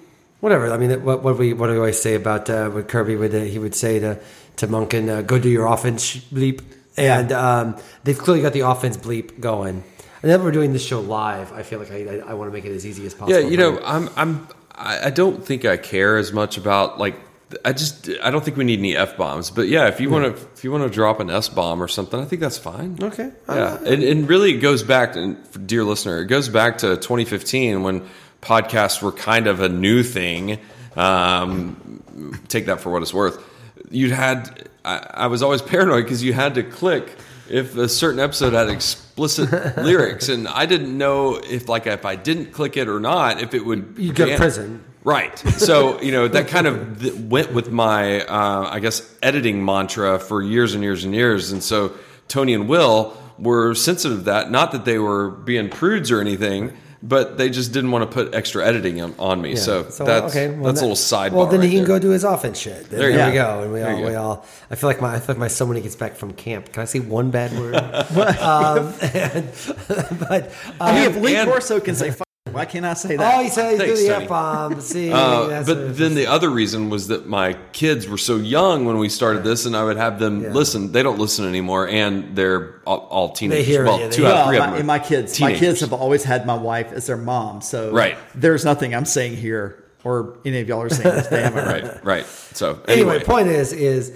[0.40, 0.70] whatever.
[0.72, 3.40] I mean, what what we what do I say about uh, what Kirby would uh,
[3.40, 4.18] he would say to
[4.56, 5.08] to Monken?
[5.08, 6.62] Uh, go do your offense bleep.
[6.98, 9.84] And um, they've clearly got the offense bleep going.
[10.22, 11.52] And then we're doing this show live.
[11.52, 13.40] I feel like I, I, I want to make it as easy as possible.
[13.40, 14.48] Yeah, you know, I'm I'm
[14.78, 17.16] I don't think I care as much about like
[17.64, 19.50] I just I don't think we need any f bombs.
[19.50, 21.88] But yeah, if you want to if you want to drop an s bomb or
[21.88, 22.98] something, I think that's fine.
[23.00, 23.30] Okay.
[23.48, 27.82] Yeah, and, and really it goes back, and dear listener, it goes back to 2015
[27.82, 28.06] when
[28.42, 30.58] podcasts were kind of a new thing.
[30.96, 33.42] Um, take that for what it's worth.
[33.90, 37.16] You had I, I was always paranoid because you had to click
[37.50, 42.16] if a certain episode had explicit lyrics, and I didn't know if like if I
[42.16, 44.84] didn't click it or not, if it would You go to prison.
[45.06, 45.38] Right.
[45.38, 50.42] So, you know, that kind of went with my, uh, I guess, editing mantra for
[50.42, 51.52] years and years and years.
[51.52, 51.92] And so
[52.26, 54.50] Tony and Will were sensitive to that.
[54.50, 56.76] Not that they were being prudes or anything,
[57.08, 59.50] but they just didn't want to put extra editing on, on me.
[59.50, 59.56] Yeah.
[59.56, 61.32] So, that's well, that's that- a little sidebar.
[61.32, 61.96] Well, then right he can there.
[61.96, 62.90] go do his offense shit.
[62.90, 63.32] There, There you we go.
[63.32, 63.62] go.
[63.62, 64.06] And we There all, go.
[64.08, 64.46] we all.
[64.70, 65.14] I feel like my.
[65.14, 66.72] I feel like my son when he gets back from camp.
[66.72, 67.74] Can I say one bad word?
[68.40, 69.48] um, and-
[70.28, 72.25] but um, Hey, if Lee and- Corso can say, "Fuck,"
[72.56, 73.34] why can't I say that?
[73.38, 74.24] oh, he said he's Thanks, doing the Tony.
[74.24, 74.80] f bomb.
[74.92, 78.98] See, Uh, but then the other reason was that my kids were so young when
[78.98, 80.52] we started this, and I would have them Yeah.
[80.52, 80.90] listen.
[80.92, 83.66] They don't listen anymore, and they're all, all teenagers.
[83.66, 84.78] hear it, well, yeah, two out of three of my, them.
[84.78, 87.60] and my kids, my kids have always had my wife as their mom.
[87.60, 88.16] So Right.
[88.34, 91.26] there's nothing I'm saying here, or any of y'all are saying this.
[91.28, 92.26] They haven't right, right.
[92.26, 94.12] So anyway, anyway, point is, is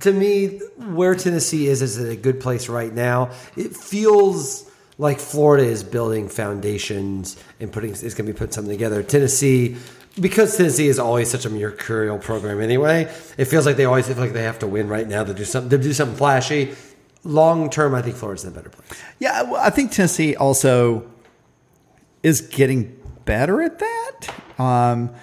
[0.00, 0.58] to me
[0.94, 3.30] where Tennessee is is in a good place right now.
[3.56, 4.67] It feels
[4.98, 9.02] like Florida is building foundations and putting is going to be putting something together.
[9.02, 9.76] Tennessee.
[10.20, 13.02] Because Tennessee is always such a mercurial program anyway,
[13.36, 15.44] it feels like they always feel like they have to win right now to do
[15.44, 16.74] something to do something flashy.
[17.22, 19.00] Long term, I think Florida's in a better place.
[19.20, 21.08] Yeah, I think Tennessee also
[22.24, 24.34] is getting better at that.
[24.58, 25.14] Um,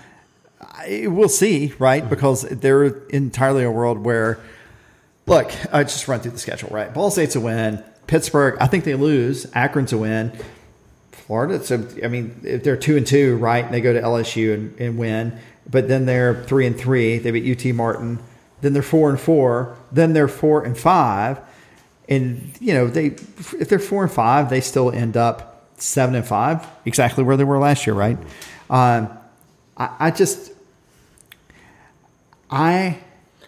[0.61, 2.07] I, we'll see, right?
[2.07, 4.39] Because they're entirely a world where,
[5.25, 6.93] look, I just run through the schedule, right?
[6.93, 7.83] Ball State's a win.
[8.07, 9.45] Pittsburgh, I think they lose.
[9.53, 10.31] Akron's a win.
[11.11, 14.53] Florida, so I mean, if they're two and two, right, and they go to LSU
[14.53, 18.19] and, and win, but then they're three and three, they beat UT Martin.
[18.61, 19.75] Then they're four and four.
[19.91, 21.39] Then they're four and five,
[22.07, 26.25] and you know they, if they're four and five, they still end up seven and
[26.25, 28.17] five, exactly where they were last year, right?
[28.69, 29.09] Um,
[29.77, 30.51] I, I just,
[32.51, 32.99] I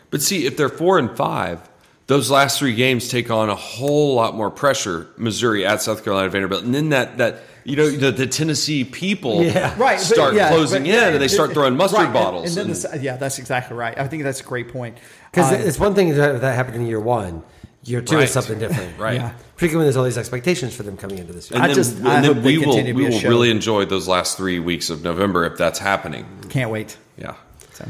[0.10, 1.67] but see, if they're four and five,
[2.08, 5.08] those last three games take on a whole lot more pressure.
[5.18, 9.44] Missouri at South Carolina, Vanderbilt, and then that that you know the, the Tennessee people
[9.44, 9.76] Yeah.
[9.78, 12.56] right but start yeah, closing but- in, and they start throwing mustard right, bottles.
[12.56, 13.98] And, then and- the, yeah, that's exactly right.
[13.98, 14.98] I think that's a great point.
[15.32, 17.44] Because Um, it's one thing that, that happened in year one.
[17.84, 18.24] Year two Right.
[18.26, 19.16] is something different, Right.
[19.16, 19.32] Yeah.
[19.56, 21.56] Particularly when there's all these expectations for them coming into this year.
[21.56, 23.30] and I then, just- and I then hope we will we will show.
[23.30, 26.26] really enjoy those last three weeks of November if that's happening.
[26.50, 26.98] can't wait.
[27.18, 27.36] Yeah.
[27.74, 27.86] So.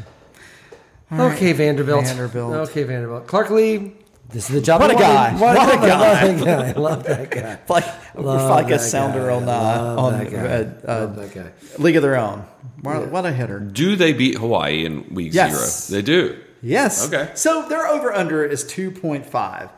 [1.11, 2.06] Okay, Vanderbilt.
[2.06, 2.53] Vanderbilt.
[2.69, 3.27] Okay, Vanderbilt.
[3.27, 3.94] Clark Lea.
[4.30, 4.82] This is the job.
[4.82, 5.34] What of a the guy.
[5.34, 5.91] What, What a a guy.
[5.94, 6.70] Love that guy.
[6.70, 7.60] I love that guy.
[7.70, 7.86] like
[8.16, 9.34] Love we're like a sounder guy.
[9.36, 10.38] on uh, on that guy.
[10.38, 11.52] uh, uh, Love that guy.
[11.82, 12.45] League of Their Own.
[12.82, 13.60] What, what a hitter!
[13.60, 15.88] Do they beat Hawaii in week Yes.
[15.88, 15.98] zero?
[15.98, 16.40] They do.
[16.62, 17.08] Yes.
[17.08, 17.32] Okay.
[17.36, 19.70] So their over under is two point five.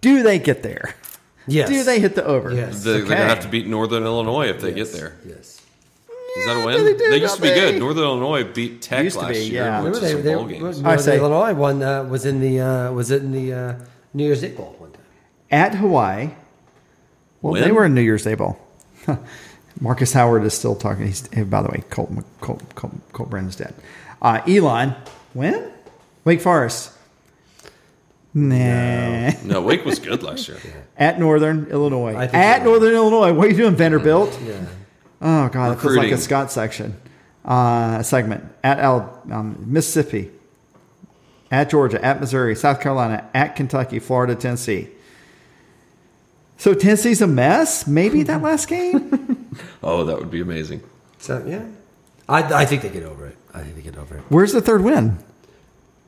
[0.00, 0.94] Do they get there?
[1.48, 1.68] Yes.
[1.68, 2.54] Do they hit the over?
[2.54, 2.84] Yes.
[2.84, 5.16] They, They're going to have to beat Northern Illinois if they get there.
[5.26, 5.57] Yes.
[6.38, 6.84] Is that a Yeah, win?
[6.84, 7.78] they do, used to be good.
[7.78, 9.64] Northern Illinois beat Tech Used to last be, year.
[9.64, 9.76] yeah.
[9.76, 10.82] and went Remember to they, some they, bowl games.
[10.82, 13.74] Northern say- Illinois won, uh, was in the uh, was it in the uh,
[14.14, 15.02] New Year's Day Bowl one time.
[15.50, 16.30] At Hawaii.
[17.42, 17.62] Well, When?
[17.62, 18.58] they were in New Year's Day Bowl.
[19.80, 21.06] Marcus Howard is still talking.
[21.06, 22.10] He's by the way, Colt
[22.40, 23.74] Colt Colt, Colt Brennan's dead.
[24.20, 24.94] Uh, Elon,
[25.34, 25.70] when?
[26.24, 26.92] Wake Forest.
[28.34, 29.30] Nah.
[29.44, 30.58] No, Wake was good last year.
[30.96, 32.14] At Northern Illinois.
[32.14, 32.62] At you're right.
[32.64, 33.32] Northern Illinois.
[33.32, 34.38] What are you doing, Vanderbilt?
[34.44, 34.64] Yeah.
[35.20, 37.00] Oh God, it feels like a Scott section
[37.44, 38.44] uh, segment.
[38.62, 40.30] At Al, um, Mississippi,
[41.50, 44.88] at Georgia, at Missouri, South Carolina, at Kentucky, Florida, Tennessee.
[46.56, 47.86] So Tennessee's a mess.
[47.86, 49.34] Maybe that last game.
[49.82, 50.82] Oh, that would be amazing.
[51.18, 51.64] So yeah,
[52.28, 53.36] I, I think they get over it.
[53.54, 54.22] I think they get over it.
[54.28, 55.18] Where's the third win?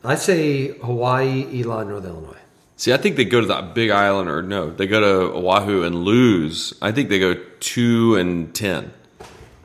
[0.05, 2.37] I say Hawaii, Elon, North Illinois.
[2.77, 5.83] See, I think they go to the Big Island, or no, they go to Oahu
[5.83, 6.75] and lose.
[6.81, 8.93] I think they go two and ten.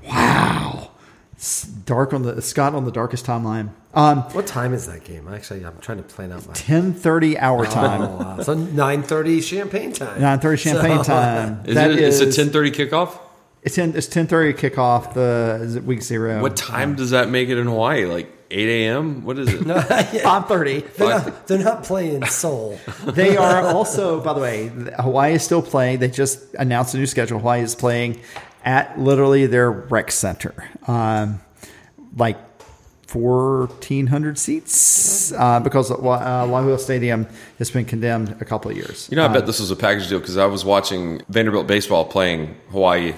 [0.07, 0.91] Wow,
[1.33, 3.69] It's dark on the Scott on the darkest timeline.
[3.93, 5.27] Um, What time is that game?
[5.27, 6.53] Actually, I'm trying to plan out my.
[6.53, 8.01] ten thirty hour time.
[8.01, 8.41] Oh, wow.
[8.41, 10.19] So 9:30 champagne time.
[10.21, 11.61] Nine thirty champagne So- time.
[11.65, 11.99] Is That it?
[11.99, 13.17] It's a is- ten thirty kickoff.
[13.63, 13.93] It's ten.
[13.95, 15.13] It's ten thirty kickoff.
[15.13, 16.41] The is it week zero.
[16.41, 18.05] What time does that make it in Hawaii?
[18.05, 19.23] Like eight a.m.
[19.23, 19.63] What is it?
[20.23, 20.81] Five thirty.
[20.81, 22.77] They're not, they're not playing Seoul.
[23.07, 24.67] They are also, by the way,
[24.99, 25.97] Hawaii is still playing.
[25.99, 27.39] They just announced a new schedule.
[27.39, 28.19] Hawaii is playing
[28.65, 30.53] at literally their rec center,
[30.87, 31.39] um,
[32.17, 32.37] like
[33.07, 37.27] fourteen hundred seats, uh, because uh, Stadium
[37.59, 39.07] has been condemned a couple of years.
[39.09, 42.03] You know, I bet this was a package deal because I was watching Vanderbilt baseball
[42.03, 43.13] playing Hawaii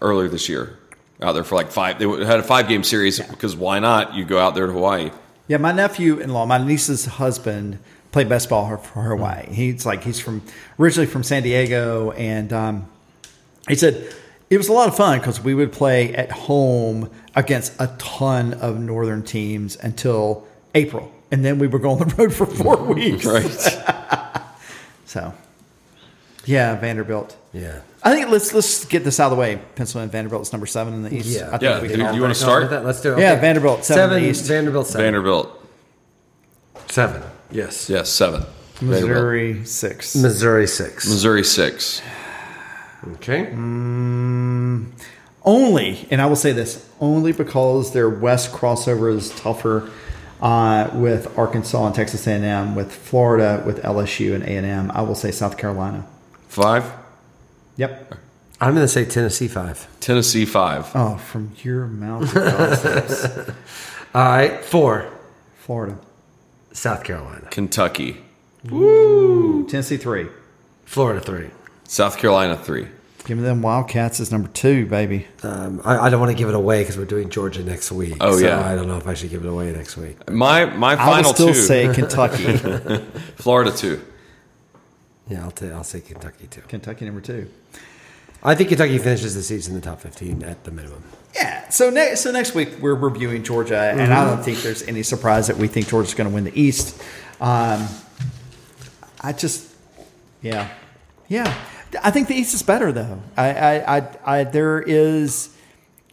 [0.00, 0.78] earlier this year.
[1.22, 4.14] Out there for like five, they had a five game series because why not?
[4.14, 5.10] You go out there to Hawaii.
[5.46, 7.78] Yeah, my nephew-in-law, my niece's husband,
[8.12, 9.46] played baseball for Hawaii.
[9.46, 10.42] He's like he's from
[10.78, 12.88] originally from San Diego, and um,
[13.68, 14.12] he said
[14.54, 18.54] it was a lot of fun because we would play at home against a ton
[18.54, 22.76] of northern teams until April, and then we would go on the road for four
[22.94, 23.24] weeks.
[23.26, 23.80] Right.
[25.06, 25.32] So,
[26.44, 27.36] yeah, Vanderbilt.
[27.52, 27.80] Yeah.
[28.02, 29.60] I think let's let's get this out of the way.
[29.76, 31.28] Pennsylvania Vanderbilt is number seven in the East.
[31.38, 31.46] Yeah.
[31.48, 32.70] I think Yeah, we can you all- wanna start?
[32.70, 32.84] That?
[32.84, 33.20] Let's do it.
[33.20, 34.46] Yeah, Vanderbilt, seven in the East.
[34.46, 35.04] Vanderbilt seven.
[35.04, 35.66] Vanderbilt,
[36.88, 37.22] seven.
[37.52, 37.88] Yes.
[37.88, 38.42] yes, seven.
[38.80, 39.08] Vanderbilt.
[39.08, 40.16] Missouri six.
[40.16, 41.08] Missouri six.
[41.08, 42.02] Missouri six.
[43.14, 43.52] Okay.
[45.44, 49.90] only, and I will say this only because their West crossover is tougher
[50.40, 54.90] uh, with Arkansas and Texas A&M, with Florida, with LSU and A&M.
[54.90, 56.06] I will say South Carolina.
[56.48, 56.92] Five.
[57.76, 58.14] Yep.
[58.60, 59.86] I'm going to say Tennessee five.
[60.00, 60.90] Tennessee five.
[60.94, 63.54] Oh, from your mouth, to
[64.14, 65.10] All right, four.
[65.58, 65.98] Florida,
[66.72, 67.48] South Carolina.
[67.50, 68.22] Kentucky.
[68.70, 69.66] Woo.
[69.66, 70.28] Tennessee three.
[70.84, 71.50] Florida three.
[71.88, 72.86] South Carolina three.
[73.24, 75.26] Give me them Wildcats as number two, baby.
[75.42, 78.16] Um, I, I don't want to give it away because we're doing Georgia next week.
[78.20, 78.60] Oh, so yeah.
[78.66, 80.30] I don't know if I should give it away next week.
[80.30, 81.54] My my final I final will still two.
[81.54, 82.56] say Kentucky.
[83.36, 84.02] Florida two.
[85.28, 86.60] Yeah, I'll, t- I'll say Kentucky too.
[86.68, 87.48] Kentucky number two.
[88.42, 91.02] I think Kentucky finishes the season in the top 15 at the minimum.
[91.34, 91.66] Yeah.
[91.70, 95.46] So next, so next week we're reviewing Georgia, and I don't think there's any surprise
[95.46, 97.02] that we think Georgia's going to win the East.
[97.40, 97.88] Um,
[99.22, 99.72] I just,
[100.42, 100.68] yeah,
[101.28, 101.54] yeah.
[102.02, 103.20] I think the East is better though.
[103.36, 105.50] I, I, I, I there is.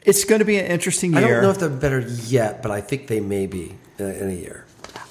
[0.03, 1.23] It's going to be an interesting year.
[1.25, 4.29] I don't know if they're better yet, but I think they may be uh, in
[4.29, 4.65] a year.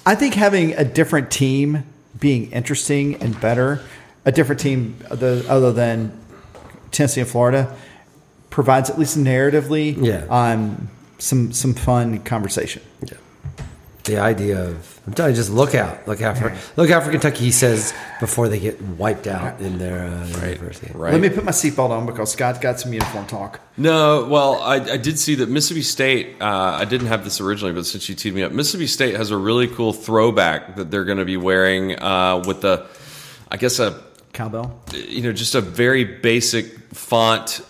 [0.05, 1.85] I think having a different team
[2.19, 3.81] being interesting and better,
[4.25, 6.11] a different team other, other than
[6.91, 7.73] Tennessee and Florida,
[8.49, 10.25] provides at least narratively Yeah.
[10.29, 10.89] um,
[11.19, 12.81] some some fun conversation.
[13.01, 13.13] Yeah.
[14.03, 17.11] The idea of I'm telling you, just look out, look out for look out for
[17.11, 17.45] Kentucky.
[17.45, 20.91] He says before they get wiped out in their uh, university.
[20.93, 21.11] Right.
[21.11, 23.59] Let me put my seatbelt on because Scott's got some uniform talk.
[23.77, 26.41] No, well, I, I did see that Mississippi State.
[26.41, 29.31] Uh, I didn't have this originally, but since you teed me up, Mississippi State has
[29.31, 32.87] a really cool throwback that they're going to be wearing uh, with the,
[33.49, 34.01] I guess a
[34.33, 34.81] Cowbell.
[34.93, 37.61] you know just a very basic font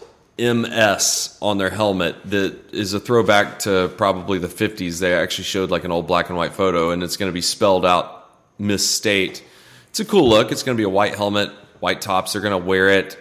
[0.41, 4.99] MS on their helmet that is a throwback to probably the 50s.
[4.99, 7.41] They actually showed like an old black and white photo, and it's going to be
[7.41, 9.43] spelled out Miss State.
[9.89, 10.51] It's a cool look.
[10.51, 11.49] It's going to be a white helmet,
[11.79, 12.33] white tops.
[12.33, 13.17] They're going to wear it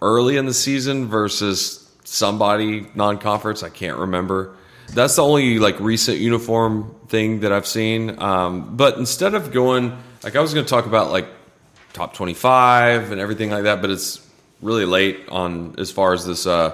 [0.00, 3.62] early in the season versus somebody non-conference.
[3.62, 4.56] I can't remember.
[4.88, 8.20] That's the only like recent uniform thing that I've seen.
[8.20, 11.28] Um, but instead of going like I was going to talk about like
[11.92, 14.26] top 25 and everything like that, but it's
[14.62, 16.72] really late on as far as this uh,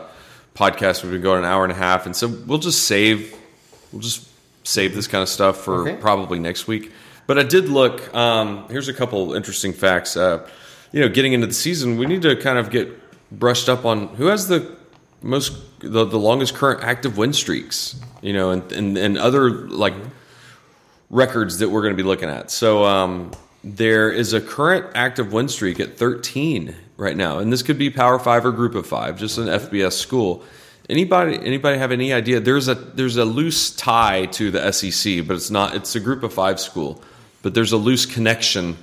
[0.55, 1.03] podcast.
[1.03, 3.35] We've been going an hour and a half, and so we'll just save
[3.93, 4.29] we'll just
[4.65, 5.97] save this kind of stuff for Okay.
[6.01, 6.93] probably next week.
[7.27, 8.15] But I did look.
[8.15, 10.17] Um, here's a couple interesting facts.
[10.17, 10.49] Uh,
[10.93, 12.89] you know, getting into the season, we need to kind of get
[13.33, 14.77] brushed up on who has the
[15.23, 18.01] most the, the longest current active win streaks.
[18.23, 19.95] You know, and and, and other like
[21.11, 22.51] records that we're going to be looking at.
[22.51, 23.31] So um,
[23.63, 27.91] there is a current active win streak at 13 right now, and this could be
[27.91, 30.43] Power Five or Group of Five, just an FBS school.
[30.89, 32.41] Anybody anybody have any idea?
[32.41, 35.75] There's a there's a loose tie to the SEC, but it's not.
[35.75, 37.03] It's a Group of Five school,
[37.43, 38.77] but there's a loose connection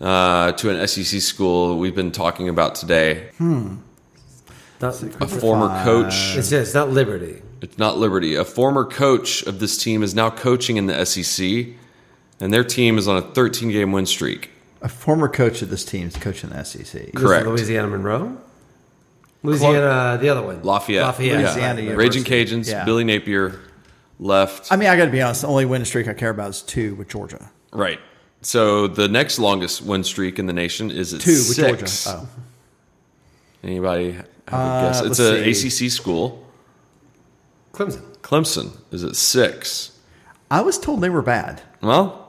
[0.00, 3.30] uh, to an SEC school we've been talking about today.
[3.38, 3.76] Hmm.
[4.78, 6.36] That's A former coach.
[6.36, 7.40] it's, it's not Liberty.
[7.60, 8.34] It's not Liberty.
[8.34, 11.68] A former coach of this team is now coaching in the SEC,
[12.40, 14.50] and their team is on a 13 game win streak.
[14.84, 17.12] A former coach of this team is coaching the SEC.
[17.14, 17.46] Correct.
[17.46, 18.36] Louisiana Monroe.
[19.42, 20.62] Louisiana, the other one.
[20.62, 21.02] Lafayette.
[21.04, 21.38] Lafayette.
[21.38, 21.86] Louisiana Yeah.
[21.88, 22.20] University.
[22.20, 22.84] Raging Cajuns, Yeah.
[22.84, 23.58] Billy Napier
[24.20, 24.70] left.
[24.72, 25.40] I mean, I got to be honest.
[25.42, 27.50] The only win streak I care about is two with Georgia.
[27.72, 27.98] right.
[28.42, 32.04] So the next longest win streak in the nation is at Two with six.
[32.04, 32.20] Georgia.
[32.26, 32.28] Oh.
[33.62, 35.00] Anybody have a Uh, guess?
[35.02, 35.36] It's an.
[35.48, 36.46] ACC school.
[37.72, 38.02] Clemson.
[38.22, 39.92] Clemson is at six.
[40.50, 41.62] I was told they were bad.
[41.82, 42.23] Well,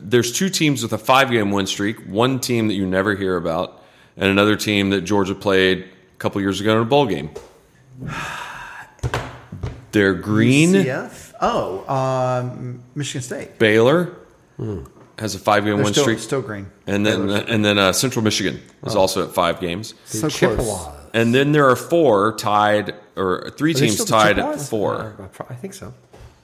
[0.00, 1.98] there's two teams with a five game win streak.
[2.06, 3.82] One team that you never hear about,
[4.16, 7.30] and another team that Georgia played a couple years ago in a bowl game.
[9.92, 10.72] They're green.
[10.72, 11.34] CF?
[11.40, 13.58] Oh, um, Michigan State.
[13.58, 14.16] Baylor
[15.18, 16.70] has a five game They're win still, streak, still green.
[16.86, 19.94] and then and then uh, Central Michigan is also at five games.
[20.04, 20.56] So Chippewas.
[20.66, 20.94] close.
[21.14, 24.44] And then there are four tied, or three Are they teams still the tied at
[24.44, 24.68] Chippewas?
[24.68, 25.30] four.
[25.48, 25.94] I think so.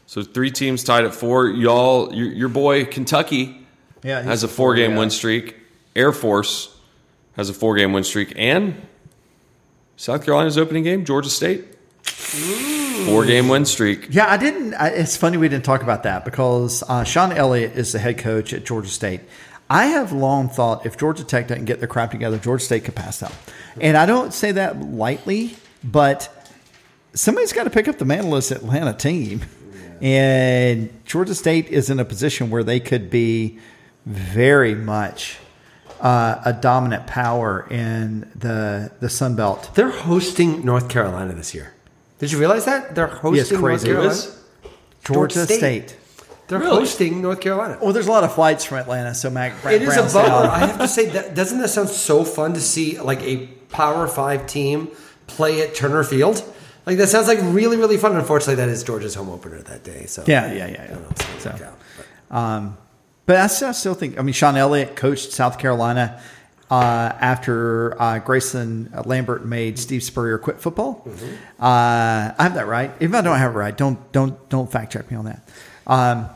[0.07, 1.49] So three teams tied at four.
[1.49, 3.67] Y'all, your, your boy Kentucky
[4.03, 4.99] Yeah, has a four game yeah.
[4.99, 5.57] win streak.
[5.97, 6.77] Air Force
[7.37, 8.81] has a four game win streak, and
[9.97, 11.75] South Carolina's opening game, Georgia State,
[13.07, 14.09] four game win streak.
[14.11, 14.75] Yeah, I didn't.
[14.75, 18.19] I, it's funny we didn't talk about that because uh, Shawn Elliott is the head
[18.19, 19.21] coach at Georgia State.
[19.71, 22.95] I have long thought if Georgia Tech doesn't get their crap together, Georgia State could
[22.95, 23.33] pass out.
[23.81, 26.29] And I don't say that lightly, but
[27.15, 29.43] somebody's got to pick up the mantle of Atlanta team.
[30.05, 33.59] And Georgia State is in a position where they could be
[34.05, 35.39] very much
[35.99, 39.71] uh, a dominant power in the the Sun Belt.
[39.75, 41.73] They're hosting North Carolina this year.
[42.19, 42.95] Did you realize that?
[42.95, 43.87] They're hosting North crazy.
[43.87, 44.11] Carolina.
[44.13, 44.45] is?
[45.05, 45.57] Georgia State.
[45.57, 45.97] State.
[46.49, 46.81] They're Really?
[46.81, 47.79] hosting North Carolina.
[47.81, 50.49] Well, there's a lot of flights from Atlanta, so Mack It is a Brown's bummer.
[50.51, 54.07] I have to say that doesn't that sound so fun to see like a Power
[54.07, 54.89] Five team
[55.27, 56.43] play at Turner Field?
[56.87, 58.15] Like that sounds like really really fun.
[58.17, 60.07] Unfortunately, that is Georgia's home opener that day.
[60.07, 60.87] So Yeah, yeah, yeah, I yeah.
[60.89, 61.79] don't know if it's gonna So, out,
[62.29, 62.77] but- um,
[63.27, 64.19] but I still, I still think.
[64.19, 66.21] I mean, Shawn Elliott coached South Carolina
[66.71, 66.75] uh,
[67.21, 71.07] after uh, Grayson Lambert made Steve Spurrier quit football.
[71.59, 72.91] Uh, I have that right.
[73.01, 75.49] If I don't have it right, don't don't don't fact check me on that.
[75.87, 76.29] Um,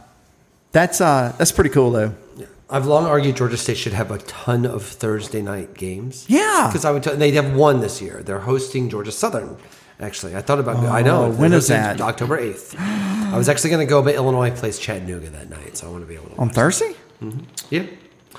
[0.73, 2.15] that's uh, that's pretty cool though.
[2.37, 2.47] Yeah.
[2.71, 6.25] I've long argued Georgia State should have a ton of Thursday night games.
[6.29, 6.69] Yeah.
[6.71, 7.03] because I would.
[7.03, 8.23] T- they have one this year.
[8.23, 9.57] They're hosting Georgia Southern.
[10.01, 10.77] Actually, I thought about.
[10.77, 12.01] I oh, know when is when They're is hosting that?
[12.01, 12.77] October eighth.
[12.79, 16.03] I was actually going to go, but Illinois plays Chattanooga that night, so I want
[16.03, 16.37] to be able to.
[16.37, 16.95] On Thursday?
[17.21, 17.41] Mm-hmm.
[17.71, 17.87] Yeah.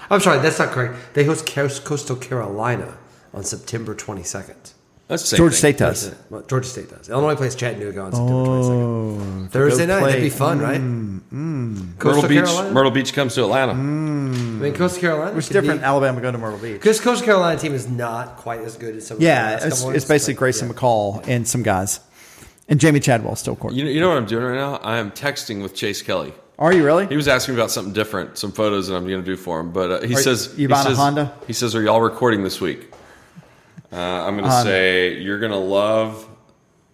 [0.09, 1.13] I'm sorry, that's not correct.
[1.13, 2.97] They host Coastal Carolina
[3.33, 4.73] on September 22nd.
[5.09, 5.57] That's Georgia thing.
[5.57, 6.15] State does.
[6.29, 7.09] Well, Georgia State does.
[7.09, 9.49] Illinois plays Chattanooga on September 22nd.
[9.49, 10.09] Thursday Oh, night, play.
[10.11, 10.79] that'd be fun, right?
[10.79, 11.33] Mm, mm.
[11.33, 12.37] Myrtle Coastal Beach.
[12.45, 12.71] Carolina?
[12.71, 13.73] Myrtle Beach comes to Atlanta.
[13.73, 13.77] Mm.
[13.79, 15.35] I mean, Coastal Carolina.
[15.35, 15.81] Which could different?
[15.81, 16.73] be- Alabama go to Myrtle Beach.
[16.73, 19.15] Because Coastal Carolina team is not quite as good as some.
[19.15, 20.73] of the Yeah, it's, couple it's basically but, Grayson yeah.
[20.75, 21.99] McCall and some guys,
[22.67, 23.73] and Jamey Chadwell still court.
[23.73, 24.75] You know, you know what I'm doing right now?
[24.75, 26.33] I am texting with Chase Kelly.
[26.59, 27.07] Are you really?
[27.07, 29.71] He was asking about something different, some photos that I'm going to do for him.
[29.71, 31.33] But uh, he Are says, you he buying a Honda?
[31.47, 32.91] He says, "Are y'all recording this week?"
[33.91, 36.27] Uh, I'm going to Um, say you're going to love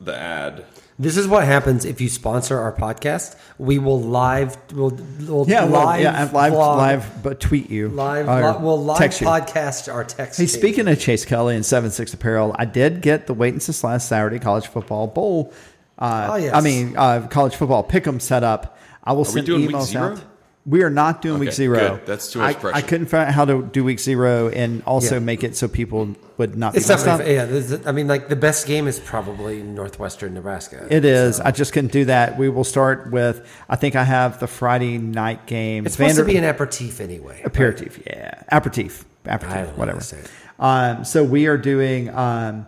[0.01, 0.65] the ad.
[0.97, 3.35] This is what happens if you sponsor our podcast.
[3.57, 4.55] We will live.
[4.73, 4.97] We'll,
[5.27, 8.27] we'll Yeah, well, live, yeah, live, vlog, live, but tweet you live.
[8.27, 9.27] li- we'll live text you.
[9.27, 10.39] podcast our text.
[10.39, 10.57] Hey, chain.
[10.57, 13.83] speaking of Chase Kelly and seven six apparel, I did get the wait and since
[13.83, 15.51] last Saturday college football bowl.
[15.99, 16.53] Uh, Oh, yes.
[16.53, 18.77] I mean uh, college football pick'em set up.
[19.03, 20.13] I will we send doing week emails zero?
[20.13, 20.23] out.
[20.67, 21.97] We are not doing week zero.
[21.97, 22.05] good.
[22.07, 22.75] That's too much I, pressure.
[22.75, 25.19] I couldn't find out how to do week zero and also Yeah.
[25.19, 27.19] make it so people would not be It's messed up.
[27.19, 27.45] definitely yeah.
[27.45, 30.87] this is- I mean, like the best game is probably Northwestern Nebraska.
[30.89, 31.35] It is.
[31.35, 32.39] So- I just couldn't do that.
[32.39, 33.45] We will start with.
[33.69, 35.85] I think I have the Friday night game.
[35.85, 37.41] It's supposed Vander- to be an aperitif anyway.
[37.45, 37.99] aperitif.
[38.07, 39.99] Yeah, aperitif, I don't aperitif, know whatever.
[39.99, 40.29] to say it.
[40.59, 42.09] Um, so we are doing.
[42.09, 42.65] Um,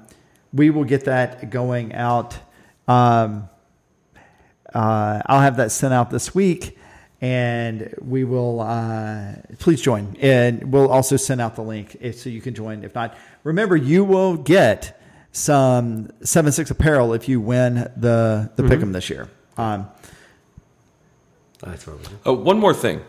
[0.54, 2.38] we will get that going out.
[2.88, 3.50] Um,
[4.74, 6.78] uh, I'll have that sent out this week,
[7.22, 8.60] and we will.
[8.62, 12.84] Uh, please join, and we'll also send out the link if, so you can join.
[12.84, 15.00] If not, remember you will get
[15.32, 19.30] some seven six apparel if you win the the pick'em this year.
[19.58, 19.88] Um,
[21.62, 23.02] That's what we're- Oh, one more thing.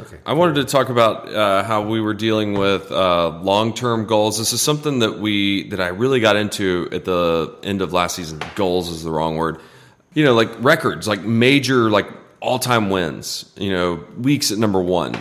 [0.00, 0.16] Okay.
[0.26, 4.38] I wanted to talk about uh, how we were dealing with uh, long-term goals.
[4.38, 8.16] This is something that we that I really got into at the end of last
[8.16, 8.42] season.
[8.56, 9.60] Goals is the wrong word.
[10.12, 12.08] You know, like records, like major, like
[12.44, 13.50] all-time wins.
[13.56, 15.16] You know, weeks at number one.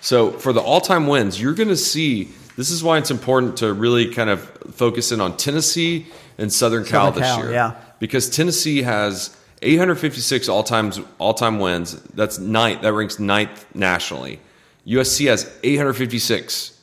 [0.00, 2.28] So for the all-time wins, you're going to see.
[2.56, 4.42] This is why it's important to really kind of
[4.74, 6.06] focus in on Tennessee
[6.38, 7.52] and Southern Cal this Cal, year.
[7.52, 7.74] yeah.
[8.00, 11.94] because Tennessee has 856 all times all time wins.
[12.14, 12.82] That's ninth.
[12.82, 14.40] That ranks ninth nationally.
[14.86, 16.78] USC has 856.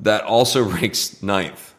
[0.00, 1.74] That also ranks ninth.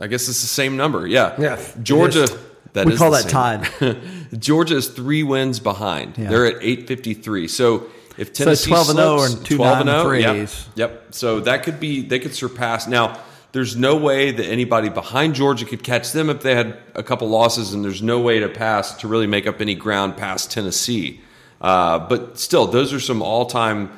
[0.00, 1.06] I guess it's the same number.
[1.06, 1.34] Yeah.
[1.38, 2.26] Yeah, Georgia.
[2.72, 3.96] That We is call that same.
[4.38, 6.16] Georgia is three wins behind.
[6.16, 6.28] Yeah.
[6.28, 7.48] They're at 853.
[7.48, 7.86] So
[8.16, 10.32] if Tennessee 12 and 0 slips, and two 12 and 0, yeah.
[10.32, 10.68] threes.
[10.76, 11.06] Yep.
[11.14, 12.86] So that could be they could surpass.
[12.86, 13.18] Now,
[13.52, 17.28] there's no way that anybody behind Georgia could catch them if they had a couple
[17.28, 21.20] losses, and there's no way to pass to really make up any ground past Tennessee.
[21.60, 23.90] Uh, but still, those are some all-time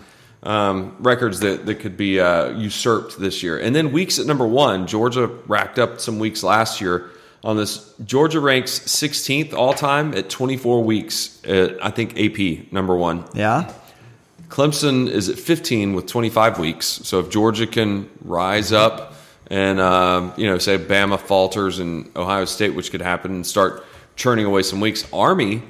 [0.43, 3.59] um, records that that could be uh, usurped this year.
[3.59, 7.11] And then weeks at number one, Georgia racked up some weeks last year
[7.45, 7.95] on this.
[8.05, 11.41] Georgia ranks 16th all-time at 24 weeks.
[11.45, 13.25] At, I think AP number one.
[13.35, 13.73] yeah.
[14.49, 16.87] Clemson is at 15 with 25 weeks.
[16.87, 19.15] So if Georgia can rise up
[19.47, 23.83] and um, you know say Bama falters and Ohio State, which could happen, and start
[24.15, 25.63] churning away some weeks, Army,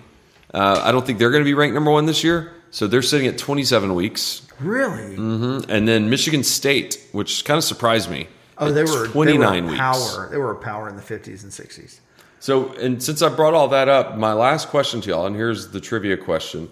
[0.52, 2.52] uh, I don't think they're going to be ranked number one this year.
[2.72, 5.14] So they're sitting at 27 weeks, Really?
[5.14, 8.26] and then Michigan State, which kind of surprised me.
[8.58, 9.78] Oh, they were 29 they were weeks.
[9.78, 10.28] power.
[10.30, 12.00] They were a power in the fifties and sixties.
[12.40, 15.68] So, and since I brought all that up, my last question to y'all, and here's
[15.70, 16.68] the trivia question: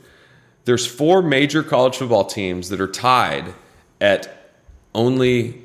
[0.64, 3.54] There's four major college football teams that are tied
[4.00, 4.52] at
[4.94, 5.62] only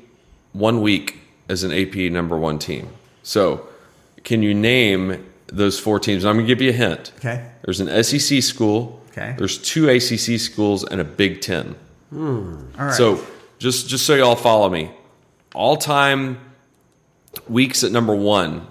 [0.52, 1.18] one week
[1.48, 2.88] as an AP number one team.
[3.22, 3.68] So,
[4.24, 6.24] can you name those four teams?
[6.24, 7.12] I'm going to give you a hint.
[7.18, 7.50] Okay.
[7.62, 9.02] There's an SEC school.
[9.10, 9.34] Okay.
[9.38, 11.74] There's two ACC schools and a Big Ten.
[12.10, 12.60] Hmm.
[12.78, 12.94] All right.
[12.94, 13.24] So
[13.58, 14.90] just just so y'all follow me,
[15.56, 16.38] all time
[17.48, 18.66] weeks at number one.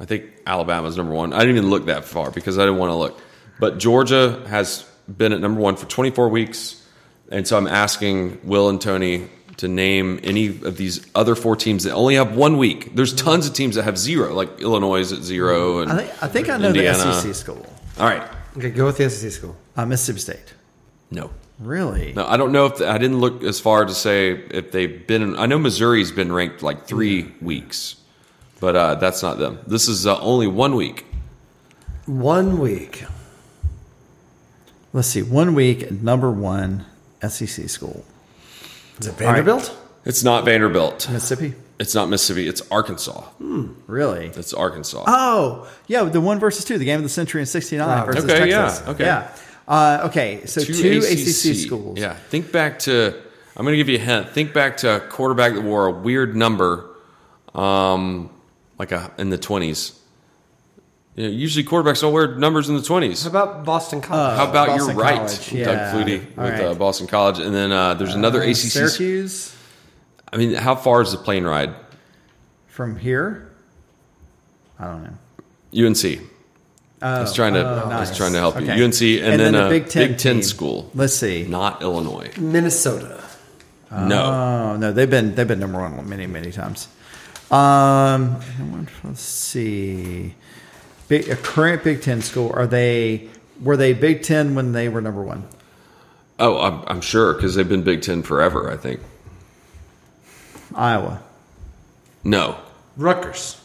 [0.00, 1.32] I think Alabama's number one.
[1.32, 3.20] I didn't even look that far because I didn't want to look.
[3.58, 6.86] But Georgia has been at number one for 24 weeks,
[7.30, 11.84] and so I'm asking Will and Tony to name any of these other four teams
[11.84, 12.94] that only have one week.
[12.94, 16.22] There's tons of teams that have zero, like Illinois is at zero, and I think
[16.22, 16.96] I think I know Indiana.
[16.98, 17.66] the SEC school.
[17.98, 18.26] All right,
[18.56, 19.54] Okay, go with the SEC school.
[19.76, 20.54] Uh, Mississippi State.
[21.10, 21.30] no.
[21.60, 22.14] Really?
[22.14, 25.36] No, I don't know if I didn't look as far to say if they've been.
[25.38, 27.96] I know Missouri's been ranked like three weeks,
[28.60, 29.58] but uh, that's not them.
[29.66, 31.04] This is uh, only one week.
[32.06, 33.04] One week.
[34.94, 35.22] Let's see.
[35.22, 36.86] One week number one
[37.26, 38.04] SEC school,
[38.98, 39.76] Is it Vanderbilt?
[40.06, 41.10] It's not Vanderbilt.
[41.10, 41.54] Mississippi.
[41.78, 42.48] It's not Mississippi.
[42.48, 43.22] It's Arkansas.
[43.86, 44.26] Really?
[44.28, 45.04] It's Arkansas.
[45.06, 48.24] Oh, yeah, the one versus two, the game of the century in '69 Oh, versus
[48.24, 49.04] okay, yeah, okay.
[49.04, 49.30] yeah.
[49.70, 51.54] Uh, okay, so two, ACC.
[51.54, 51.96] schools.
[51.98, 52.14] Yeah.
[52.14, 53.14] Think back to.
[53.56, 54.30] I'm going to give you a hint.
[54.30, 56.90] Think back to a quarterback that wore a weird number,
[57.54, 58.30] um,
[58.78, 59.96] like a in the 20s.
[61.14, 63.22] You know, usually quarterbacks don't wear numbers in the 20s.
[63.22, 64.38] How about Boston College?
[64.38, 65.92] How about Boston you're right, College, Doug yeah.
[65.92, 66.60] Flutie with right.
[66.62, 68.56] uh, Boston College, and then uh, there's another Uh, ACC.
[68.56, 69.56] Syracuse
[70.32, 71.74] I mean, how far is the plane ride?
[72.66, 73.50] from here.
[74.78, 75.86] I don't know.
[75.86, 76.20] UNC.
[77.02, 77.60] I was trying to.
[77.60, 78.16] I was Oh, nice.
[78.16, 78.76] trying to help Okay.
[78.76, 78.84] you.
[78.84, 80.42] UNC, and, then, a a Big Ten, team.
[80.42, 81.46] school, Let's see.
[81.48, 82.30] not Illinois.
[82.38, 83.22] Minnesota.
[83.90, 84.22] no.
[84.22, 86.88] Oh no, they've been they've been number one many many times.
[87.50, 88.36] Um,
[89.02, 90.34] let's see.
[91.08, 93.28] Big, a current Big Ten school are they?
[93.62, 95.44] Were they Big Ten when they were number one?
[96.38, 98.70] Oh, I'm, I'm sure because they've been Big Ten forever.
[98.70, 99.00] I think.
[100.74, 101.22] Iowa.
[102.24, 102.56] No,
[102.96, 103.59] Rutgers.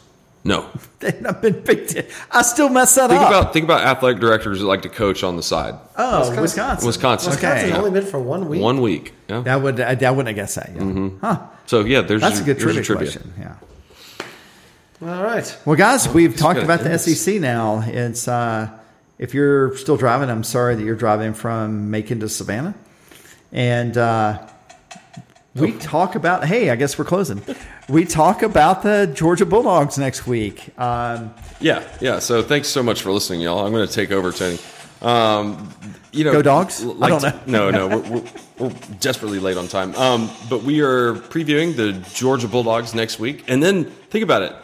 [0.46, 0.70] No.
[1.00, 2.06] They've not been Big Ten.
[2.32, 3.28] I still mess that Think up.
[3.28, 5.76] about think about athletic directors that like to coach on the side.
[5.98, 6.42] oh, Wisconsin.
[6.42, 6.88] Wisconsin.
[6.88, 7.30] Wisconsin.
[7.32, 7.78] Wisconsin Okay.
[7.78, 8.62] only been for one week.
[8.62, 9.14] One week.
[9.28, 9.42] Yeah.
[9.42, 10.72] That would I, I wouldn't have guessed that.
[10.74, 11.10] Yeah.
[11.22, 11.48] Huh.
[11.66, 13.34] So yeah, there's That's your, a good there's trivia, question.
[13.38, 13.56] Yeah.
[15.02, 15.58] All right.
[15.66, 17.24] Well, guys, we've talked about the this.
[17.24, 17.84] SEC now.
[17.86, 18.70] It's uh,
[19.20, 22.74] if you're still driving, I'm sorry that you're driving from Macon to Savannah,
[23.52, 24.48] and uh,
[25.54, 26.46] we talk about.
[26.46, 27.42] Hey, I guess we're closing.
[27.88, 30.78] We talk about the Georgia Bulldogs next week.
[30.80, 32.20] Um, Yeah, yeah.
[32.20, 33.66] So thanks so much for listening, y'all.
[33.66, 34.58] I'm going to take over, Tony.
[35.02, 35.70] Um,
[36.12, 36.84] you know, Go Dogs?
[36.84, 38.24] l- I don't to- no, no, we're, we're,
[38.58, 39.94] we're desperately late on time.
[39.96, 44.56] Um, but we are previewing the Georgia Bulldogs next week, and then think about it.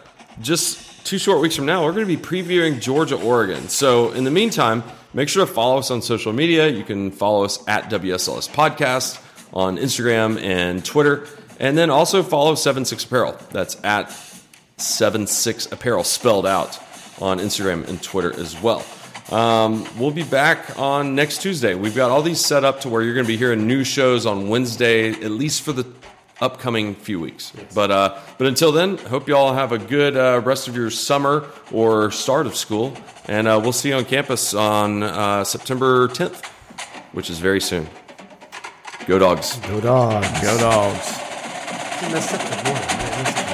[0.42, 3.68] Just two short weeks from now, we're going to be previewing Georgia Oregon.
[3.70, 4.84] So in the meantime,
[5.14, 6.70] make sure to follow us on social media.
[6.70, 9.22] You can follow us at WSLS Podcast
[9.54, 11.28] on Instagram and Twitter,
[11.62, 13.38] and then also follow Seven Six Apparel.
[13.52, 14.12] That's at
[14.78, 16.78] seven six apparel spelled out
[17.22, 18.84] on Instagram and Twitter as well.
[19.30, 21.76] Um, we'll be back on next Tuesday.
[21.76, 24.26] We've got all these set up to where you're going to be hearing new shows
[24.26, 25.86] on Wednesday, at least for the
[26.42, 27.54] upcoming few weeks.
[27.76, 30.90] But uh, but until then, hope you all have a good uh, rest of your
[30.90, 32.98] summer or start of school,
[33.28, 36.44] and uh, we'll see you on campus on uh, September 10th,
[37.14, 37.88] which is very soon.
[39.06, 39.58] Go dogs!
[39.60, 40.28] Go dogs.
[40.42, 41.31] go Dogs!
[42.02, 42.82] You messed up the one.
[42.82, 43.54] I messed up the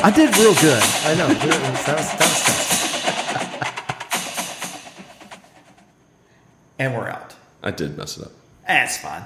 [0.00, 0.04] one.
[0.04, 0.82] I did real good.
[1.04, 1.28] I know.
[1.28, 2.46] That was, that was tough.
[6.78, 7.34] And we're out.
[7.62, 8.32] I did mess it up.
[8.66, 9.24] That's fine.